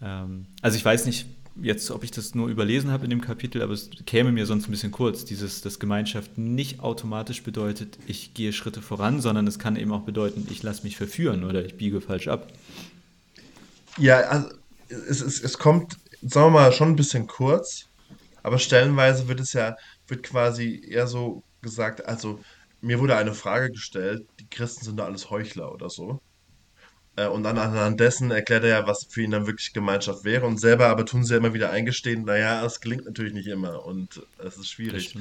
Ähm, 0.00 0.46
also 0.62 0.76
ich 0.76 0.84
weiß 0.84 1.06
nicht 1.06 1.26
jetzt, 1.62 1.90
ob 1.90 2.04
ich 2.04 2.10
das 2.10 2.34
nur 2.34 2.48
überlesen 2.48 2.90
habe 2.90 3.04
in 3.04 3.10
dem 3.10 3.20
Kapitel, 3.20 3.62
aber 3.62 3.72
es 3.72 3.90
käme 4.04 4.30
mir 4.32 4.46
sonst 4.46 4.68
ein 4.68 4.70
bisschen 4.70 4.92
kurz, 4.92 5.24
dieses, 5.24 5.62
dass 5.62 5.78
Gemeinschaft 5.78 6.36
nicht 6.36 6.80
automatisch 6.80 7.42
bedeutet, 7.42 7.98
ich 8.06 8.34
gehe 8.34 8.52
Schritte 8.52 8.82
voran, 8.82 9.20
sondern 9.20 9.46
es 9.46 9.58
kann 9.58 9.76
eben 9.76 9.92
auch 9.92 10.02
bedeuten, 10.02 10.46
ich 10.50 10.62
lasse 10.62 10.82
mich 10.82 10.96
verführen 10.96 11.44
oder 11.44 11.64
ich 11.64 11.76
biege 11.76 12.00
falsch 12.00 12.28
ab. 12.28 12.52
Ja, 13.96 14.20
also 14.20 14.48
es, 14.88 15.22
es, 15.22 15.42
es 15.42 15.58
kommt, 15.58 15.96
sagen 16.20 16.48
wir 16.48 16.60
mal, 16.60 16.72
schon 16.72 16.88
ein 16.88 16.96
bisschen 16.96 17.26
kurz, 17.26 17.86
aber 18.42 18.58
stellenweise 18.58 19.28
wird 19.28 19.40
es 19.40 19.52
ja 19.54 19.76
wird 20.08 20.22
quasi 20.22 20.82
eher 20.88 21.06
so 21.06 21.42
gesagt, 21.62 22.04
also 22.06 22.40
mir 22.80 23.00
wurde 23.00 23.16
eine 23.16 23.34
Frage 23.34 23.70
gestellt, 23.70 24.26
die 24.38 24.48
Christen 24.48 24.84
sind 24.84 24.98
da 24.98 25.04
alles 25.06 25.30
Heuchler 25.30 25.72
oder 25.72 25.90
so. 25.90 26.20
Äh, 27.16 27.28
und 27.28 27.42
dann 27.42 27.58
anhand 27.58 27.98
dessen 28.00 28.30
erklärt 28.30 28.64
er 28.64 28.70
ja, 28.70 28.86
was 28.86 29.06
für 29.08 29.22
ihn 29.22 29.30
dann 29.30 29.46
wirklich 29.46 29.72
Gemeinschaft 29.72 30.24
wäre. 30.24 30.46
Und 30.46 30.60
selber 30.60 30.88
aber 30.88 31.04
tun 31.04 31.24
sie 31.24 31.32
ja 31.32 31.38
immer 31.38 31.54
wieder 31.54 31.70
eingestehen, 31.70 32.24
naja, 32.24 32.64
es 32.64 32.80
gelingt 32.80 33.06
natürlich 33.06 33.32
nicht 33.32 33.48
immer 33.48 33.84
und 33.84 34.22
es 34.38 34.56
ist 34.56 34.70
schwierig. 34.70 35.16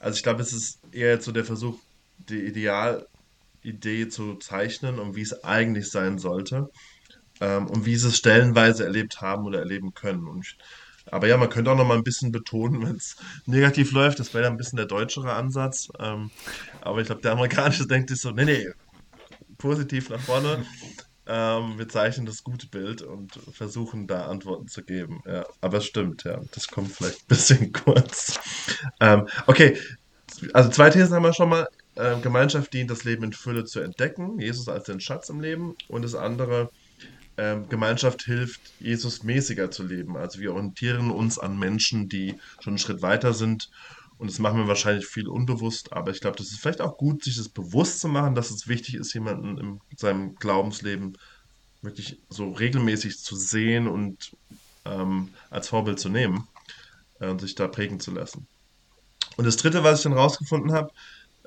Also 0.00 0.16
ich 0.16 0.22
glaube, 0.22 0.42
es 0.42 0.52
ist 0.52 0.80
eher 0.92 1.10
jetzt 1.10 1.24
so 1.24 1.32
der 1.32 1.44
Versuch, 1.44 1.78
die 2.18 2.40
Idealidee 2.40 4.08
zu 4.08 4.34
zeichnen 4.36 4.98
und 4.98 5.16
wie 5.16 5.22
es 5.22 5.44
eigentlich 5.44 5.90
sein 5.90 6.18
sollte. 6.18 6.68
Ähm, 7.40 7.66
und 7.66 7.84
wie 7.84 7.96
sie 7.96 8.08
es 8.08 8.16
stellenweise 8.16 8.84
erlebt 8.84 9.20
haben 9.20 9.44
oder 9.44 9.58
erleben 9.58 9.92
können. 9.94 10.26
Und 10.26 10.46
ich, 10.46 10.56
aber 11.10 11.28
ja, 11.28 11.36
man 11.36 11.50
könnte 11.50 11.70
auch 11.70 11.76
noch 11.76 11.86
mal 11.86 11.96
ein 11.96 12.02
bisschen 12.02 12.32
betonen, 12.32 12.82
wenn 12.86 12.96
es 12.96 13.16
negativ 13.44 13.92
läuft. 13.92 14.18
Das 14.18 14.34
wäre 14.34 14.44
ja 14.44 14.50
ein 14.50 14.56
bisschen 14.56 14.78
der 14.78 14.86
deutschere 14.86 15.32
Ansatz. 15.34 15.88
Ähm, 15.98 16.30
aber 16.80 17.00
ich 17.00 17.06
glaube, 17.06 17.22
der 17.22 17.32
amerikanische 17.32 17.86
denkt 17.88 18.10
sich 18.10 18.20
so, 18.20 18.30
nee, 18.30 18.44
nee, 18.44 18.68
positiv 19.58 20.10
nach 20.10 20.20
vorne. 20.20 20.64
Ähm, 21.26 21.78
wir 21.78 21.88
zeichnen 21.88 22.26
das 22.26 22.44
gute 22.44 22.68
Bild 22.68 23.02
und 23.02 23.32
versuchen 23.52 24.06
da 24.06 24.26
Antworten 24.26 24.68
zu 24.68 24.82
geben. 24.82 25.22
Ja, 25.26 25.44
aber 25.60 25.78
es 25.78 25.86
stimmt, 25.86 26.24
ja. 26.24 26.40
Das 26.52 26.68
kommt 26.68 26.92
vielleicht 26.92 27.22
ein 27.22 27.28
bisschen 27.28 27.72
kurz. 27.84 28.38
Ähm, 29.00 29.26
okay, 29.46 29.76
also 30.52 30.70
zwei 30.70 30.90
Thesen 30.90 31.14
haben 31.14 31.24
wir 31.24 31.32
schon 31.32 31.48
mal. 31.48 31.68
Ähm, 31.98 32.20
Gemeinschaft 32.20 32.74
dient, 32.74 32.90
das 32.90 33.04
Leben 33.04 33.24
in 33.24 33.32
Fülle 33.32 33.64
zu 33.64 33.80
entdecken. 33.80 34.38
Jesus 34.38 34.68
als 34.68 34.84
den 34.84 35.00
Schatz 35.00 35.30
im 35.30 35.40
Leben. 35.40 35.74
Und 35.88 36.02
das 36.02 36.14
andere, 36.14 36.70
ähm, 37.38 37.68
Gemeinschaft 37.68 38.22
hilft, 38.22 38.60
Jesus 38.80 39.22
mäßiger 39.22 39.70
zu 39.70 39.82
leben. 39.82 40.16
Also 40.16 40.40
wir 40.40 40.54
orientieren 40.54 41.10
uns 41.10 41.38
an 41.38 41.58
Menschen, 41.58 42.08
die 42.08 42.34
schon 42.60 42.72
einen 42.72 42.78
Schritt 42.78 43.02
weiter 43.02 43.32
sind. 43.32 43.70
Und 44.18 44.30
das 44.30 44.38
machen 44.38 44.58
wir 44.58 44.68
wahrscheinlich 44.68 45.06
viel 45.06 45.28
unbewusst, 45.28 45.92
aber 45.92 46.10
ich 46.10 46.20
glaube, 46.20 46.38
das 46.38 46.48
ist 46.48 46.60
vielleicht 46.60 46.80
auch 46.80 46.96
gut, 46.96 47.22
sich 47.22 47.36
das 47.36 47.50
bewusst 47.50 48.00
zu 48.00 48.08
machen, 48.08 48.34
dass 48.34 48.50
es 48.50 48.66
wichtig 48.66 48.94
ist, 48.94 49.12
jemanden 49.12 49.58
in 49.58 49.80
seinem 49.96 50.36
Glaubensleben 50.36 51.18
wirklich 51.82 52.18
so 52.30 52.50
regelmäßig 52.52 53.18
zu 53.18 53.36
sehen 53.36 53.86
und 53.86 54.34
ähm, 54.86 55.30
als 55.50 55.68
Vorbild 55.68 56.00
zu 56.00 56.08
nehmen 56.08 56.48
äh, 57.20 57.28
und 57.28 57.40
sich 57.40 57.54
da 57.54 57.68
prägen 57.68 58.00
zu 58.00 58.10
lassen. 58.10 58.46
Und 59.36 59.44
das 59.44 59.56
Dritte, 59.56 59.84
was 59.84 59.98
ich 59.98 60.04
dann 60.04 60.14
rausgefunden 60.14 60.72
habe, 60.72 60.90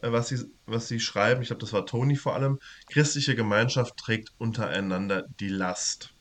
äh, 0.02 0.12
was 0.12 0.30
sie, 0.30 0.40
was 0.66 0.88
sie 0.88 1.00
schreiben, 1.00 1.42
ich 1.42 1.48
glaube, 1.48 1.62
das 1.62 1.74
war 1.74 1.86
Toni 1.86 2.16
vor 2.16 2.36
allem, 2.36 2.60
christliche 2.92 3.36
Gemeinschaft 3.36 3.98
trägt 3.98 4.32
untereinander 4.38 5.26
die 5.40 5.50
Last. 5.50 6.14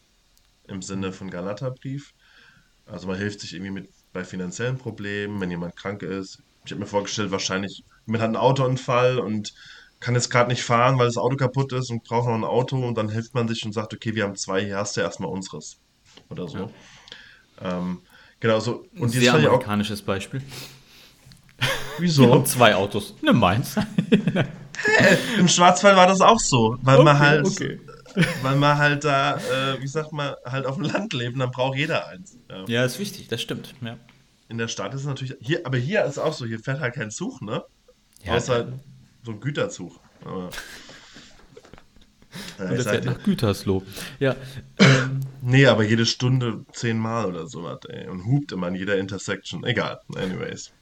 Im 0.66 0.82
Sinne 0.82 1.12
von 1.12 1.30
Galaterbrief. 1.30 2.12
Also 2.84 3.06
man 3.06 3.16
hilft 3.16 3.40
sich 3.40 3.54
irgendwie 3.54 3.70
mit 3.70 3.88
bei 4.12 4.24
finanziellen 4.24 4.78
Problemen, 4.78 5.40
wenn 5.40 5.50
jemand 5.50 5.76
krank 5.76 6.02
ist. 6.02 6.42
Ich 6.64 6.72
habe 6.72 6.80
mir 6.80 6.86
vorgestellt, 6.86 7.30
wahrscheinlich, 7.30 7.84
jemand 8.06 8.22
hat 8.22 8.28
einen 8.28 8.36
Autounfall 8.36 9.18
und 9.18 9.54
kann 10.00 10.14
jetzt 10.14 10.30
gerade 10.30 10.50
nicht 10.50 10.62
fahren, 10.62 10.98
weil 10.98 11.06
das 11.06 11.16
Auto 11.16 11.36
kaputt 11.36 11.72
ist 11.72 11.90
und 11.90 12.04
braucht 12.04 12.28
noch 12.28 12.34
ein 12.34 12.44
Auto 12.44 12.76
und 12.76 12.96
dann 12.96 13.08
hilft 13.08 13.34
man 13.34 13.48
sich 13.48 13.64
und 13.64 13.72
sagt, 13.72 13.92
okay, 13.94 14.14
wir 14.14 14.24
haben 14.24 14.36
zwei, 14.36 14.64
hier 14.64 14.76
hast 14.76 14.96
du 14.96 15.00
erstmal 15.00 15.30
unseres. 15.30 15.78
Oder 16.30 16.48
so. 16.48 16.70
Ja. 17.60 17.78
Ähm, 17.78 18.00
genau 18.40 18.60
so. 18.60 18.84
Und 18.94 19.04
Ein 19.04 19.08
sehr 19.08 19.34
amerikanisches 19.34 20.02
auch, 20.02 20.06
Beispiel. 20.06 20.42
Wieso? 21.98 22.22
Wir 22.26 22.32
haben 22.32 22.46
zwei 22.46 22.74
Autos. 22.74 23.14
Ne, 23.22 23.32
meins. 23.32 23.74
hey, 24.96 25.18
Im 25.38 25.48
Schwarzwald 25.48 25.96
war 25.96 26.06
das 26.06 26.20
auch 26.20 26.38
so, 26.38 26.76
weil 26.82 26.96
okay, 26.96 27.04
man 27.04 27.18
halt, 27.18 27.46
okay. 27.46 27.80
Weil 28.42 28.56
man 28.56 28.78
halt 28.78 29.04
da, 29.04 29.36
äh, 29.36 29.80
wie 29.80 29.86
sagt 29.86 30.12
man, 30.12 30.34
halt 30.44 30.66
auf 30.66 30.76
dem 30.76 30.84
Land 30.84 31.12
lebt, 31.12 31.38
dann 31.38 31.50
braucht 31.50 31.76
jeder 31.76 32.08
eins. 32.08 32.38
Ja. 32.48 32.64
ja, 32.66 32.84
ist 32.84 32.98
wichtig, 32.98 33.28
das 33.28 33.40
stimmt. 33.42 33.74
Ja. 33.80 33.96
In 34.48 34.58
der 34.58 34.68
Stadt 34.68 34.94
ist 34.94 35.02
es 35.02 35.06
natürlich, 35.06 35.36
hier, 35.40 35.66
aber 35.66 35.76
hier 35.76 36.04
ist 36.04 36.18
auch 36.18 36.32
so, 36.32 36.46
hier 36.46 36.58
fährt 36.58 36.80
halt 36.80 36.94
kein 36.94 37.10
Zug, 37.10 37.42
ne? 37.42 37.62
Ja, 38.24 38.34
Außer 38.34 38.60
ja. 38.60 38.72
so 39.22 39.32
ein 39.32 39.40
Güterzug. 39.40 39.98
Aber, 40.24 40.50
und 42.58 42.70
das 42.70 42.84
fährt 42.84 43.04
nach 43.04 43.22
Gütersloh. 43.22 43.82
Ja. 44.18 44.36
Ähm. 44.78 45.20
Nee, 45.40 45.66
aber 45.66 45.84
jede 45.84 46.04
Stunde 46.04 46.64
zehnmal 46.72 47.26
oder 47.26 47.46
sowas, 47.46 47.78
ey. 47.88 48.08
Und 48.08 48.26
hupt 48.26 48.52
immer 48.52 48.68
in 48.68 48.74
jeder 48.74 48.96
Intersection. 48.98 49.64
Egal. 49.64 50.00
Anyways 50.16 50.72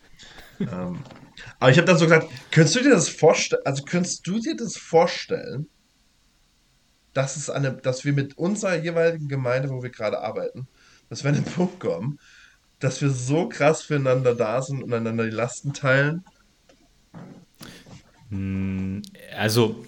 ähm, 0.60 0.98
aber 1.58 1.70
ich 1.70 1.76
habe 1.78 1.86
dann 1.86 1.98
so 1.98 2.06
gesagt, 2.06 2.28
könntest 2.50 2.76
du 2.76 2.82
dir 2.82 2.90
das 2.90 3.08
vorstellen, 3.08 3.62
also 3.64 3.84
könntest 3.84 4.26
du 4.26 4.38
dir 4.40 4.56
das 4.56 4.76
vorstellen, 4.76 5.68
dass 7.16 7.36
es 7.36 7.48
eine, 7.48 7.72
dass 7.72 8.04
wir 8.04 8.12
mit 8.12 8.36
unserer 8.36 8.76
jeweiligen 8.76 9.28
Gemeinde, 9.28 9.70
wo 9.70 9.82
wir 9.82 9.90
gerade 9.90 10.20
arbeiten, 10.20 10.68
dass 11.08 11.24
wir 11.24 11.30
an 11.30 11.36
den 11.36 11.44
Punkt 11.44 11.80
kommen, 11.80 12.18
dass 12.78 13.00
wir 13.00 13.10
so 13.10 13.48
krass 13.48 13.82
füreinander 13.82 14.34
da 14.34 14.60
sind 14.60 14.82
und 14.82 14.92
einander 14.92 15.24
die 15.24 15.30
Lasten 15.30 15.72
teilen? 15.72 16.24
Hm, 18.28 19.00
also, 19.34 19.86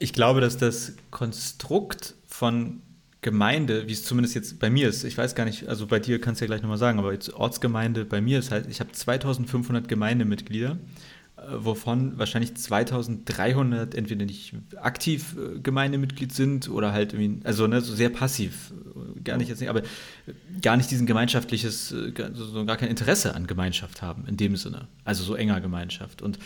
ich 0.00 0.12
glaube, 0.12 0.40
dass 0.40 0.56
das 0.56 0.94
Konstrukt 1.10 2.16
von 2.26 2.82
Gemeinde, 3.20 3.86
wie 3.86 3.92
es 3.92 4.04
zumindest 4.04 4.34
jetzt 4.34 4.58
bei 4.58 4.70
mir 4.70 4.88
ist, 4.88 5.04
ich 5.04 5.16
weiß 5.16 5.36
gar 5.36 5.44
nicht, 5.44 5.68
also 5.68 5.86
bei 5.86 6.00
dir 6.00 6.20
kannst 6.20 6.40
du 6.40 6.44
ja 6.44 6.48
gleich 6.48 6.62
nochmal 6.62 6.78
sagen, 6.78 6.98
aber 6.98 7.12
jetzt 7.12 7.32
Ortsgemeinde, 7.32 8.04
bei 8.04 8.20
mir 8.20 8.40
ist 8.40 8.50
halt, 8.50 8.66
ich 8.68 8.80
habe 8.80 8.90
2500 8.90 9.86
Gemeindemitglieder 9.86 10.78
wovon 11.50 12.18
wahrscheinlich 12.18 12.54
2300 12.54 13.94
entweder 13.94 14.24
nicht 14.24 14.54
aktiv 14.76 15.36
äh, 15.36 15.60
Gemeindemitglied 15.60 16.32
sind 16.32 16.68
oder 16.68 16.92
halt 16.92 17.12
irgendwie, 17.12 17.44
also 17.44 17.66
ne, 17.66 17.80
so 17.80 17.94
sehr 17.94 18.10
passiv, 18.10 18.72
gar 19.24 19.36
nicht 19.36 19.48
jetzt 19.48 19.60
nicht, 19.60 19.70
aber 19.70 19.82
gar 20.60 20.76
nicht 20.76 20.90
diesen 20.90 21.06
gemeinschaftliches, 21.06 21.94
gar 22.14 22.76
kein 22.76 22.88
Interesse 22.88 23.34
an 23.34 23.46
Gemeinschaft 23.46 24.02
haben 24.02 24.26
in 24.26 24.36
dem 24.36 24.56
Sinne, 24.56 24.88
also 25.04 25.24
so 25.24 25.34
enger 25.34 25.60
Gemeinschaft. 25.60 26.22
Und 26.22 26.38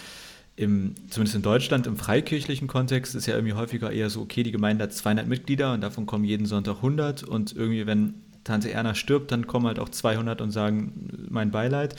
im, 0.55 0.95
zumindest 1.09 1.37
in 1.37 1.43
Deutschland 1.43 1.87
im 1.87 1.97
freikirchlichen 1.97 2.69
Kontext 2.69 3.15
ist 3.15 3.27
ja 3.27 3.35
irgendwie 3.35 3.55
häufiger 3.55 3.91
eher 3.91 4.11
so, 4.11 4.21
okay, 4.21 4.43
die 4.43 4.53
Gemeinde 4.53 4.85
hat 4.85 4.93
200 4.93 5.27
Mitglieder 5.27 5.73
und 5.73 5.81
davon 5.81 6.07
kommen 6.07 6.25
jeden 6.25 6.47
Sonntag 6.47 6.77
100 6.77 7.23
und 7.23 7.57
irgendwie, 7.57 7.87
wenn 7.87 8.15
Tante 8.45 8.71
Erna 8.71 8.95
stirbt, 8.95 9.33
dann 9.33 9.47
kommen 9.47 9.67
halt 9.67 9.79
auch 9.79 9.89
200 9.89 10.41
und 10.41 10.51
sagen 10.51 11.27
mein 11.31 11.51
Beileid 11.51 11.95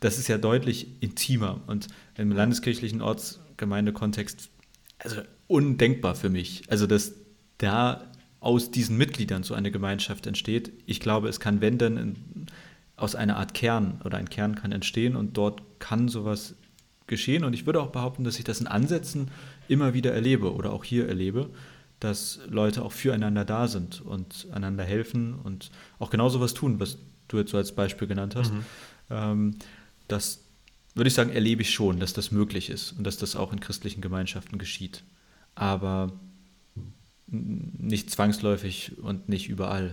das 0.00 0.18
ist 0.18 0.28
ja 0.28 0.38
deutlich 0.38 1.00
intimer 1.00 1.60
und 1.66 1.88
im 2.16 2.32
landeskirchlichen 2.32 3.02
Ortsgemeindekontext 3.02 4.50
also 4.98 5.22
undenkbar 5.46 6.14
für 6.14 6.28
mich. 6.28 6.62
Also, 6.68 6.86
dass 6.86 7.14
da 7.58 8.10
aus 8.40 8.70
diesen 8.70 8.96
Mitgliedern 8.96 9.42
so 9.42 9.54
eine 9.54 9.70
Gemeinschaft 9.70 10.26
entsteht. 10.26 10.72
Ich 10.86 11.00
glaube, 11.00 11.28
es 11.28 11.40
kann, 11.40 11.60
wenn 11.60 11.78
denn, 11.78 12.16
aus 12.96 13.14
einer 13.14 13.36
Art 13.36 13.54
Kern 13.54 14.00
oder 14.04 14.18
ein 14.18 14.28
Kern 14.28 14.54
kann 14.54 14.72
entstehen 14.72 15.16
und 15.16 15.36
dort 15.36 15.62
kann 15.78 16.08
sowas 16.08 16.54
geschehen. 17.06 17.44
Und 17.44 17.54
ich 17.54 17.66
würde 17.66 17.80
auch 17.80 17.90
behaupten, 17.90 18.24
dass 18.24 18.38
ich 18.38 18.44
das 18.44 18.60
in 18.60 18.66
Ansätzen 18.66 19.30
immer 19.68 19.94
wieder 19.94 20.12
erlebe 20.12 20.54
oder 20.54 20.72
auch 20.72 20.84
hier 20.84 21.08
erlebe, 21.08 21.50
dass 21.98 22.40
Leute 22.48 22.82
auch 22.82 22.92
füreinander 22.92 23.44
da 23.44 23.68
sind 23.68 24.00
und 24.00 24.48
einander 24.52 24.84
helfen 24.84 25.34
und 25.34 25.70
auch 25.98 26.10
genau 26.10 26.28
sowas 26.28 26.54
tun, 26.54 26.78
was 26.80 26.98
du 27.28 27.38
jetzt 27.38 27.50
so 27.50 27.56
als 27.56 27.72
Beispiel 27.72 28.08
genannt 28.08 28.36
hast. 28.36 28.52
Mhm. 28.52 28.64
Ähm, 29.10 29.54
das 30.12 30.40
würde 30.94 31.08
ich 31.08 31.14
sagen, 31.14 31.30
erlebe 31.30 31.62
ich 31.62 31.70
schon, 31.70 32.00
dass 32.00 32.12
das 32.12 32.30
möglich 32.30 32.68
ist 32.68 32.92
und 32.92 33.04
dass 33.04 33.16
das 33.16 33.36
auch 33.36 33.52
in 33.52 33.60
christlichen 33.60 34.00
Gemeinschaften 34.00 34.58
geschieht. 34.58 35.02
Aber 35.54 36.12
nicht 37.26 38.10
zwangsläufig 38.10 38.98
und 39.00 39.28
nicht 39.28 39.48
überall. 39.48 39.92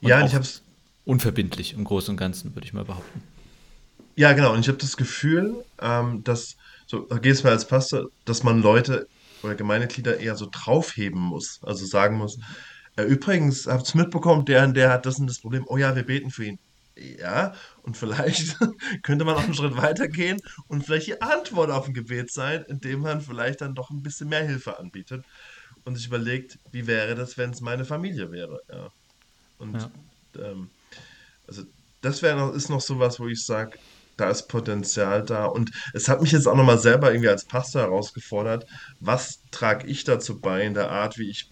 Und 0.00 0.08
ja, 0.08 0.24
ich 0.24 0.34
habe 0.34 0.44
es. 0.44 0.62
Unverbindlich 1.04 1.72
im 1.72 1.84
Großen 1.84 2.12
und 2.12 2.16
Ganzen, 2.18 2.54
würde 2.54 2.66
ich 2.66 2.72
mal 2.72 2.84
behaupten. 2.84 3.22
Ja, 4.14 4.32
genau. 4.34 4.52
Und 4.52 4.60
ich 4.60 4.68
habe 4.68 4.78
das 4.78 4.96
Gefühl, 4.96 5.64
ähm, 5.80 6.22
dass, 6.22 6.56
so 6.86 7.06
geht 7.06 7.32
es 7.32 7.42
mir 7.42 7.50
als 7.50 7.66
Pastor, 7.66 8.10
dass 8.26 8.42
man 8.42 8.62
Leute 8.62 9.08
oder 9.42 9.54
Gemeindeglieder 9.54 10.18
eher 10.18 10.36
so 10.36 10.46
draufheben 10.50 11.18
muss. 11.18 11.58
Also 11.62 11.86
sagen 11.86 12.18
muss, 12.18 12.38
äh, 12.96 13.02
übrigens, 13.02 13.66
habt 13.66 13.92
ihr 13.94 14.02
mitbekommen, 14.02 14.44
der 14.44 14.64
und 14.64 14.74
der 14.74 14.90
hat 14.90 15.06
das 15.06 15.18
und 15.18 15.26
das 15.26 15.40
Problem. 15.40 15.64
Oh 15.66 15.78
ja, 15.78 15.96
wir 15.96 16.04
beten 16.04 16.30
für 16.30 16.44
ihn 16.44 16.58
ja, 16.96 17.54
und 17.82 17.96
vielleicht 17.96 18.58
könnte 19.02 19.24
man 19.24 19.36
auch 19.36 19.44
einen 19.44 19.54
Schritt 19.54 19.76
weitergehen 19.76 20.40
und 20.68 20.84
vielleicht 20.84 21.06
die 21.06 21.22
Antwort 21.22 21.70
auf 21.70 21.86
ein 21.86 21.94
Gebet 21.94 22.30
sein, 22.32 22.64
indem 22.68 23.00
man 23.00 23.20
vielleicht 23.20 23.60
dann 23.60 23.74
doch 23.74 23.90
ein 23.90 24.02
bisschen 24.02 24.28
mehr 24.28 24.44
Hilfe 24.44 24.78
anbietet 24.78 25.24
und 25.84 25.96
sich 25.96 26.06
überlegt, 26.06 26.58
wie 26.72 26.86
wäre 26.86 27.14
das, 27.14 27.38
wenn 27.38 27.50
es 27.50 27.60
meine 27.60 27.84
Familie 27.84 28.30
wäre. 28.30 28.60
Ja. 28.70 28.90
Und 29.58 29.74
ja. 29.74 29.90
Ähm, 30.42 30.70
also 31.46 31.62
das 32.00 32.22
wäre 32.22 32.36
noch, 32.36 32.54
ist 32.54 32.68
noch 32.68 32.80
sowas, 32.80 33.18
wo 33.18 33.26
ich 33.26 33.44
sage, 33.44 33.78
da 34.16 34.30
ist 34.30 34.48
Potenzial 34.48 35.24
da. 35.24 35.46
Und 35.46 35.70
es 35.94 36.08
hat 36.08 36.20
mich 36.20 36.32
jetzt 36.32 36.46
auch 36.46 36.56
nochmal 36.56 36.78
selber 36.78 37.10
irgendwie 37.10 37.28
als 37.28 37.44
Pastor 37.44 37.82
herausgefordert, 37.82 38.66
was 39.00 39.40
trage 39.50 39.86
ich 39.86 40.04
dazu 40.04 40.40
bei 40.40 40.62
in 40.62 40.74
der 40.74 40.90
Art, 40.90 41.18
wie 41.18 41.30
ich 41.30 41.48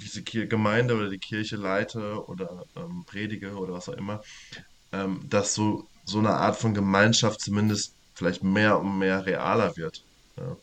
diese 0.00 0.22
Gemeinde 0.22 0.96
oder 0.96 1.08
die 1.08 1.18
Kirche 1.18 1.56
leite 1.56 2.24
oder 2.26 2.64
ähm, 2.76 3.04
predige 3.06 3.54
oder 3.54 3.72
was 3.72 3.88
auch 3.88 3.94
immer, 3.94 4.22
ähm, 4.92 5.20
dass 5.28 5.54
so, 5.54 5.86
so 6.04 6.18
eine 6.18 6.30
Art 6.30 6.56
von 6.56 6.74
Gemeinschaft 6.74 7.40
zumindest 7.40 7.94
vielleicht 8.14 8.42
mehr 8.42 8.78
und 8.78 8.98
mehr 8.98 9.24
realer 9.26 9.76
wird. 9.76 10.02
Ja. 10.36 10.56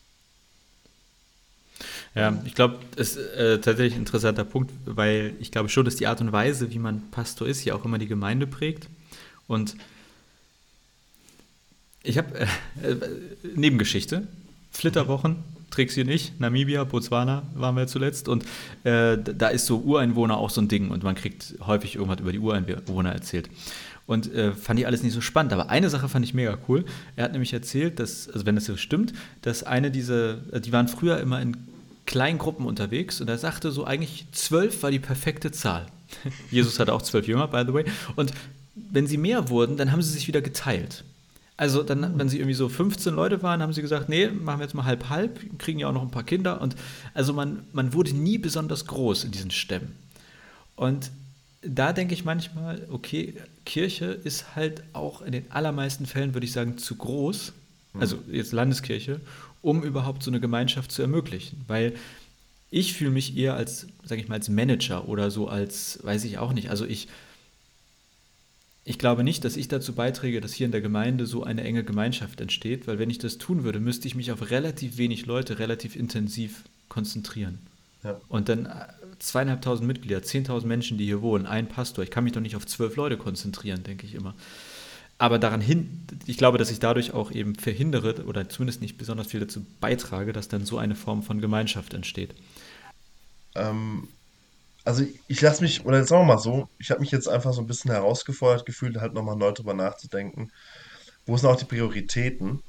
Ja, 2.14 2.42
ich 2.44 2.54
glaube, 2.54 2.78
das 2.96 3.16
ist 3.16 3.34
äh, 3.34 3.60
tatsächlich 3.60 3.94
ein 3.94 4.00
interessanter 4.00 4.44
Punkt, 4.44 4.72
weil 4.84 5.34
ich 5.38 5.52
glaube 5.52 5.68
schon, 5.68 5.84
dass 5.84 5.94
die 5.94 6.08
Art 6.08 6.20
und 6.20 6.32
Weise, 6.32 6.72
wie 6.72 6.78
man 6.80 7.08
Pastor 7.12 7.46
ist, 7.46 7.64
ja 7.64 7.74
auch 7.74 7.84
immer 7.84 7.98
die 7.98 8.08
Gemeinde 8.08 8.48
prägt. 8.48 8.88
Und 9.46 9.76
ich 12.02 12.18
habe 12.18 12.38
äh, 12.38 12.46
äh, 12.82 12.96
Nebengeschichte, 13.54 14.26
Flitterwochen, 14.72 15.36
Trixie 15.70 16.02
und 16.02 16.08
ich, 16.08 16.32
Namibia, 16.40 16.82
Botswana 16.82 17.44
waren 17.54 17.76
wir 17.76 17.86
zuletzt 17.86 18.28
und 18.28 18.44
äh, 18.82 19.16
da 19.18 19.48
ist 19.48 19.66
so 19.66 19.78
Ureinwohner 19.78 20.36
auch 20.36 20.50
so 20.50 20.60
ein 20.60 20.68
Ding 20.68 20.90
und 20.90 21.04
man 21.04 21.14
kriegt 21.14 21.54
häufig 21.64 21.94
irgendwas 21.94 22.20
über 22.20 22.32
die 22.32 22.40
Ureinwohner 22.40 23.12
erzählt. 23.12 23.48
Und 24.10 24.34
äh, 24.34 24.54
fand 24.54 24.80
ich 24.80 24.88
alles 24.88 25.04
nicht 25.04 25.12
so 25.12 25.20
spannend. 25.20 25.52
Aber 25.52 25.70
eine 25.70 25.88
Sache 25.88 26.08
fand 26.08 26.24
ich 26.24 26.34
mega 26.34 26.58
cool. 26.66 26.84
Er 27.14 27.22
hat 27.22 27.30
nämlich 27.30 27.52
erzählt, 27.52 28.00
dass, 28.00 28.28
also 28.28 28.44
wenn 28.44 28.56
das 28.56 28.64
so 28.64 28.76
stimmt, 28.76 29.12
dass 29.42 29.62
eine 29.62 29.92
dieser, 29.92 30.52
äh, 30.52 30.60
die 30.60 30.72
waren 30.72 30.88
früher 30.88 31.20
immer 31.20 31.40
in 31.40 31.56
kleinen 32.06 32.38
Gruppen 32.38 32.66
unterwegs 32.66 33.20
und 33.20 33.28
er 33.30 33.38
sagte 33.38 33.70
so, 33.70 33.84
eigentlich 33.84 34.26
zwölf 34.32 34.82
war 34.82 34.90
die 34.90 34.98
perfekte 34.98 35.52
Zahl. 35.52 35.86
Jesus 36.50 36.80
hatte 36.80 36.92
auch 36.92 37.02
zwölf 37.02 37.28
Jünger, 37.28 37.46
by 37.46 37.62
the 37.64 37.72
way. 37.72 37.84
Und 38.16 38.32
wenn 38.74 39.06
sie 39.06 39.16
mehr 39.16 39.48
wurden, 39.48 39.76
dann 39.76 39.92
haben 39.92 40.02
sie 40.02 40.10
sich 40.10 40.26
wieder 40.26 40.40
geteilt. 40.40 41.04
Also 41.56 41.84
dann, 41.84 42.18
wenn 42.18 42.28
sie 42.28 42.38
irgendwie 42.38 42.54
so 42.54 42.68
15 42.68 43.14
Leute 43.14 43.44
waren, 43.44 43.62
haben 43.62 43.72
sie 43.72 43.80
gesagt, 43.82 44.08
nee, 44.08 44.26
machen 44.26 44.58
wir 44.58 44.64
jetzt 44.64 44.74
mal 44.74 44.86
halb 44.86 45.08
halb, 45.08 45.38
kriegen 45.60 45.78
ja 45.78 45.88
auch 45.88 45.92
noch 45.92 46.02
ein 46.02 46.10
paar 46.10 46.24
Kinder. 46.24 46.60
Und 46.60 46.74
also 47.14 47.32
man, 47.32 47.62
man 47.72 47.92
wurde 47.92 48.12
nie 48.12 48.38
besonders 48.38 48.86
groß 48.86 49.22
in 49.22 49.30
diesen 49.30 49.52
Stämmen. 49.52 49.94
Und 50.74 51.12
da 51.62 51.92
denke 51.92 52.14
ich 52.14 52.24
manchmal, 52.24 52.86
okay, 52.90 53.34
Kirche 53.64 54.06
ist 54.06 54.56
halt 54.56 54.82
auch 54.92 55.22
in 55.22 55.32
den 55.32 55.50
allermeisten 55.50 56.06
Fällen, 56.06 56.34
würde 56.34 56.46
ich 56.46 56.52
sagen, 56.52 56.78
zu 56.78 56.96
groß, 56.96 57.52
mhm. 57.92 58.00
also 58.00 58.18
jetzt 58.30 58.52
Landeskirche, 58.52 59.20
um 59.62 59.82
überhaupt 59.82 60.22
so 60.22 60.30
eine 60.30 60.40
Gemeinschaft 60.40 60.90
zu 60.90 61.02
ermöglichen. 61.02 61.64
Weil 61.66 61.94
ich 62.70 62.94
fühle 62.94 63.10
mich 63.10 63.36
eher 63.36 63.54
als, 63.54 63.88
sage 64.04 64.22
ich 64.22 64.28
mal, 64.28 64.36
als 64.36 64.48
Manager 64.48 65.08
oder 65.08 65.30
so 65.30 65.48
als, 65.48 65.98
weiß 66.02 66.24
ich 66.24 66.38
auch 66.38 66.52
nicht. 66.52 66.70
Also 66.70 66.86
ich, 66.86 67.08
ich 68.84 68.98
glaube 68.98 69.22
nicht, 69.22 69.44
dass 69.44 69.56
ich 69.56 69.68
dazu 69.68 69.94
beiträge, 69.94 70.40
dass 70.40 70.54
hier 70.54 70.66
in 70.66 70.72
der 70.72 70.80
Gemeinde 70.80 71.26
so 71.26 71.44
eine 71.44 71.62
enge 71.62 71.84
Gemeinschaft 71.84 72.40
entsteht, 72.40 72.86
weil 72.86 72.98
wenn 72.98 73.10
ich 73.10 73.18
das 73.18 73.36
tun 73.36 73.64
würde, 73.64 73.80
müsste 73.80 74.08
ich 74.08 74.14
mich 74.14 74.32
auf 74.32 74.50
relativ 74.50 74.96
wenig 74.96 75.26
Leute 75.26 75.58
relativ 75.58 75.94
intensiv 75.94 76.64
konzentrieren. 76.88 77.58
Ja. 78.02 78.18
Und 78.28 78.48
dann 78.48 78.66
zweieinhalbtausend 79.20 79.86
Mitglieder, 79.86 80.22
zehntausend 80.22 80.68
Menschen, 80.68 80.98
die 80.98 81.04
hier 81.04 81.22
wohnen, 81.22 81.46
ein 81.46 81.68
Pastor. 81.68 82.02
Ich 82.02 82.10
kann 82.10 82.24
mich 82.24 82.32
doch 82.32 82.40
nicht 82.40 82.56
auf 82.56 82.66
zwölf 82.66 82.96
Leute 82.96 83.16
konzentrieren, 83.16 83.84
denke 83.84 84.06
ich 84.06 84.14
immer. 84.14 84.34
Aber 85.18 85.38
daran 85.38 85.60
hin, 85.60 86.06
ich 86.26 86.38
glaube, 86.38 86.56
dass 86.56 86.70
ich 86.70 86.80
dadurch 86.80 87.12
auch 87.12 87.30
eben 87.30 87.54
verhindere 87.54 88.24
oder 88.24 88.48
zumindest 88.48 88.80
nicht 88.80 88.96
besonders 88.96 89.28
viel 89.28 89.40
dazu 89.40 89.64
beitrage, 89.78 90.32
dass 90.32 90.48
dann 90.48 90.64
so 90.64 90.78
eine 90.78 90.94
Form 90.94 91.22
von 91.22 91.40
Gemeinschaft 91.42 91.92
entsteht. 91.92 92.34
Ähm, 93.54 94.08
also 94.84 95.04
ich 95.28 95.40
lasse 95.42 95.62
mich, 95.62 95.84
oder 95.84 95.98
jetzt 95.98 96.08
sagen 96.08 96.22
wir 96.22 96.34
mal 96.34 96.40
so, 96.40 96.68
ich 96.78 96.90
habe 96.90 97.00
mich 97.00 97.10
jetzt 97.10 97.28
einfach 97.28 97.52
so 97.52 97.60
ein 97.60 97.66
bisschen 97.66 97.90
herausgefordert 97.90 98.64
gefühlt, 98.64 98.96
halt 98.96 99.12
nochmal 99.12 99.36
neu 99.36 99.52
drüber 99.52 99.74
nachzudenken, 99.74 100.50
wo 101.26 101.36
sind 101.36 101.50
auch 101.50 101.56
die 101.56 101.66
Prioritäten 101.66 102.62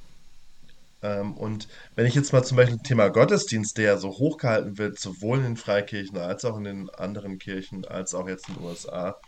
und 1.01 1.67
wenn 1.95 2.05
ich 2.05 2.15
jetzt 2.15 2.31
mal 2.31 2.43
zum 2.43 2.57
Beispiel 2.57 2.77
Thema 2.79 3.09
Gottesdienst, 3.09 3.77
der 3.77 3.97
so 3.97 4.09
hochgehalten 4.09 4.77
wird, 4.77 4.99
sowohl 4.99 5.39
in 5.39 5.43
den 5.43 5.57
Freikirchen 5.57 6.17
als 6.17 6.45
auch 6.45 6.57
in 6.57 6.63
den 6.63 6.89
anderen 6.91 7.39
Kirchen, 7.39 7.85
als 7.85 8.13
auch 8.13 8.27
jetzt 8.27 8.49
in 8.49 8.55
den 8.55 8.63
USA, 8.63 9.19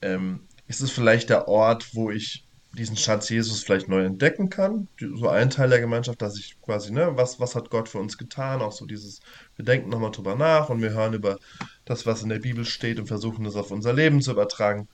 ähm, 0.00 0.46
ist 0.66 0.80
es 0.80 0.90
vielleicht 0.90 1.30
der 1.30 1.48
Ort, 1.48 1.94
wo 1.94 2.10
ich 2.10 2.44
diesen 2.76 2.96
Schatz 2.96 3.28
Jesus 3.28 3.62
vielleicht 3.62 3.88
neu 3.88 4.04
entdecken 4.04 4.50
kann. 4.50 4.88
So 4.98 5.28
ein 5.28 5.50
Teil 5.50 5.70
der 5.70 5.80
Gemeinschaft, 5.80 6.20
dass 6.22 6.38
ich 6.38 6.60
quasi, 6.60 6.92
ne, 6.92 7.12
was, 7.14 7.38
was 7.38 7.54
hat 7.54 7.70
Gott 7.70 7.88
für 7.88 7.98
uns 7.98 8.18
getan? 8.18 8.62
Auch 8.62 8.72
so 8.72 8.84
dieses, 8.84 9.20
wir 9.56 9.64
denken 9.64 9.90
nochmal 9.90 10.10
drüber 10.10 10.34
nach 10.34 10.70
und 10.70 10.82
wir 10.82 10.90
hören 10.90 11.14
über 11.14 11.38
das, 11.84 12.06
was 12.06 12.22
in 12.22 12.30
der 12.30 12.40
Bibel 12.40 12.64
steht 12.64 12.98
und 12.98 13.06
versuchen 13.06 13.44
das 13.44 13.56
auf 13.56 13.70
unser 13.70 13.92
Leben 13.92 14.20
zu 14.20 14.32
übertragen. 14.32 14.88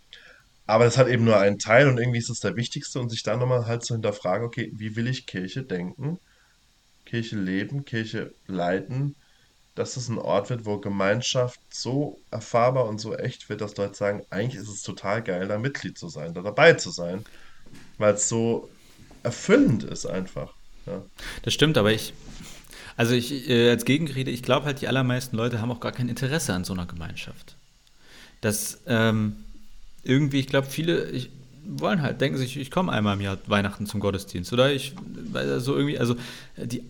Aber 0.70 0.84
das 0.84 0.98
hat 0.98 1.08
eben 1.08 1.24
nur 1.24 1.36
einen 1.36 1.58
Teil 1.58 1.88
und 1.88 1.98
irgendwie 1.98 2.20
ist 2.20 2.30
es 2.30 2.38
der 2.38 2.54
wichtigste 2.54 3.00
und 3.00 3.08
sich 3.08 3.24
dann 3.24 3.40
nochmal 3.40 3.66
halt 3.66 3.84
zu 3.84 3.94
hinterfragen, 3.94 4.46
okay, 4.46 4.70
wie 4.72 4.94
will 4.94 5.08
ich 5.08 5.26
Kirche 5.26 5.64
denken, 5.64 6.20
Kirche 7.04 7.36
leben, 7.36 7.84
Kirche 7.84 8.32
leiten, 8.46 9.16
dass 9.74 9.96
es 9.96 10.08
ein 10.08 10.18
Ort 10.18 10.48
wird, 10.48 10.66
wo 10.66 10.78
Gemeinschaft 10.78 11.58
so 11.70 12.20
erfahrbar 12.30 12.86
und 12.86 13.00
so 13.00 13.16
echt 13.16 13.48
wird, 13.48 13.62
dass 13.62 13.76
Leute 13.78 13.96
sagen, 13.96 14.22
eigentlich 14.30 14.62
ist 14.62 14.68
es 14.68 14.82
total 14.82 15.24
geil, 15.24 15.48
da 15.48 15.58
Mitglied 15.58 15.98
zu 15.98 16.08
sein, 16.08 16.34
da 16.34 16.42
dabei 16.42 16.74
zu 16.74 16.90
sein, 16.90 17.24
weil 17.98 18.14
es 18.14 18.28
so 18.28 18.70
erfüllend 19.24 19.82
ist 19.82 20.06
einfach. 20.06 20.54
Ja. 20.86 21.02
Das 21.42 21.52
stimmt, 21.52 21.78
aber 21.78 21.90
ich, 21.90 22.14
also 22.96 23.12
ich 23.12 23.50
äh, 23.50 23.70
als 23.70 23.84
Gegenrede, 23.84 24.30
ich 24.30 24.44
glaube 24.44 24.66
halt, 24.66 24.82
die 24.82 24.86
allermeisten 24.86 25.36
Leute 25.36 25.60
haben 25.60 25.72
auch 25.72 25.80
gar 25.80 25.90
kein 25.90 26.08
Interesse 26.08 26.54
an 26.54 26.62
so 26.62 26.74
einer 26.74 26.86
Gemeinschaft. 26.86 27.56
Das, 28.40 28.82
ähm, 28.86 29.34
irgendwie, 30.02 30.40
ich 30.40 30.46
glaube, 30.46 30.68
viele 30.68 31.10
ich, 31.10 31.30
wollen 31.64 32.02
halt, 32.02 32.20
denken 32.20 32.38
sich, 32.38 32.56
ich 32.56 32.70
komme 32.70 32.92
einmal 32.92 33.16
im 33.16 33.20
Jahr 33.20 33.38
Weihnachten 33.46 33.86
zum 33.86 34.00
Gottesdienst. 34.00 34.52
Oder 34.52 34.72
ich, 34.72 34.94
so 35.58 35.76
irgendwie, 35.76 35.98
also 35.98 36.16
die, 36.56 36.82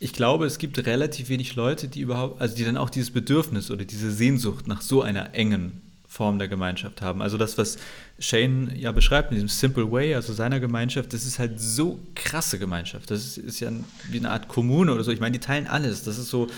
ich 0.00 0.12
glaube, 0.12 0.46
es 0.46 0.58
gibt 0.58 0.84
relativ 0.84 1.28
wenig 1.28 1.54
Leute, 1.54 1.86
die 1.88 2.00
überhaupt, 2.00 2.40
also 2.40 2.56
die 2.56 2.64
dann 2.64 2.76
auch 2.76 2.90
dieses 2.90 3.10
Bedürfnis 3.10 3.70
oder 3.70 3.84
diese 3.84 4.10
Sehnsucht 4.10 4.66
nach 4.66 4.82
so 4.82 5.02
einer 5.02 5.34
engen 5.34 5.80
Form 6.08 6.38
der 6.38 6.48
Gemeinschaft 6.48 7.00
haben. 7.00 7.22
Also 7.22 7.38
das, 7.38 7.56
was 7.56 7.78
Shane 8.18 8.72
ja 8.76 8.92
beschreibt 8.92 9.30
in 9.30 9.36
diesem 9.36 9.48
Simple 9.48 9.90
Way, 9.90 10.14
also 10.14 10.32
seiner 10.32 10.60
Gemeinschaft, 10.60 11.12
das 11.12 11.24
ist 11.24 11.38
halt 11.38 11.60
so 11.60 12.00
krasse 12.14 12.58
Gemeinschaft. 12.58 13.10
Das 13.10 13.24
ist, 13.24 13.38
ist 13.38 13.60
ja 13.60 13.70
wie 14.10 14.18
eine 14.18 14.30
Art 14.30 14.48
Kommune 14.48 14.92
oder 14.92 15.04
so. 15.04 15.12
Ich 15.12 15.20
meine, 15.20 15.32
die 15.32 15.44
teilen 15.44 15.66
alles. 15.66 16.02
Das 16.02 16.18
ist 16.18 16.28
so, 16.28 16.48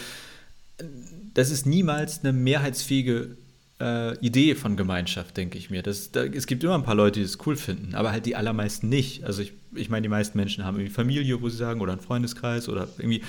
das 1.35 1.51
ist 1.51 1.67
niemals 1.67 2.21
eine 2.21 2.33
mehrheitsfähige 2.33 3.37
äh, 3.81 4.17
Idee 4.19 4.55
von 4.55 4.77
Gemeinschaft, 4.77 5.37
denke 5.37 5.59
ich 5.59 5.71
mir. 5.71 5.83
Das, 5.83 6.13
da, 6.13 6.25
es 6.25 6.47
gibt 6.47 6.63
immer 6.65 6.75
ein 6.75 6.85
paar 6.85 6.95
Leute, 6.95 7.21
die 7.21 7.27
es 7.27 7.39
cool 7.47 7.57
finden, 7.57 7.95
aber 7.95 8.13
halt 8.13 8.27
die 8.27 8.37
allermeisten 8.37 8.89
nicht. 8.89 9.25
Also 9.25 9.43
ich, 9.43 9.53
ich 9.75 9.89
meine, 9.89 10.03
die 10.03 10.09
meisten 10.09 10.39
Menschen 10.39 10.65
haben 10.65 10.77
irgendwie 10.77 10.95
Familie, 10.95 11.43
wo 11.43 11.49
sie 11.49 11.57
sagen, 11.57 11.81
oder 11.81 11.93
einen 11.93 12.01
Freundeskreis 12.01 12.69
oder 12.69 12.89
irgendwie. 12.99 13.23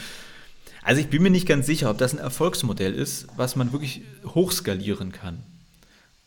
Also 0.84 1.02
ich 1.02 1.08
bin 1.08 1.24
mir 1.24 1.32
nicht 1.32 1.48
ganz 1.48 1.66
sicher, 1.66 1.90
ob 1.90 1.98
das 1.98 2.14
ein 2.14 2.20
Erfolgsmodell 2.20 2.94
ist, 2.94 3.28
was 3.38 3.56
man 3.56 3.72
wirklich 3.72 4.02
hochskalieren 4.24 5.12
kann. 5.12 5.42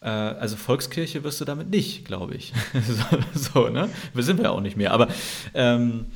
Äh, 0.00 0.08
also 0.08 0.56
Volkskirche 0.56 1.22
wirst 1.22 1.40
du 1.40 1.44
damit 1.44 1.70
nicht, 1.70 2.04
glaube 2.04 2.34
ich. 2.34 2.52
so, 3.34 3.68
ne? 3.68 3.88
Wir 4.14 4.24
sind 4.24 4.40
ja 4.40 4.50
auch 4.50 4.60
nicht 4.60 4.76
mehr. 4.76 4.92
Aber 4.92 5.08
ähm, 5.54 6.06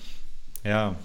ja, 0.65 0.97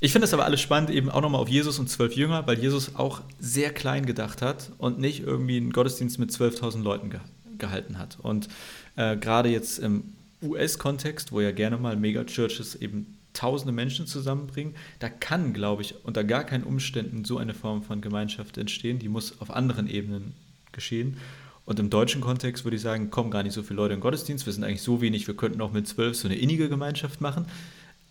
ich 0.00 0.12
finde 0.12 0.24
es 0.24 0.32
aber 0.32 0.46
alles 0.46 0.60
spannend, 0.60 0.90
eben 0.90 1.10
auch 1.10 1.20
nochmal 1.20 1.42
auf 1.42 1.48
Jesus 1.48 1.78
und 1.78 1.88
zwölf 1.88 2.14
Jünger, 2.14 2.46
weil 2.46 2.58
Jesus 2.58 2.96
auch 2.96 3.20
sehr 3.38 3.70
klein 3.72 4.06
gedacht 4.06 4.40
hat 4.40 4.72
und 4.78 4.98
nicht 4.98 5.20
irgendwie 5.20 5.58
einen 5.58 5.72
Gottesdienst 5.72 6.18
mit 6.18 6.30
12.000 6.30 6.82
Leuten 6.82 7.10
ge 7.10 7.20
gehalten 7.58 7.98
hat. 7.98 8.16
Und 8.22 8.48
äh, 8.96 9.18
gerade 9.18 9.50
jetzt 9.50 9.78
im 9.80 10.14
US-Kontext, 10.42 11.30
wo 11.30 11.42
ja 11.42 11.50
gerne 11.50 11.76
mal 11.76 11.94
Megachurches 11.94 12.74
eben 12.74 13.18
tausende 13.34 13.72
Menschen 13.72 14.06
zusammenbringen, 14.06 14.74
da 14.98 15.10
kann, 15.10 15.52
glaube 15.52 15.82
ich, 15.82 15.94
unter 16.06 16.24
gar 16.24 16.44
keinen 16.44 16.64
Umständen 16.64 17.26
so 17.26 17.36
eine 17.36 17.52
Form 17.52 17.82
von 17.82 18.00
Gemeinschaft 18.00 18.56
entstehen. 18.56 18.98
Die 18.98 19.10
muss 19.10 19.42
auf 19.42 19.50
anderen 19.50 19.90
Ebenen 19.90 20.32
geschehen. 20.72 21.18
Und 21.66 21.78
im 21.78 21.90
deutschen 21.90 22.22
Kontext 22.22 22.64
würde 22.64 22.76
ich 22.76 22.82
sagen, 22.82 23.10
kommen 23.10 23.30
gar 23.30 23.42
nicht 23.42 23.52
so 23.52 23.62
viele 23.62 23.76
Leute 23.76 23.92
in 23.92 23.98
den 23.98 24.02
Gottesdienst. 24.02 24.46
Wir 24.46 24.54
sind 24.54 24.64
eigentlich 24.64 24.80
so 24.80 25.02
wenig, 25.02 25.26
wir 25.26 25.36
könnten 25.36 25.60
auch 25.60 25.72
mit 25.72 25.86
zwölf 25.86 26.16
so 26.16 26.28
eine 26.28 26.36
innige 26.36 26.70
Gemeinschaft 26.70 27.20
machen 27.20 27.44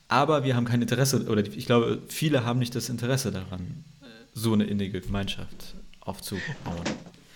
aber 0.10 0.44
wir 0.44 0.56
haben 0.56 0.66
kein 0.66 0.82
Interesse, 0.82 1.26
oder 1.28 1.46
ich 1.46 1.66
glaube, 1.66 2.02
viele 2.08 2.44
haben 2.44 2.60
nicht 2.60 2.76
das 2.76 2.90
Interesse 2.90 3.32
daran, 3.32 3.86
so 4.34 4.54
eine 4.54 4.66
innige 4.66 5.00
Gemeinschaft 5.00 5.76
aufzubauen. 6.02 6.44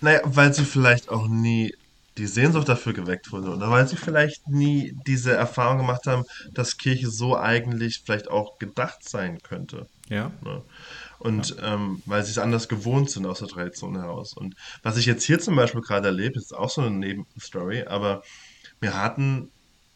Naja, 0.00 0.20
weil 0.24 0.52
sie 0.52 0.64
vielleicht 0.64 1.08
auch 1.08 1.28
nie 1.28 1.74
die 2.18 2.26
Sehnsucht 2.26 2.68
dafür 2.68 2.92
geweckt 2.92 3.32
wurde 3.32 3.50
oder 3.50 3.70
weil 3.70 3.88
sie 3.88 3.96
vielleicht 3.96 4.48
nie 4.48 4.96
diese 5.06 5.32
Erfahrung 5.32 5.78
gemacht 5.78 6.06
haben, 6.06 6.24
dass 6.52 6.76
Kirche 6.76 7.10
so 7.10 7.36
eigentlich 7.36 8.02
vielleicht 8.04 8.28
auch 8.28 8.58
gedacht 8.58 9.08
sein 9.08 9.42
könnte. 9.42 9.86
Ja. 10.08 10.30
Ne? 10.42 10.62
Und 11.18 11.56
ja. 11.56 11.74
ähm, 11.74 12.02
weil 12.06 12.22
sie 12.24 12.30
es 12.30 12.38
anders 12.38 12.68
gewohnt 12.68 13.10
sind 13.10 13.26
aus 13.26 13.38
der 13.38 13.48
Tradition 13.48 13.96
heraus. 13.96 14.32
Und 14.34 14.54
was 14.82 14.96
ich 14.96 15.06
jetzt 15.06 15.24
hier 15.24 15.40
zum 15.40 15.56
Beispiel 15.56 15.80
gerade 15.80 16.08
erlebe, 16.08 16.38
ist 16.38 16.54
auch 16.54 16.70
so 16.70 16.82
eine 16.82 16.90
Nebenstory, 16.90 17.84
aber 17.84 18.22
wir 18.80 19.00
hatten 19.00 19.50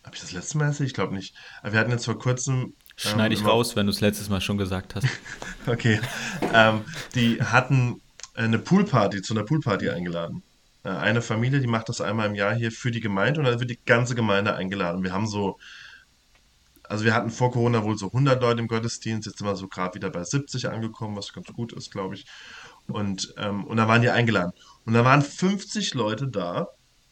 habe 0.04 0.14
ich 0.14 0.20
das 0.20 0.32
letzte 0.32 0.58
Mal 0.58 0.66
erzählt? 0.66 0.88
Ich 0.88 0.94
glaube 0.94 1.14
nicht. 1.14 1.34
Aber 1.62 1.72
wir 1.72 1.80
hatten 1.80 1.90
jetzt 1.90 2.04
vor 2.04 2.18
kurzem. 2.18 2.54
Ähm, 2.54 2.74
Schneide 2.96 3.34
ich 3.34 3.44
raus, 3.44 3.76
wenn 3.76 3.87
du 3.87 3.92
es 3.92 4.00
letztes 4.00 4.28
Mal 4.28 4.40
schon 4.40 4.58
gesagt 4.58 4.94
hast. 4.94 5.06
okay. 5.66 6.00
Ähm, 6.52 6.84
die 7.14 7.42
hatten 7.42 8.00
eine 8.34 8.58
Poolparty, 8.58 9.22
zu 9.22 9.34
einer 9.34 9.44
Poolparty 9.44 9.90
eingeladen. 9.90 10.42
Äh, 10.84 10.90
eine 10.90 11.22
Familie, 11.22 11.61
die 11.61 11.66
macht 11.66 11.88
das 11.88 12.00
einmal 12.00 12.28
im 12.28 12.34
Jahr 12.34 12.54
hier 12.54 12.72
für 12.72 12.90
die 12.90 13.00
Gemeinde 13.00 13.40
und 13.40 13.46
dann 13.46 13.61
wird 13.61 13.70
die 13.70 13.80
ganze 13.84 14.14
Gemeinde 14.14 14.54
eingeladen. 14.54 15.02
Wir 15.02 15.12
haben 15.12 15.26
so, 15.26 15.58
also 16.84 17.04
wir 17.04 17.14
hatten 17.14 17.30
vor 17.30 17.52
Corona 17.52 17.84
wohl 17.84 17.98
so 17.98 18.06
100 18.06 18.40
Leute 18.40 18.61
im 18.61 18.68
Gottesdienst, 18.68 19.26
jetzt 19.26 19.38
sind 19.38 19.46
wir 19.46 19.56
so 19.56 19.68
gerade 19.68 19.94
wieder 19.94 20.11
bei 20.11 20.24
70 20.24 20.68
angekommen, 20.68 21.16
was 21.16 21.32
ganz 21.32 21.48
gut 21.48 21.72
ist, 21.72 21.90
glaube 21.90 22.14
ich. 22.14 22.26
Und, 22.87 23.34
ähm, 23.37 23.64
und 23.64 23.76
da 23.76 23.88
waren 23.88 24.02
die 24.02 24.11
eingeladen. 24.11 24.52
Und 24.87 24.94
da 24.94 25.04
waren 25.04 25.22
50 25.22 25.94
Leute 25.94 26.28
da 26.28 26.68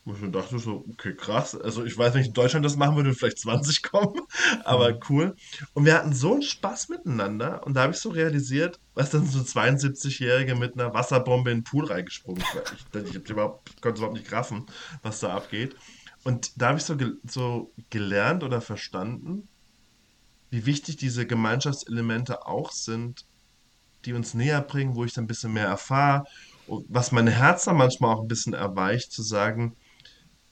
wo 0.06 0.14
ich 0.14 0.20
mir 0.20 0.30
dachte 0.30 0.60
so, 0.60 0.84
okay, 0.92 1.14
krass. 1.14 1.60
Also 1.60 1.84
ich 1.84 1.98
weiß 1.98 2.14
nicht, 2.14 2.28
in 2.28 2.32
Deutschland 2.32 2.64
das 2.64 2.76
machen 2.76 2.94
würde, 2.94 3.12
vielleicht 3.12 3.40
20 3.40 3.82
kommen, 3.82 4.20
aber 4.64 4.94
mhm. 4.94 5.00
cool. 5.10 5.36
Und 5.74 5.84
wir 5.84 5.94
hatten 5.94 6.14
so 6.14 6.34
einen 6.34 6.42
Spaß 6.42 6.88
miteinander 6.90 7.66
und 7.66 7.74
da 7.74 7.82
habe 7.82 7.92
ich 7.92 7.98
so 7.98 8.10
realisiert, 8.10 8.78
was 8.94 9.10
dann 9.10 9.26
so 9.26 9.40
72-Jährige 9.40 10.54
mit 10.54 10.74
einer 10.74 10.94
Wasserbombe 10.94 11.50
in 11.50 11.58
den 11.58 11.64
Pool 11.64 11.86
reingesprungen 11.86 12.40
ist. 12.40 12.76
Ich, 12.94 13.16
ich 13.16 13.30
überhaupt, 13.30 13.82
konnte 13.82 13.98
überhaupt 13.98 14.16
nicht 14.16 14.28
graffen, 14.28 14.66
was 15.02 15.18
da 15.18 15.34
abgeht. 15.34 15.74
Und 16.22 16.52
da 16.60 16.68
habe 16.68 16.78
ich 16.78 16.84
so, 16.84 16.96
so 17.24 17.72
gelernt 17.90 18.44
oder 18.44 18.60
verstanden, 18.60 19.48
wie 20.50 20.66
wichtig 20.66 20.96
diese 20.98 21.26
Gemeinschaftselemente 21.26 22.46
auch 22.46 22.70
sind, 22.70 23.24
die 24.04 24.12
uns 24.12 24.34
näher 24.34 24.60
bringen, 24.60 24.94
wo 24.94 25.04
ich 25.04 25.14
dann 25.14 25.24
ein 25.24 25.28
bisschen 25.28 25.52
mehr 25.52 25.66
erfahre, 25.66 26.26
was 26.68 27.10
mein 27.10 27.26
Herz 27.26 27.64
dann 27.64 27.76
manchmal 27.76 28.14
auch 28.14 28.22
ein 28.22 28.28
bisschen 28.28 28.54
erweicht, 28.54 29.10
zu 29.10 29.22
sagen, 29.22 29.74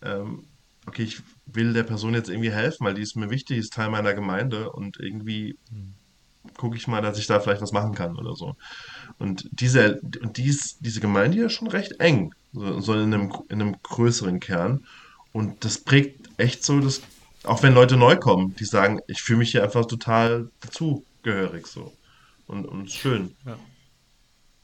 ähm, 0.04 0.44
okay, 0.86 1.02
ich 1.02 1.22
will 1.46 1.72
der 1.72 1.82
Person 1.82 2.14
jetzt 2.14 2.28
irgendwie 2.28 2.52
helfen, 2.52 2.86
weil 2.86 2.94
die 2.94 3.02
ist 3.02 3.16
mir 3.16 3.30
wichtig, 3.30 3.58
ist 3.58 3.72
Teil 3.72 3.90
meiner 3.90 4.14
Gemeinde 4.14 4.70
und 4.70 4.98
irgendwie 5.00 5.56
gucke 6.56 6.76
ich 6.76 6.86
mal, 6.86 7.00
dass 7.00 7.18
ich 7.18 7.26
da 7.26 7.40
vielleicht 7.40 7.62
was 7.62 7.72
machen 7.72 7.94
kann 7.94 8.16
oder 8.16 8.34
so. 8.34 8.54
Und 9.18 9.48
diese, 9.52 10.00
und 10.22 10.36
dies, 10.36 10.78
diese 10.80 11.00
Gemeinde 11.00 11.36
hier 11.36 11.46
ist 11.46 11.54
schon 11.54 11.68
recht 11.68 12.00
eng, 12.00 12.34
so, 12.52 12.80
so 12.80 12.94
in, 12.94 13.14
einem, 13.14 13.32
in 13.48 13.60
einem 13.60 13.76
größeren 13.82 14.40
Kern. 14.40 14.84
Und 15.32 15.64
das 15.64 15.78
prägt 15.78 16.28
echt 16.38 16.64
so, 16.64 16.80
dass, 16.80 17.00
auch 17.44 17.62
wenn 17.62 17.74
Leute 17.74 17.96
neu 17.96 18.16
kommen, 18.16 18.54
die 18.56 18.64
sagen, 18.64 19.00
ich 19.06 19.22
fühle 19.22 19.40
mich 19.40 19.50
hier 19.52 19.62
einfach 19.62 19.86
total 19.86 20.50
dazugehörig 20.60 21.66
so. 21.66 21.92
Und, 22.46 22.66
und 22.66 22.90
schön. 22.90 23.34
Ja. 23.46 23.56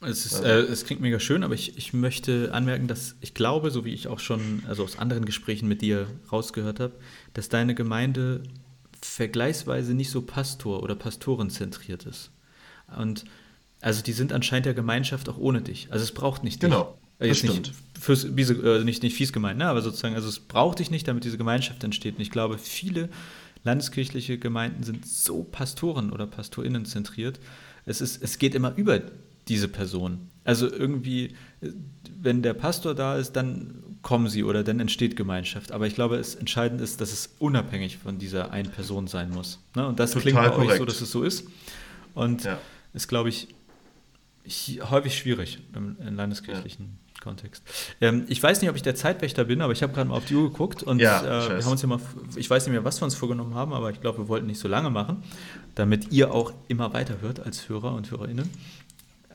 Es, 0.01 0.25
ist, 0.25 0.43
äh, 0.43 0.61
es 0.61 0.85
klingt 0.85 1.01
mega 1.01 1.19
schön, 1.19 1.43
aber 1.43 1.53
ich, 1.53 1.77
ich 1.77 1.93
möchte 1.93 2.53
anmerken, 2.53 2.87
dass 2.87 3.15
ich 3.21 3.35
glaube, 3.35 3.69
so 3.69 3.85
wie 3.85 3.93
ich 3.93 4.07
auch 4.07 4.19
schon 4.19 4.63
also 4.67 4.83
aus 4.83 4.97
anderen 4.97 5.25
Gesprächen 5.25 5.67
mit 5.67 5.81
dir 5.81 6.07
rausgehört 6.31 6.79
habe, 6.79 6.93
dass 7.33 7.49
deine 7.49 7.75
Gemeinde 7.75 8.41
vergleichsweise 9.01 9.93
nicht 9.93 10.09
so 10.09 10.21
Pastor- 10.23 10.81
oder 10.81 10.95
Pastorenzentriert 10.95 12.05
ist. 12.05 12.31
Und 12.97 13.25
also 13.79 14.01
die 14.01 14.13
sind 14.13 14.33
anscheinend 14.33 14.65
der 14.65 14.73
Gemeinschaft 14.73 15.29
auch 15.29 15.37
ohne 15.37 15.61
dich. 15.61 15.87
Also 15.91 16.03
es 16.03 16.11
braucht 16.11 16.43
nicht 16.43 16.61
dich. 16.63 16.69
Genau. 16.69 16.97
Äh, 17.19 17.27
jetzt 17.27 17.43
nicht, 17.43 17.71
fürs, 17.99 18.23
äh, 18.23 18.83
nicht, 18.83 19.03
nicht 19.03 19.15
fies 19.15 19.31
gemeint, 19.31 19.59
ne? 19.59 19.67
aber 19.67 19.81
sozusagen, 19.81 20.15
also 20.15 20.27
es 20.27 20.39
braucht 20.39 20.79
dich 20.79 20.89
nicht, 20.89 21.07
damit 21.07 21.23
diese 21.23 21.37
Gemeinschaft 21.37 21.83
entsteht. 21.83 22.15
Und 22.15 22.21
ich 22.21 22.31
glaube, 22.31 22.57
viele 22.57 23.09
landeskirchliche 23.63 24.39
Gemeinden 24.39 24.83
sind 24.83 25.05
so 25.05 25.43
Pastoren 25.43 26.11
oder 26.11 26.25
Pastorinnen 26.25 26.85
zentriert. 26.85 27.39
Es, 27.85 28.01
ist, 28.01 28.23
es 28.23 28.39
geht 28.39 28.55
immer 28.55 28.73
über 28.75 29.01
diese 29.47 29.67
Person. 29.67 30.29
Also 30.43 30.71
irgendwie, 30.71 31.35
wenn 32.19 32.41
der 32.41 32.53
Pastor 32.53 32.95
da 32.95 33.17
ist, 33.17 33.33
dann 33.33 33.83
kommen 34.01 34.27
sie 34.27 34.43
oder 34.43 34.63
dann 34.63 34.79
entsteht 34.79 35.15
Gemeinschaft. 35.15 35.71
Aber 35.71 35.85
ich 35.85 35.95
glaube, 35.95 36.17
es 36.17 36.35
entscheidend 36.35 36.81
ist, 36.81 37.01
dass 37.01 37.11
es 37.11 37.35
unabhängig 37.39 37.97
von 37.97 38.17
dieser 38.17 38.51
einen 38.51 38.71
Person 38.71 39.07
sein 39.07 39.29
muss. 39.29 39.59
Ne? 39.75 39.87
Und 39.87 39.99
das 39.99 40.11
Total 40.11 40.21
klingt 40.21 40.37
bei 40.37 40.49
korrekt. 40.49 40.71
euch 40.71 40.77
so, 40.77 40.85
dass 40.85 41.01
es 41.01 41.11
so 41.11 41.23
ist. 41.23 41.47
Und 42.13 42.43
ja. 42.43 42.57
ist, 42.93 43.07
glaube 43.07 43.29
ich, 43.29 43.49
häufig 44.89 45.17
schwierig 45.17 45.59
im, 45.75 45.97
im 46.05 46.15
landeskirchlichen 46.15 46.85
ja. 46.85 47.21
Kontext. 47.21 47.63
Ähm, 48.01 48.25
ich 48.27 48.41
weiß 48.41 48.61
nicht, 48.61 48.69
ob 48.69 48.75
ich 48.75 48.81
der 48.81 48.95
Zeitwächter 48.95 49.43
bin, 49.43 49.61
aber 49.61 49.73
ich 49.73 49.83
habe 49.83 49.93
gerade 49.93 50.09
mal 50.09 50.15
auf 50.15 50.25
die 50.25 50.35
Uhr 50.35 50.49
geguckt 50.49 50.81
und 50.81 50.99
ja, 50.99 51.21
äh, 51.21 51.57
wir 51.57 51.63
haben 51.63 51.71
uns 51.71 51.81
ja 51.81 51.87
mal, 51.87 51.99
ich 52.35 52.49
weiß 52.49 52.65
nicht 52.65 52.71
mehr, 52.71 52.83
was 52.83 52.99
wir 52.99 53.05
uns 53.05 53.15
vorgenommen 53.15 53.53
haben, 53.53 53.73
aber 53.73 53.91
ich 53.91 54.01
glaube, 54.01 54.17
wir 54.17 54.27
wollten 54.27 54.47
nicht 54.47 54.59
so 54.59 54.67
lange 54.67 54.89
machen, 54.89 55.23
damit 55.75 56.11
ihr 56.11 56.33
auch 56.33 56.51
immer 56.67 56.93
weiter 56.93 57.21
hört 57.21 57.39
als 57.39 57.69
Hörer 57.69 57.93
und 57.93 58.09
Hörerinnen. 58.09 58.49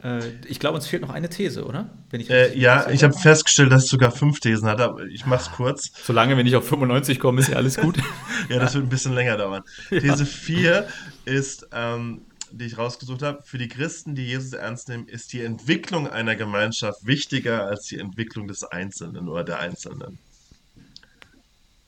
Äh, 0.06 0.20
ich 0.46 0.60
glaube, 0.60 0.76
uns 0.76 0.86
fehlt 0.86 1.02
noch 1.02 1.10
eine 1.10 1.28
These, 1.28 1.64
oder? 1.64 1.90
Ich 2.12 2.30
äh, 2.30 2.56
ja, 2.56 2.88
ich 2.90 3.02
habe 3.02 3.14
festgestellt, 3.14 3.72
dass 3.72 3.84
es 3.84 3.90
sogar 3.90 4.12
fünf 4.12 4.38
Thesen 4.38 4.68
hat, 4.68 4.80
aber 4.80 5.04
ich 5.06 5.26
mache 5.26 5.42
es 5.42 5.50
kurz. 5.50 5.90
Solange 6.04 6.36
wir 6.36 6.44
nicht 6.44 6.54
auf 6.54 6.66
95 6.68 7.18
kommen, 7.18 7.38
ist 7.38 7.48
ja 7.48 7.56
alles 7.56 7.76
gut. 7.76 7.98
ja, 8.48 8.58
das 8.60 8.74
wird 8.74 8.84
ein 8.84 8.88
bisschen 8.88 9.14
länger 9.14 9.36
dauern. 9.36 9.64
Ja. 9.90 10.00
These 10.00 10.24
4 10.24 10.88
ist, 11.24 11.68
ähm, 11.72 12.22
die 12.52 12.66
ich 12.66 12.78
rausgesucht 12.78 13.22
habe, 13.22 13.42
für 13.42 13.58
die 13.58 13.66
Christen, 13.66 14.14
die 14.14 14.26
Jesus 14.26 14.52
ernst 14.52 14.88
nehmen, 14.88 15.08
ist 15.08 15.32
die 15.32 15.42
Entwicklung 15.42 16.08
einer 16.08 16.36
Gemeinschaft 16.36 17.04
wichtiger 17.04 17.66
als 17.66 17.86
die 17.86 17.98
Entwicklung 17.98 18.46
des 18.46 18.62
Einzelnen 18.62 19.28
oder 19.28 19.42
der 19.42 19.58
Einzelnen. 19.58 20.18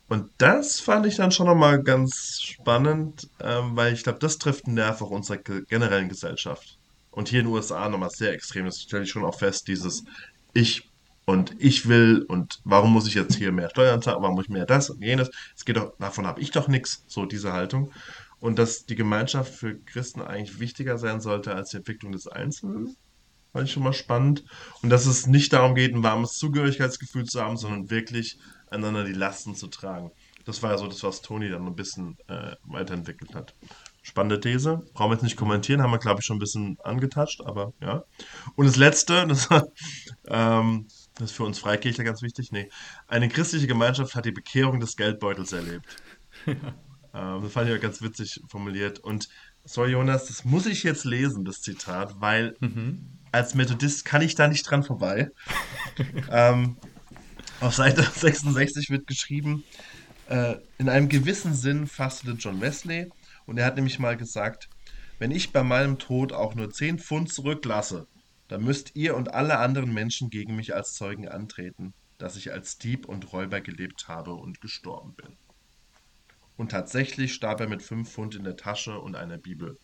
Und 0.08 0.30
das 0.38 0.80
fand 0.80 1.06
ich 1.06 1.16
dann 1.16 1.30
schon 1.30 1.46
nochmal 1.46 1.82
ganz 1.82 2.40
spannend, 2.42 3.28
ähm, 3.40 3.76
weil 3.76 3.92
ich 3.92 4.02
glaube, 4.02 4.18
das 4.18 4.38
trifft 4.38 4.66
einen 4.66 4.74
Nerv 4.74 5.02
auch 5.02 5.10
unserer 5.10 5.36
generellen 5.36 6.08
Gesellschaft. 6.08 6.78
Und 7.10 7.28
hier 7.28 7.40
in 7.40 7.46
den 7.46 7.54
USA 7.54 7.88
nochmal 7.88 8.10
sehr 8.10 8.32
extrem. 8.32 8.66
Das 8.66 8.80
stelle 8.80 9.04
ich 9.04 9.10
schon 9.10 9.24
auch 9.24 9.38
fest, 9.38 9.68
dieses 9.68 10.04
Ich 10.52 10.88
und 11.28 11.54
ich 11.58 11.88
will 11.88 12.24
und 12.26 12.60
warum 12.64 12.92
muss 12.92 13.06
ich 13.06 13.12
jetzt 13.12 13.34
hier 13.34 13.52
mehr 13.52 13.68
Steuern 13.68 14.00
zahlen, 14.00 14.22
warum 14.22 14.34
muss 14.34 14.46
ich 14.46 14.50
mehr 14.50 14.64
das 14.64 14.88
und 14.88 15.02
jenes. 15.02 15.30
Es 15.54 15.66
geht 15.66 15.76
doch, 15.76 15.92
davon 15.98 16.26
habe 16.26 16.40
ich 16.40 16.52
doch 16.52 16.68
nichts, 16.68 17.04
so 17.06 17.26
diese 17.26 17.52
Haltung. 17.52 17.92
Und 18.40 18.58
dass 18.58 18.86
die 18.86 18.94
Gemeinschaft 18.94 19.52
für 19.52 19.78
Christen 19.78 20.22
eigentlich 20.22 20.58
wichtiger 20.58 20.96
sein 20.96 21.20
sollte 21.20 21.54
als 21.54 21.70
die 21.70 21.78
Entwicklung 21.78 22.12
des 22.12 22.28
Einzelnen, 22.28 22.96
fand 23.52 23.66
ich 23.66 23.72
schon 23.74 23.82
mal 23.82 23.92
spannend. 23.92 24.44
Und 24.82 24.88
dass 24.88 25.04
es 25.04 25.26
nicht 25.26 25.52
darum 25.52 25.74
geht, 25.74 25.94
ein 25.94 26.02
warmes 26.02 26.38
Zugehörigkeitsgefühl 26.38 27.24
zu 27.24 27.42
haben, 27.42 27.58
sondern 27.58 27.90
wirklich 27.90 28.38
einander 28.70 29.04
die 29.04 29.12
Lasten 29.12 29.54
zu 29.54 29.66
tragen. 29.66 30.12
Das 30.46 30.62
war 30.62 30.70
ja 30.70 30.78
so 30.78 30.86
das, 30.86 31.02
was 31.02 31.20
Toni 31.20 31.50
dann 31.50 31.66
ein 31.66 31.76
bisschen 31.76 32.16
äh, 32.28 32.56
weiterentwickelt 32.64 33.34
hat. 33.34 33.54
Spannende 34.08 34.40
These. 34.40 34.80
Brauchen 34.94 35.10
wir 35.10 35.16
jetzt 35.16 35.22
nicht 35.22 35.36
kommentieren, 35.36 35.82
haben 35.82 35.90
wir, 35.90 35.98
glaube 35.98 36.20
ich, 36.20 36.26
schon 36.26 36.36
ein 36.36 36.40
bisschen 36.40 36.78
angetatscht, 36.82 37.42
aber 37.42 37.74
ja. 37.82 38.04
Und 38.56 38.64
das 38.64 38.76
letzte, 38.76 39.26
das 39.28 39.48
ähm, 40.28 40.86
Das 41.16 41.30
ist 41.30 41.36
für 41.36 41.44
uns 41.44 41.58
Freikirchler 41.58 42.04
ganz 42.04 42.22
wichtig. 42.22 42.50
Nee. 42.50 42.70
Eine 43.06 43.28
christliche 43.28 43.66
Gemeinschaft 43.66 44.14
hat 44.14 44.24
die 44.24 44.32
Bekehrung 44.32 44.80
des 44.80 44.96
Geldbeutels 44.96 45.52
erlebt. 45.52 45.84
Ähm, 47.14 47.42
das 47.42 47.52
fand 47.52 47.68
ich 47.68 47.76
auch 47.76 47.80
ganz 47.80 48.00
witzig 48.00 48.40
formuliert. 48.48 48.98
Und 48.98 49.28
sorry, 49.64 49.92
Jonas, 49.92 50.26
das 50.26 50.44
muss 50.44 50.66
ich 50.66 50.82
jetzt 50.82 51.04
lesen, 51.04 51.44
das 51.44 51.60
Zitat, 51.60 52.20
weil 52.20 52.54
mhm. 52.60 53.18
als 53.32 53.54
Methodist 53.54 54.04
kann 54.04 54.22
ich 54.22 54.34
da 54.34 54.46
nicht 54.48 54.62
dran 54.62 54.84
vorbei. 54.84 55.30
ähm, 56.30 56.76
auf 57.60 57.74
Seite 57.74 58.02
66 58.02 58.90
wird 58.90 59.06
geschrieben, 59.06 59.64
äh, 60.28 60.56
in 60.78 60.88
einem 60.88 61.08
gewissen 61.08 61.54
Sinn 61.54 61.86
fastete 61.86 62.32
John 62.32 62.60
Wesley 62.60 63.10
und 63.48 63.56
er 63.56 63.64
hat 63.64 63.76
nämlich 63.76 63.98
mal 63.98 64.16
gesagt, 64.16 64.68
wenn 65.18 65.30
ich 65.30 65.52
bei 65.52 65.62
meinem 65.62 65.98
Tod 65.98 66.34
auch 66.34 66.54
nur 66.54 66.70
10 66.70 66.98
Pfund 66.98 67.32
zurücklasse, 67.32 68.06
dann 68.46 68.62
müsst 68.62 68.94
ihr 68.94 69.16
und 69.16 69.32
alle 69.32 69.58
anderen 69.58 69.92
Menschen 69.92 70.28
gegen 70.28 70.54
mich 70.54 70.74
als 70.74 70.92
Zeugen 70.92 71.28
antreten, 71.28 71.94
dass 72.18 72.36
ich 72.36 72.52
als 72.52 72.76
Dieb 72.76 73.08
und 73.08 73.32
Räuber 73.32 73.62
gelebt 73.62 74.06
habe 74.06 74.34
und 74.34 74.60
gestorben 74.60 75.14
bin. 75.14 75.36
Und 76.58 76.72
tatsächlich 76.72 77.32
starb 77.32 77.60
er 77.60 77.68
mit 77.68 77.82
5 77.82 78.10
Pfund 78.10 78.34
in 78.34 78.44
der 78.44 78.56
Tasche 78.56 78.98
und 79.00 79.16
einer 79.16 79.38
Bibel. 79.38 79.78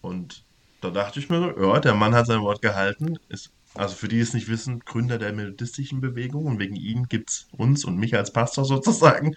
Und 0.00 0.42
da 0.80 0.88
dachte 0.88 1.20
ich 1.20 1.28
mir 1.28 1.40
so, 1.40 1.68
ja, 1.68 1.80
der 1.80 1.94
Mann 1.94 2.14
hat 2.14 2.26
sein 2.26 2.40
Wort 2.40 2.62
gehalten, 2.62 3.18
ist, 3.28 3.52
also 3.74 3.94
für 3.94 4.08
die, 4.08 4.16
die 4.16 4.22
es 4.22 4.32
nicht 4.32 4.48
wissen, 4.48 4.80
Gründer 4.80 5.18
der 5.18 5.34
methodistischen 5.34 6.00
Bewegung 6.00 6.46
und 6.46 6.58
wegen 6.60 6.76
ihm 6.76 7.08
gibt 7.08 7.28
es 7.28 7.48
uns 7.52 7.84
und 7.84 7.98
mich 7.98 8.16
als 8.16 8.32
Pastor 8.32 8.64
sozusagen. 8.64 9.34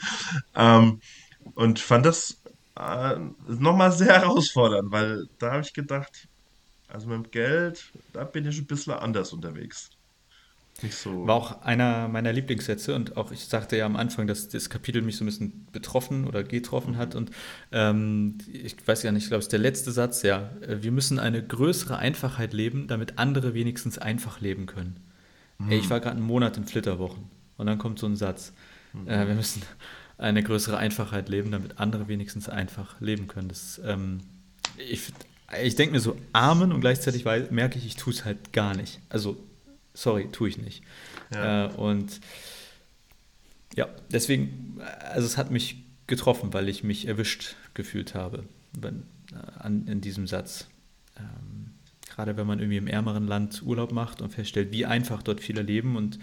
Ähm, 0.55 1.01
und 1.55 1.79
fand 1.79 2.05
das 2.05 2.41
äh, 2.75 3.15
nochmal 3.47 3.91
sehr 3.91 4.13
herausfordernd, 4.21 4.91
weil 4.91 5.27
da 5.37 5.51
habe 5.51 5.61
ich 5.61 5.73
gedacht, 5.73 6.27
also 6.87 7.07
mit 7.07 7.25
dem 7.25 7.31
Geld, 7.31 7.91
da 8.13 8.23
bin 8.23 8.47
ich 8.47 8.57
ein 8.57 8.65
bisschen 8.65 8.93
anders 8.93 9.33
unterwegs. 9.33 9.91
Nicht 10.81 10.95
so. 10.95 11.27
War 11.27 11.35
auch 11.35 11.61
einer 11.61 12.07
meiner 12.07 12.31
Lieblingssätze 12.31 12.95
und 12.95 13.17
auch 13.17 13.31
ich 13.31 13.45
sagte 13.45 13.77
ja 13.77 13.85
am 13.85 13.95
Anfang, 13.95 14.27
dass 14.27 14.47
das 14.47 14.69
Kapitel 14.69 15.01
mich 15.01 15.17
so 15.17 15.23
ein 15.23 15.27
bisschen 15.27 15.67
betroffen 15.71 16.25
oder 16.25 16.43
getroffen 16.43 16.97
hat 16.97 17.15
und 17.15 17.31
ähm, 17.71 18.37
ich 18.51 18.75
weiß 18.87 19.03
ja 19.03 19.11
nicht, 19.11 19.23
ich 19.23 19.29
glaube, 19.29 19.39
es 19.39 19.45
ist 19.45 19.51
der 19.51 19.59
letzte 19.59 19.91
Satz, 19.91 20.21
ja. 20.21 20.49
Äh, 20.61 20.77
wir 20.81 20.91
müssen 20.91 21.19
eine 21.19 21.45
größere 21.45 21.97
Einfachheit 21.97 22.53
leben, 22.53 22.87
damit 22.87 23.19
andere 23.19 23.53
wenigstens 23.53 23.97
einfach 23.97 24.39
leben 24.39 24.65
können. 24.67 24.97
Mhm. 25.57 25.71
Ey, 25.71 25.79
ich 25.79 25.89
war 25.89 25.99
gerade 25.99 26.15
einen 26.15 26.25
Monat 26.25 26.57
in 26.57 26.65
Flitterwochen 26.65 27.25
und 27.57 27.65
dann 27.65 27.77
kommt 27.77 27.99
so 27.99 28.07
ein 28.07 28.15
Satz. 28.15 28.53
Mhm. 28.93 29.07
Äh, 29.07 29.27
wir 29.27 29.35
müssen 29.35 29.61
eine 30.19 30.43
größere 30.43 30.77
Einfachheit 30.77 31.29
leben, 31.29 31.51
damit 31.51 31.79
andere 31.79 32.07
wenigstens 32.07 32.49
einfach 32.49 32.99
leben 33.01 33.27
können. 33.27 33.49
Das, 33.49 33.81
ähm, 33.83 34.19
ich 34.77 35.11
ich 35.63 35.75
denke 35.75 35.93
mir 35.93 35.99
so 35.99 36.15
Amen 36.31 36.71
und 36.71 36.81
gleichzeitig 36.81 37.25
merke 37.25 37.79
ich, 37.79 37.85
ich 37.85 37.95
tue 37.95 38.13
es 38.13 38.23
halt 38.23 38.53
gar 38.53 38.75
nicht. 38.75 38.99
Also, 39.09 39.35
sorry, 39.95 40.29
tue 40.31 40.49
ich 40.49 40.57
nicht. 40.59 40.83
Ja. 41.33 41.65
Äh, 41.65 41.73
und 41.73 42.19
ja, 43.75 43.87
deswegen, 44.11 44.79
also 45.11 45.25
es 45.25 45.37
hat 45.37 45.49
mich 45.49 45.77
getroffen, 46.05 46.53
weil 46.53 46.69
ich 46.69 46.83
mich 46.83 47.07
erwischt 47.07 47.55
gefühlt 47.73 48.13
habe 48.13 48.43
wenn, 48.73 49.03
äh, 49.31 49.59
an, 49.59 49.87
in 49.87 50.01
diesem 50.01 50.27
Satz. 50.27 50.67
Ähm, 51.17 51.71
gerade 52.09 52.37
wenn 52.37 52.47
man 52.47 52.59
irgendwie 52.59 52.77
im 52.77 52.87
ärmeren 52.87 53.27
Land 53.27 53.61
Urlaub 53.63 53.91
macht 53.91 54.21
und 54.21 54.29
feststellt, 54.31 54.71
wie 54.71 54.85
einfach 54.85 55.23
dort 55.23 55.41
viele 55.41 55.61
leben 55.61 55.95
und 55.95 56.19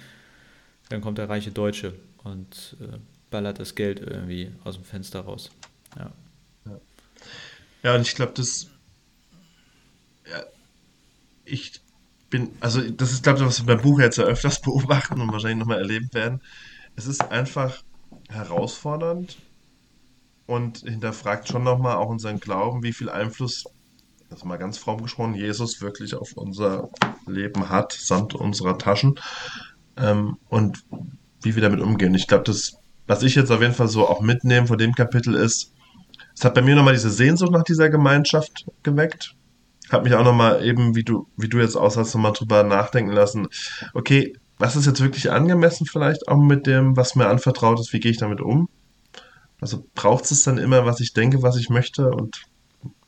dann 0.88 1.00
kommt 1.00 1.18
der 1.18 1.28
reiche 1.28 1.50
Deutsche 1.50 1.94
und 2.22 2.76
äh, 2.80 2.98
ballert 3.30 3.58
das 3.58 3.74
Geld 3.74 4.00
irgendwie 4.00 4.52
aus 4.64 4.76
dem 4.76 4.84
Fenster 4.84 5.20
raus. 5.20 5.50
Ja, 5.96 6.12
ja. 6.66 6.80
ja 7.82 7.94
und 7.94 8.02
ich 8.02 8.14
glaube, 8.14 8.32
das 8.34 8.68
ja, 10.30 10.42
ich 11.44 11.80
bin, 12.30 12.50
also 12.60 12.80
das 12.82 13.12
ist, 13.12 13.22
glaube 13.22 13.38
ich, 13.38 13.46
was 13.46 13.60
wir 13.60 13.74
beim 13.76 13.82
Buch 13.82 14.00
jetzt 14.00 14.18
ja 14.18 14.24
öfters 14.24 14.60
beobachten 14.62 15.20
und 15.20 15.32
wahrscheinlich 15.32 15.58
nochmal 15.58 15.78
erleben 15.78 16.08
werden. 16.12 16.40
Es 16.96 17.06
ist 17.06 17.30
einfach 17.30 17.82
herausfordernd 18.28 19.36
und 20.46 20.78
hinterfragt 20.78 21.48
schon 21.48 21.64
nochmal 21.64 21.96
auch 21.96 22.08
unseren 22.08 22.40
Glauben, 22.40 22.82
wie 22.82 22.92
viel 22.92 23.08
Einfluss, 23.08 23.64
also 24.30 24.46
mal 24.46 24.56
ganz 24.56 24.78
fromm 24.78 25.02
gesprochen, 25.02 25.34
Jesus 25.34 25.80
wirklich 25.80 26.14
auf 26.14 26.32
unser 26.32 26.90
Leben 27.26 27.68
hat, 27.68 27.92
samt 27.92 28.34
unserer 28.34 28.78
Taschen 28.78 29.20
ähm, 29.96 30.38
und 30.48 30.84
wie 31.42 31.54
wir 31.54 31.62
damit 31.62 31.80
umgehen. 31.80 32.14
Ich 32.14 32.26
glaube, 32.26 32.44
das, 32.44 32.78
was 33.06 33.22
ich 33.22 33.34
jetzt 33.34 33.50
auf 33.50 33.60
jeden 33.60 33.74
Fall 33.74 33.88
so 33.88 34.08
auch 34.08 34.20
mitnehme 34.20 34.66
von 34.66 34.78
dem 34.78 34.94
Kapitel 34.94 35.34
ist, 35.34 35.72
es 36.34 36.44
hat 36.44 36.54
bei 36.54 36.62
mir 36.62 36.74
nochmal 36.74 36.94
diese 36.94 37.10
Sehnsucht 37.10 37.52
nach 37.52 37.62
dieser 37.62 37.88
Gemeinschaft 37.88 38.66
geweckt 38.82 39.34
hat 39.90 40.04
mich 40.04 40.14
auch 40.14 40.24
nochmal 40.24 40.64
eben, 40.64 40.94
wie 40.96 41.04
du, 41.04 41.28
wie 41.36 41.48
du 41.48 41.58
jetzt 41.58 41.76
aussahst, 41.76 42.14
nochmal 42.14 42.32
drüber 42.32 42.62
nachdenken 42.62 43.12
lassen. 43.12 43.48
Okay, 43.94 44.34
was 44.58 44.76
ist 44.76 44.86
jetzt 44.86 45.02
wirklich 45.02 45.30
angemessen 45.30 45.86
vielleicht 45.86 46.28
auch 46.28 46.38
mit 46.38 46.66
dem, 46.66 46.96
was 46.96 47.14
mir 47.14 47.28
anvertraut 47.28 47.78
ist, 47.78 47.92
wie 47.92 48.00
gehe 48.00 48.10
ich 48.10 48.18
damit 48.18 48.40
um? 48.40 48.68
Also 49.60 49.84
braucht 49.94 50.30
es 50.30 50.42
dann 50.42 50.58
immer, 50.58 50.86
was 50.86 51.00
ich 51.00 51.12
denke, 51.12 51.42
was 51.42 51.56
ich 51.56 51.70
möchte 51.70 52.10
und 52.10 52.42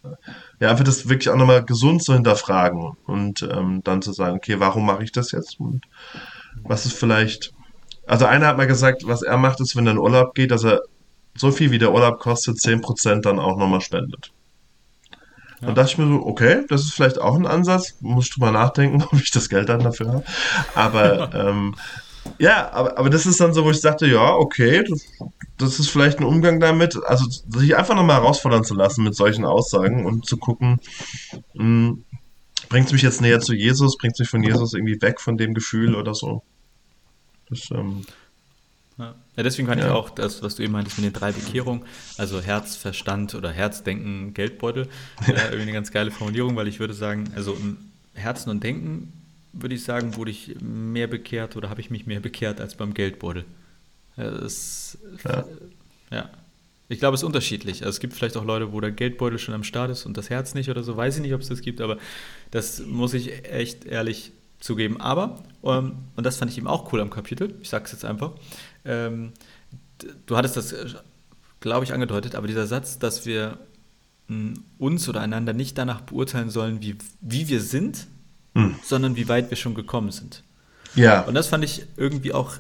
äh, 0.05 0.09
ja, 0.61 0.71
einfach 0.71 0.85
das 0.85 1.09
wirklich 1.09 1.31
auch 1.31 1.37
nochmal 1.37 1.65
gesund 1.65 2.03
zu 2.03 2.15
hinterfragen 2.15 2.97
und 3.07 3.43
ähm, 3.43 3.83
dann 3.85 4.03
zu 4.03 4.13
sagen, 4.13 4.37
okay, 4.37 4.61
warum 4.61 4.87
mache 4.87 5.05
ich 5.05 5.13
das 5.13 5.33
jetzt? 5.33 5.61
Und 5.61 5.85
was 6.63 6.87
ist 6.87 6.95
vielleicht, 6.95 7.53
also 8.09 8.25
einer 8.25 8.47
hat 8.47 8.57
mal 8.57 8.67
gesagt, 8.67 9.07
was 9.07 9.23
er 9.23 9.37
macht, 9.37 9.61
ist, 9.61 9.77
wenn 9.77 9.87
er 9.87 9.93
in 9.93 9.99
Urlaub 9.99 10.35
geht, 10.35 10.51
dass 10.51 10.65
er 10.65 10.81
so 11.37 11.51
viel 11.51 11.71
wie 11.71 11.79
der 11.79 11.93
Urlaub 11.93 12.19
kostet, 12.19 12.57
10% 12.57 13.21
dann 13.21 13.39
auch 13.39 13.57
nochmal 13.57 13.81
spendet. 13.81 14.33
Ja. 15.61 15.67
Dann 15.67 15.75
dachte 15.75 15.93
ich 15.93 15.99
mir 15.99 16.09
so, 16.09 16.27
okay, 16.27 16.65
das 16.69 16.83
ist 16.83 16.95
vielleicht 16.95 17.21
auch 17.21 17.37
ein 17.37 17.47
Ansatz. 17.47 17.97
Muss 18.01 18.27
ich 18.27 18.35
drüber 18.35 18.51
nachdenken, 18.51 19.03
ob 19.13 19.21
ich 19.21 19.31
das 19.31 19.49
Geld 19.49 19.69
dann 19.69 19.81
dafür 19.81 20.09
habe. 20.09 20.25
Aber 20.75 21.35
ähm, 21.49 21.75
ja, 22.39 22.71
aber, 22.73 22.99
aber 22.99 23.11
das 23.11 23.27
ist 23.27 23.41
dann 23.41 23.55
so, 23.55 23.65
wo 23.65 23.71
ich 23.71 23.81
sagte, 23.81 24.07
ja, 24.07 24.35
okay, 24.35 24.85
das, 24.89 25.03
das 25.57 25.79
ist 25.79 25.89
vielleicht 25.89 26.19
ein 26.19 26.25
Umgang 26.25 26.61
damit, 26.61 26.99
also 27.07 27.25
sich 27.27 27.77
einfach 27.77 27.95
nochmal 27.95 28.21
herausfordern 28.21 28.65
zu 28.65 28.75
lassen 28.75 29.03
mit 29.03 29.15
solchen 29.15 29.45
Aussagen 29.45 30.05
und 30.05 30.27
zu 30.27 30.37
gucken, 30.37 30.81
hm, 31.57 32.05
bringt 32.69 32.87
es 32.87 32.93
mich 32.93 33.03
jetzt 33.03 33.21
näher 33.21 33.41
zu 33.41 33.55
Jesus, 33.55 33.97
bringt 33.97 34.15
es 34.15 34.21
mich 34.21 34.29
von 34.29 34.43
Jesus 34.43 34.75
irgendwie 34.75 35.01
weg 35.01 35.21
von 35.21 35.37
dem 35.37 35.55
Gefühl 35.55 35.95
oder 35.95 36.15
so. 36.15 36.43
Das, 37.51 37.71
ähm, 37.71 38.05
ja. 38.99 39.15
ja, 39.37 39.43
deswegen 39.43 39.69
fand 39.69 39.81
ja. 39.81 39.87
ich 39.87 39.93
auch 39.93 40.11
das, 40.11 40.43
was 40.43 40.57
du 40.57 40.63
eben 40.63 40.73
meintest 40.73 40.99
mit 40.99 41.07
den 41.07 41.13
drei 41.13 41.33
Bekehrungen, 41.33 41.85
also 42.17 42.41
Herz, 42.41 42.77
Verstand 42.77 43.35
oder 43.35 43.53
Herz, 43.53 43.85
Denken, 43.85 44.35
Geldbeutel, 44.35 44.89
äh, 45.27 45.33
irgendwie 45.33 45.63
eine 45.63 45.73
ganz 45.73 45.93
geile 45.93 46.11
Formulierung, 46.11 46.57
weil 46.57 46.69
ich 46.69 46.81
würde 46.81 46.95
sagen, 46.95 47.31
also 47.37 47.55
im 47.55 47.79
Herzen 48.15 48.51
und 48.51 48.63
Denken 48.63 49.13
würde 49.53 49.75
ich 49.75 49.85
sagen, 49.85 50.17
wurde 50.17 50.31
ich 50.31 50.57
mehr 50.61 51.07
bekehrt 51.07 51.57
oder 51.57 51.71
habe 51.71 51.81
ich 51.81 51.91
mich 51.91 52.07
mehr 52.07 52.21
bekehrt 52.21 52.61
als 52.61 52.75
beim 52.75 52.95
Geldbeutel. 52.95 53.45
Das, 54.17 54.99
ja. 55.25 55.45
ja. 56.11 56.31
Ich 56.89 56.99
glaube, 56.99 57.15
es 57.15 57.21
ist 57.21 57.27
unterschiedlich. 57.27 57.83
Also 57.83 57.91
es 57.91 58.01
gibt 58.01 58.15
vielleicht 58.15 58.37
auch 58.37 58.45
Leute, 58.45 58.73
wo 58.73 58.81
der 58.81 58.91
Geldbeutel 58.91 59.39
schon 59.39 59.55
am 59.55 59.63
Start 59.63 59.91
ist 59.91 60.07
und 60.07 60.17
das 60.17 60.31
Herz 60.31 60.55
nicht 60.55 60.71
oder 60.71 60.83
so. 60.83 60.97
Weiß 60.97 61.17
ich 61.17 61.23
nicht, 61.23 61.35
ob 61.35 61.41
es 61.41 61.49
das 61.49 61.61
gibt, 61.61 61.81
aber 61.81 61.99
das 62.51 62.81
muss 62.81 63.15
ich 63.15 63.45
echt 63.45 63.85
ehrlich 63.85 64.33
zugeben. 64.61 65.01
Aber, 65.01 65.43
ähm, 65.63 65.97
und 66.17 66.25
das 66.25 66.37
fand 66.37 66.51
ich 66.51 66.59
eben 66.59 66.67
auch 66.67 66.93
cool 66.93 67.01
am 67.01 67.11
Kapitel, 67.11 67.55
ich 67.61 67.69
sage 67.69 67.85
es 67.85 67.93
jetzt 67.93 68.05
einfach, 68.05 68.33
ähm, 68.85 69.33
du 70.27 70.37
hattest 70.37 70.57
das, 70.57 70.73
äh, 70.73 70.87
glaube 71.61 71.85
ich, 71.85 71.93
angedeutet, 71.93 72.35
aber 72.35 72.47
dieser 72.47 72.67
Satz, 72.67 72.99
dass 72.99 73.27
wir 73.27 73.59
mh, 74.29 74.37
hm, 74.37 74.55
uns 74.79 75.09
oder 75.09 75.21
einander 75.21 75.53
nicht 75.53 75.79
danach 75.79 76.01
beurteilen 76.03 76.51
sollen, 76.51 76.83
wie, 76.83 76.97
wie 77.21 77.49
wir 77.49 77.61
sind, 77.61 78.07
hm. 78.55 78.77
sondern 78.83 79.17
wie 79.17 79.29
weit 79.29 79.51
wir 79.51 79.57
schon 79.57 79.75
gekommen 79.75 80.11
sind. 80.11 80.45
Ja. 80.95 81.23
Und 81.23 81.35
das 81.35 81.49
fand 81.49 81.65
ich 81.65 81.85
irgendwie 81.97 82.33
auch 82.33 82.57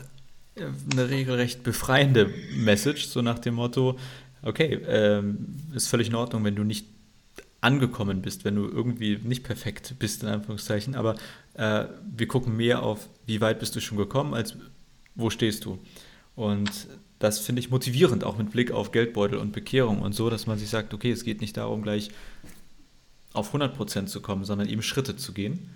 äh, 0.55 0.67
eine 0.93 1.09
regelrecht 1.09 1.63
befreiende 1.63 2.31
Message, 2.55 3.07
so 3.07 3.23
nach 3.23 3.39
dem 3.39 3.55
Motto, 3.55 3.99
okay, 4.43 4.81
ähm, 4.87 5.57
ist 5.75 5.89
völlig 5.89 6.09
in 6.09 6.15
Ordnung, 6.15 6.45
wenn 6.45 6.55
du 6.55 6.65
nicht 6.65 6.87
angekommen 7.61 8.23
bist, 8.23 8.44
wenn 8.44 8.55
du 8.55 8.68
irgendwie 8.68 9.18
nicht 9.23 9.42
perfekt 9.42 9.94
bist, 9.99 10.23
in 10.23 10.29
Anführungszeichen, 10.29 10.94
aber 10.94 11.16
äh, 11.55 11.87
wir 12.16 12.29
gucken 12.29 12.57
mehr 12.57 12.83
auf, 12.83 13.09
wie 13.27 13.40
weit 13.40 13.59
bist 13.59 13.75
du 13.75 13.81
schon 13.81 13.99
gekommen, 13.99 14.35
als 14.35 14.57
wo 15.14 15.31
stehst 15.31 15.64
du. 15.64 15.79
Und 16.37 16.71
das 17.18 17.40
finde 17.40 17.61
ich 17.61 17.71
motivierend, 17.71 18.23
auch 18.23 18.38
mit 18.38 18.53
Blick 18.53 18.71
auf 18.71 18.92
Geldbeutel 18.92 19.38
und 19.38 19.53
Bekehrung 19.53 20.01
und 20.01 20.14
so, 20.14 20.31
dass 20.31 20.47
man 20.47 20.57
sich 20.57 20.71
sagt, 20.71 20.94
okay, 20.94 21.11
es 21.11 21.25
geht 21.25 21.40
nicht 21.40 21.57
darum, 21.57 21.83
gleich 21.83 22.11
auf 23.33 23.55
100% 23.55 24.07
zu 24.07 24.21
kommen, 24.21 24.44
sondern 24.44 24.68
eben 24.68 24.83
Schritte 24.83 25.16
zu 25.16 25.33
gehen. 25.33 25.68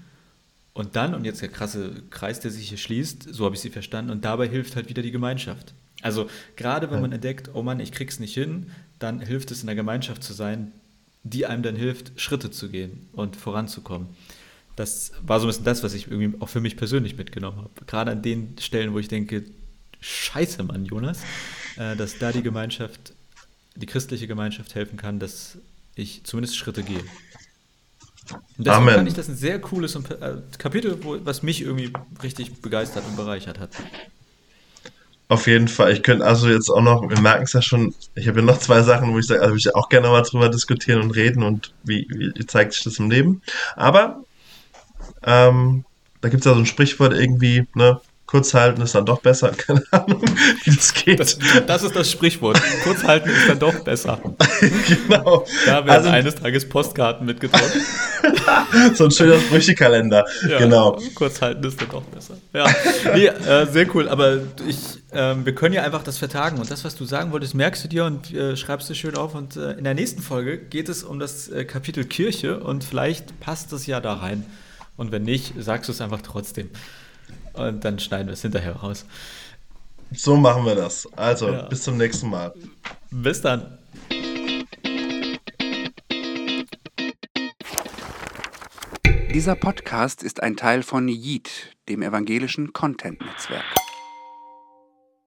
Und 0.75 0.97
dann, 0.97 1.15
und 1.15 1.25
jetzt 1.25 1.43
der 1.43 1.49
krasse 1.49 2.03
Kreis, 2.11 2.41
der 2.41 2.51
sich 2.51 2.69
hier 2.69 2.79
schließt, 2.79 3.35
so 3.35 3.45
habe 3.45 3.57
ich 3.57 3.61
sie 3.61 3.71
verstanden, 3.71 4.11
und 4.11 4.25
dabei 4.25 4.49
hilft 4.49 4.77
halt 4.77 4.89
wieder 4.89 5.03
die 5.03 5.11
Gemeinschaft. 5.11 5.75
Also 6.01 6.29
gerade 6.57 6.91
wenn 6.91 7.01
man 7.01 7.13
entdeckt, 7.13 7.51
oh 7.53 7.63
Mann, 7.63 7.79
ich 7.79 7.93
krieg's 7.93 8.19
nicht 8.19 8.35
hin, 8.35 8.71
dann 8.99 9.21
hilft 9.21 9.51
es 9.51 9.61
in 9.61 9.67
der 9.67 9.77
Gemeinschaft 9.77 10.23
zu 10.23 10.33
sein, 10.33 10.73
die 11.25 11.47
einem 11.47 11.63
dann 11.63 11.77
hilft, 11.77 12.13
Schritte 12.21 12.51
zu 12.51 12.69
gehen 12.69 13.09
und 13.13 13.37
voranzukommen. 13.37 14.09
Das 14.77 15.13
war 15.23 15.39
so 15.39 15.47
ein 15.47 15.49
bisschen 15.49 15.65
das, 15.65 15.83
was 15.83 15.95
ich 15.95 16.11
irgendwie 16.11 16.41
auch 16.41 16.49
für 16.49 16.61
mich 16.61 16.77
persönlich 16.77 17.17
mitgenommen 17.17 17.59
habe. 17.59 17.71
Gerade 17.87 18.11
an 18.11 18.23
den 18.23 18.57
Stellen, 18.59 18.93
wo 18.93 18.99
ich 18.99 19.09
denke, 19.09 19.45
scheiße, 20.01 20.63
Mann, 20.65 20.85
Jonas, 20.85 21.21
äh, 21.77 21.95
dass 21.97 22.19
da 22.19 22.33
die 22.33 22.43
Gemeinschaft, 22.43 23.13
die 23.77 23.87
christliche 23.87 24.27
Gemeinschaft 24.27 24.75
helfen 24.75 24.97
kann, 24.97 25.19
dass 25.19 25.59
ich 25.95 26.25
zumindest 26.25 26.57
Schritte 26.57 26.83
gehe. 26.83 27.05
Und 28.57 28.67
deswegen 28.67 28.83
Amen. 28.83 28.95
fand 28.95 29.09
ich 29.09 29.15
das 29.15 29.29
ein 29.29 29.37
sehr 29.37 29.61
cooles 29.61 29.95
äh, 29.95 30.37
Kapitel, 30.59 30.99
wo, 31.03 31.19
was 31.25 31.43
mich 31.43 31.61
irgendwie 31.61 31.93
richtig 32.23 32.63
begeistert 32.63 33.05
und 33.07 33.17
bereichert 33.17 33.59
hat. 33.59 33.71
Auf 35.33 35.47
jeden 35.47 35.69
Fall. 35.69 35.95
Ich 35.95 36.03
könnte 36.03 36.27
also 36.27 36.47
jetzt 36.47 36.69
auch 36.69 36.83
noch, 36.83 37.09
wir 37.09 37.19
merken 37.19 37.45
es 37.45 37.55
ja 37.55 37.63
schon, 37.63 37.95
ich 38.15 38.29
habe 38.29 38.41
ja 38.41 38.45
noch 38.45 38.59
zwei 38.59 38.83
Sachen, 38.83 39.15
wo 39.15 39.19
ich 39.19 39.27
sage, 39.27 39.41
also 39.41 39.55
ich 39.55 39.75
auch 39.75 39.89
gerne 39.89 40.09
mal 40.09 40.21
drüber 40.21 40.51
diskutieren 40.51 41.01
und 41.01 41.13
reden 41.13 41.43
und 41.43 41.73
wie, 41.85 42.07
wie 42.11 42.45
zeigt 42.45 42.75
sich 42.75 42.85
das 42.85 42.99
im 42.99 43.11
Leben. 43.11 43.41
Aber 43.75 44.25
ähm, 45.25 45.87
da 46.21 46.29
gibt 46.29 46.41
es 46.41 46.45
ja 46.45 46.53
so 46.53 46.59
ein 46.61 46.67
Sprichwort 46.67 47.15
irgendwie, 47.15 47.67
ne, 47.75 47.99
kurz 48.33 48.55
halten 48.55 48.81
ist 48.81 48.95
dann 48.95 49.05
doch 49.05 49.21
besser. 49.21 49.51
Keine 49.57 49.83
Ahnung, 49.91 50.23
wie 50.65 50.75
das 50.75 50.95
geht. 50.95 51.21
Das, 51.21 51.39
das 51.67 51.83
ist 51.83 51.95
das 51.95 52.11
Sprichwort. 52.11 52.59
kurz 52.83 53.05
halten 53.05 53.29
ist 53.29 53.47
dann 53.47 53.59
doch 53.59 53.85
besser. 53.85 54.19
genau. 54.89 55.45
Da 55.67 55.85
werden 55.85 55.91
also, 55.91 56.09
eines 56.09 56.37
Tages 56.37 56.67
Postkarten 56.67 57.27
mitgedruckt. 57.27 57.77
so 58.95 59.05
ein 59.05 59.11
schöner 59.11 59.39
Sprüchekalender. 59.39 60.25
Ja, 60.49 60.59
genau. 60.59 60.99
Kurz 61.15 61.43
halten 61.43 61.63
ist 61.65 61.79
dann 61.79 61.91
doch 61.91 62.03
besser. 62.05 62.39
Ja, 62.55 62.67
nee, 63.15 63.27
äh, 63.27 63.67
sehr 63.71 63.95
cool. 63.95 64.09
Aber 64.09 64.39
ich, 64.67 64.79
äh, 65.11 65.35
wir 65.45 65.55
können 65.55 65.75
ja 65.75 65.83
einfach 65.83 66.03
das 66.03 66.17
vertagen. 66.17 66.59
Und 66.59 66.71
das, 66.71 66.87
was 66.87 66.97
du 66.97 67.05
sagen 67.05 67.33
wolltest, 67.33 67.55
merkst 67.55 67.85
du 67.85 67.89
dir 67.89 68.07
und 68.07 68.33
äh, 68.33 68.57
schreibst 68.57 68.89
du 68.89 68.95
schön 68.95 69.15
auf. 69.15 69.35
Und 69.35 69.57
äh, 69.57 69.73
in 69.73 69.85
der 69.85 69.93
nächsten 69.93 70.23
Folge 70.23 70.57
geht 70.57 70.89
es 70.89 71.05
um 71.05 71.19
das 71.19 71.51
äh, 71.51 71.67
Kapitel 71.67 72.07
Kirche. 72.07 72.61
Und 72.61 72.83
vielleicht 72.83 73.41
passt 73.41 73.73
das 73.73 73.87
ja 73.87 74.01
da 74.01 74.15
rein. 74.15 74.47
Und 74.97 75.13
wenn 75.13 75.23
nicht, 75.23 75.53
sagst 75.59 75.89
du 75.89 75.93
es 75.93 76.01
einfach 76.01 76.23
trotzdem. 76.23 76.71
Und 77.55 77.85
dann 77.85 77.99
schneiden 77.99 78.27
wir 78.27 78.35
es 78.35 78.43
hinterher 78.43 78.77
raus. 78.77 79.05
So 80.13 80.37
machen 80.37 80.65
wir 80.65 80.75
das. 80.75 81.09
Also, 81.17 81.51
ja. 81.51 81.63
bis 81.63 81.83
zum 81.83 81.97
nächsten 81.97 82.29
Mal. 82.29 82.53
Bis 83.11 83.41
dann. 83.41 83.79
Dieser 89.35 89.55
Podcast 89.55 90.23
ist 90.23 90.43
ein 90.43 90.57
Teil 90.57 90.83
von 90.83 91.09
Yeet, 91.09 91.75
dem 91.89 92.03
evangelischen 92.03 92.75
Content-Netzwerk. 92.75 93.65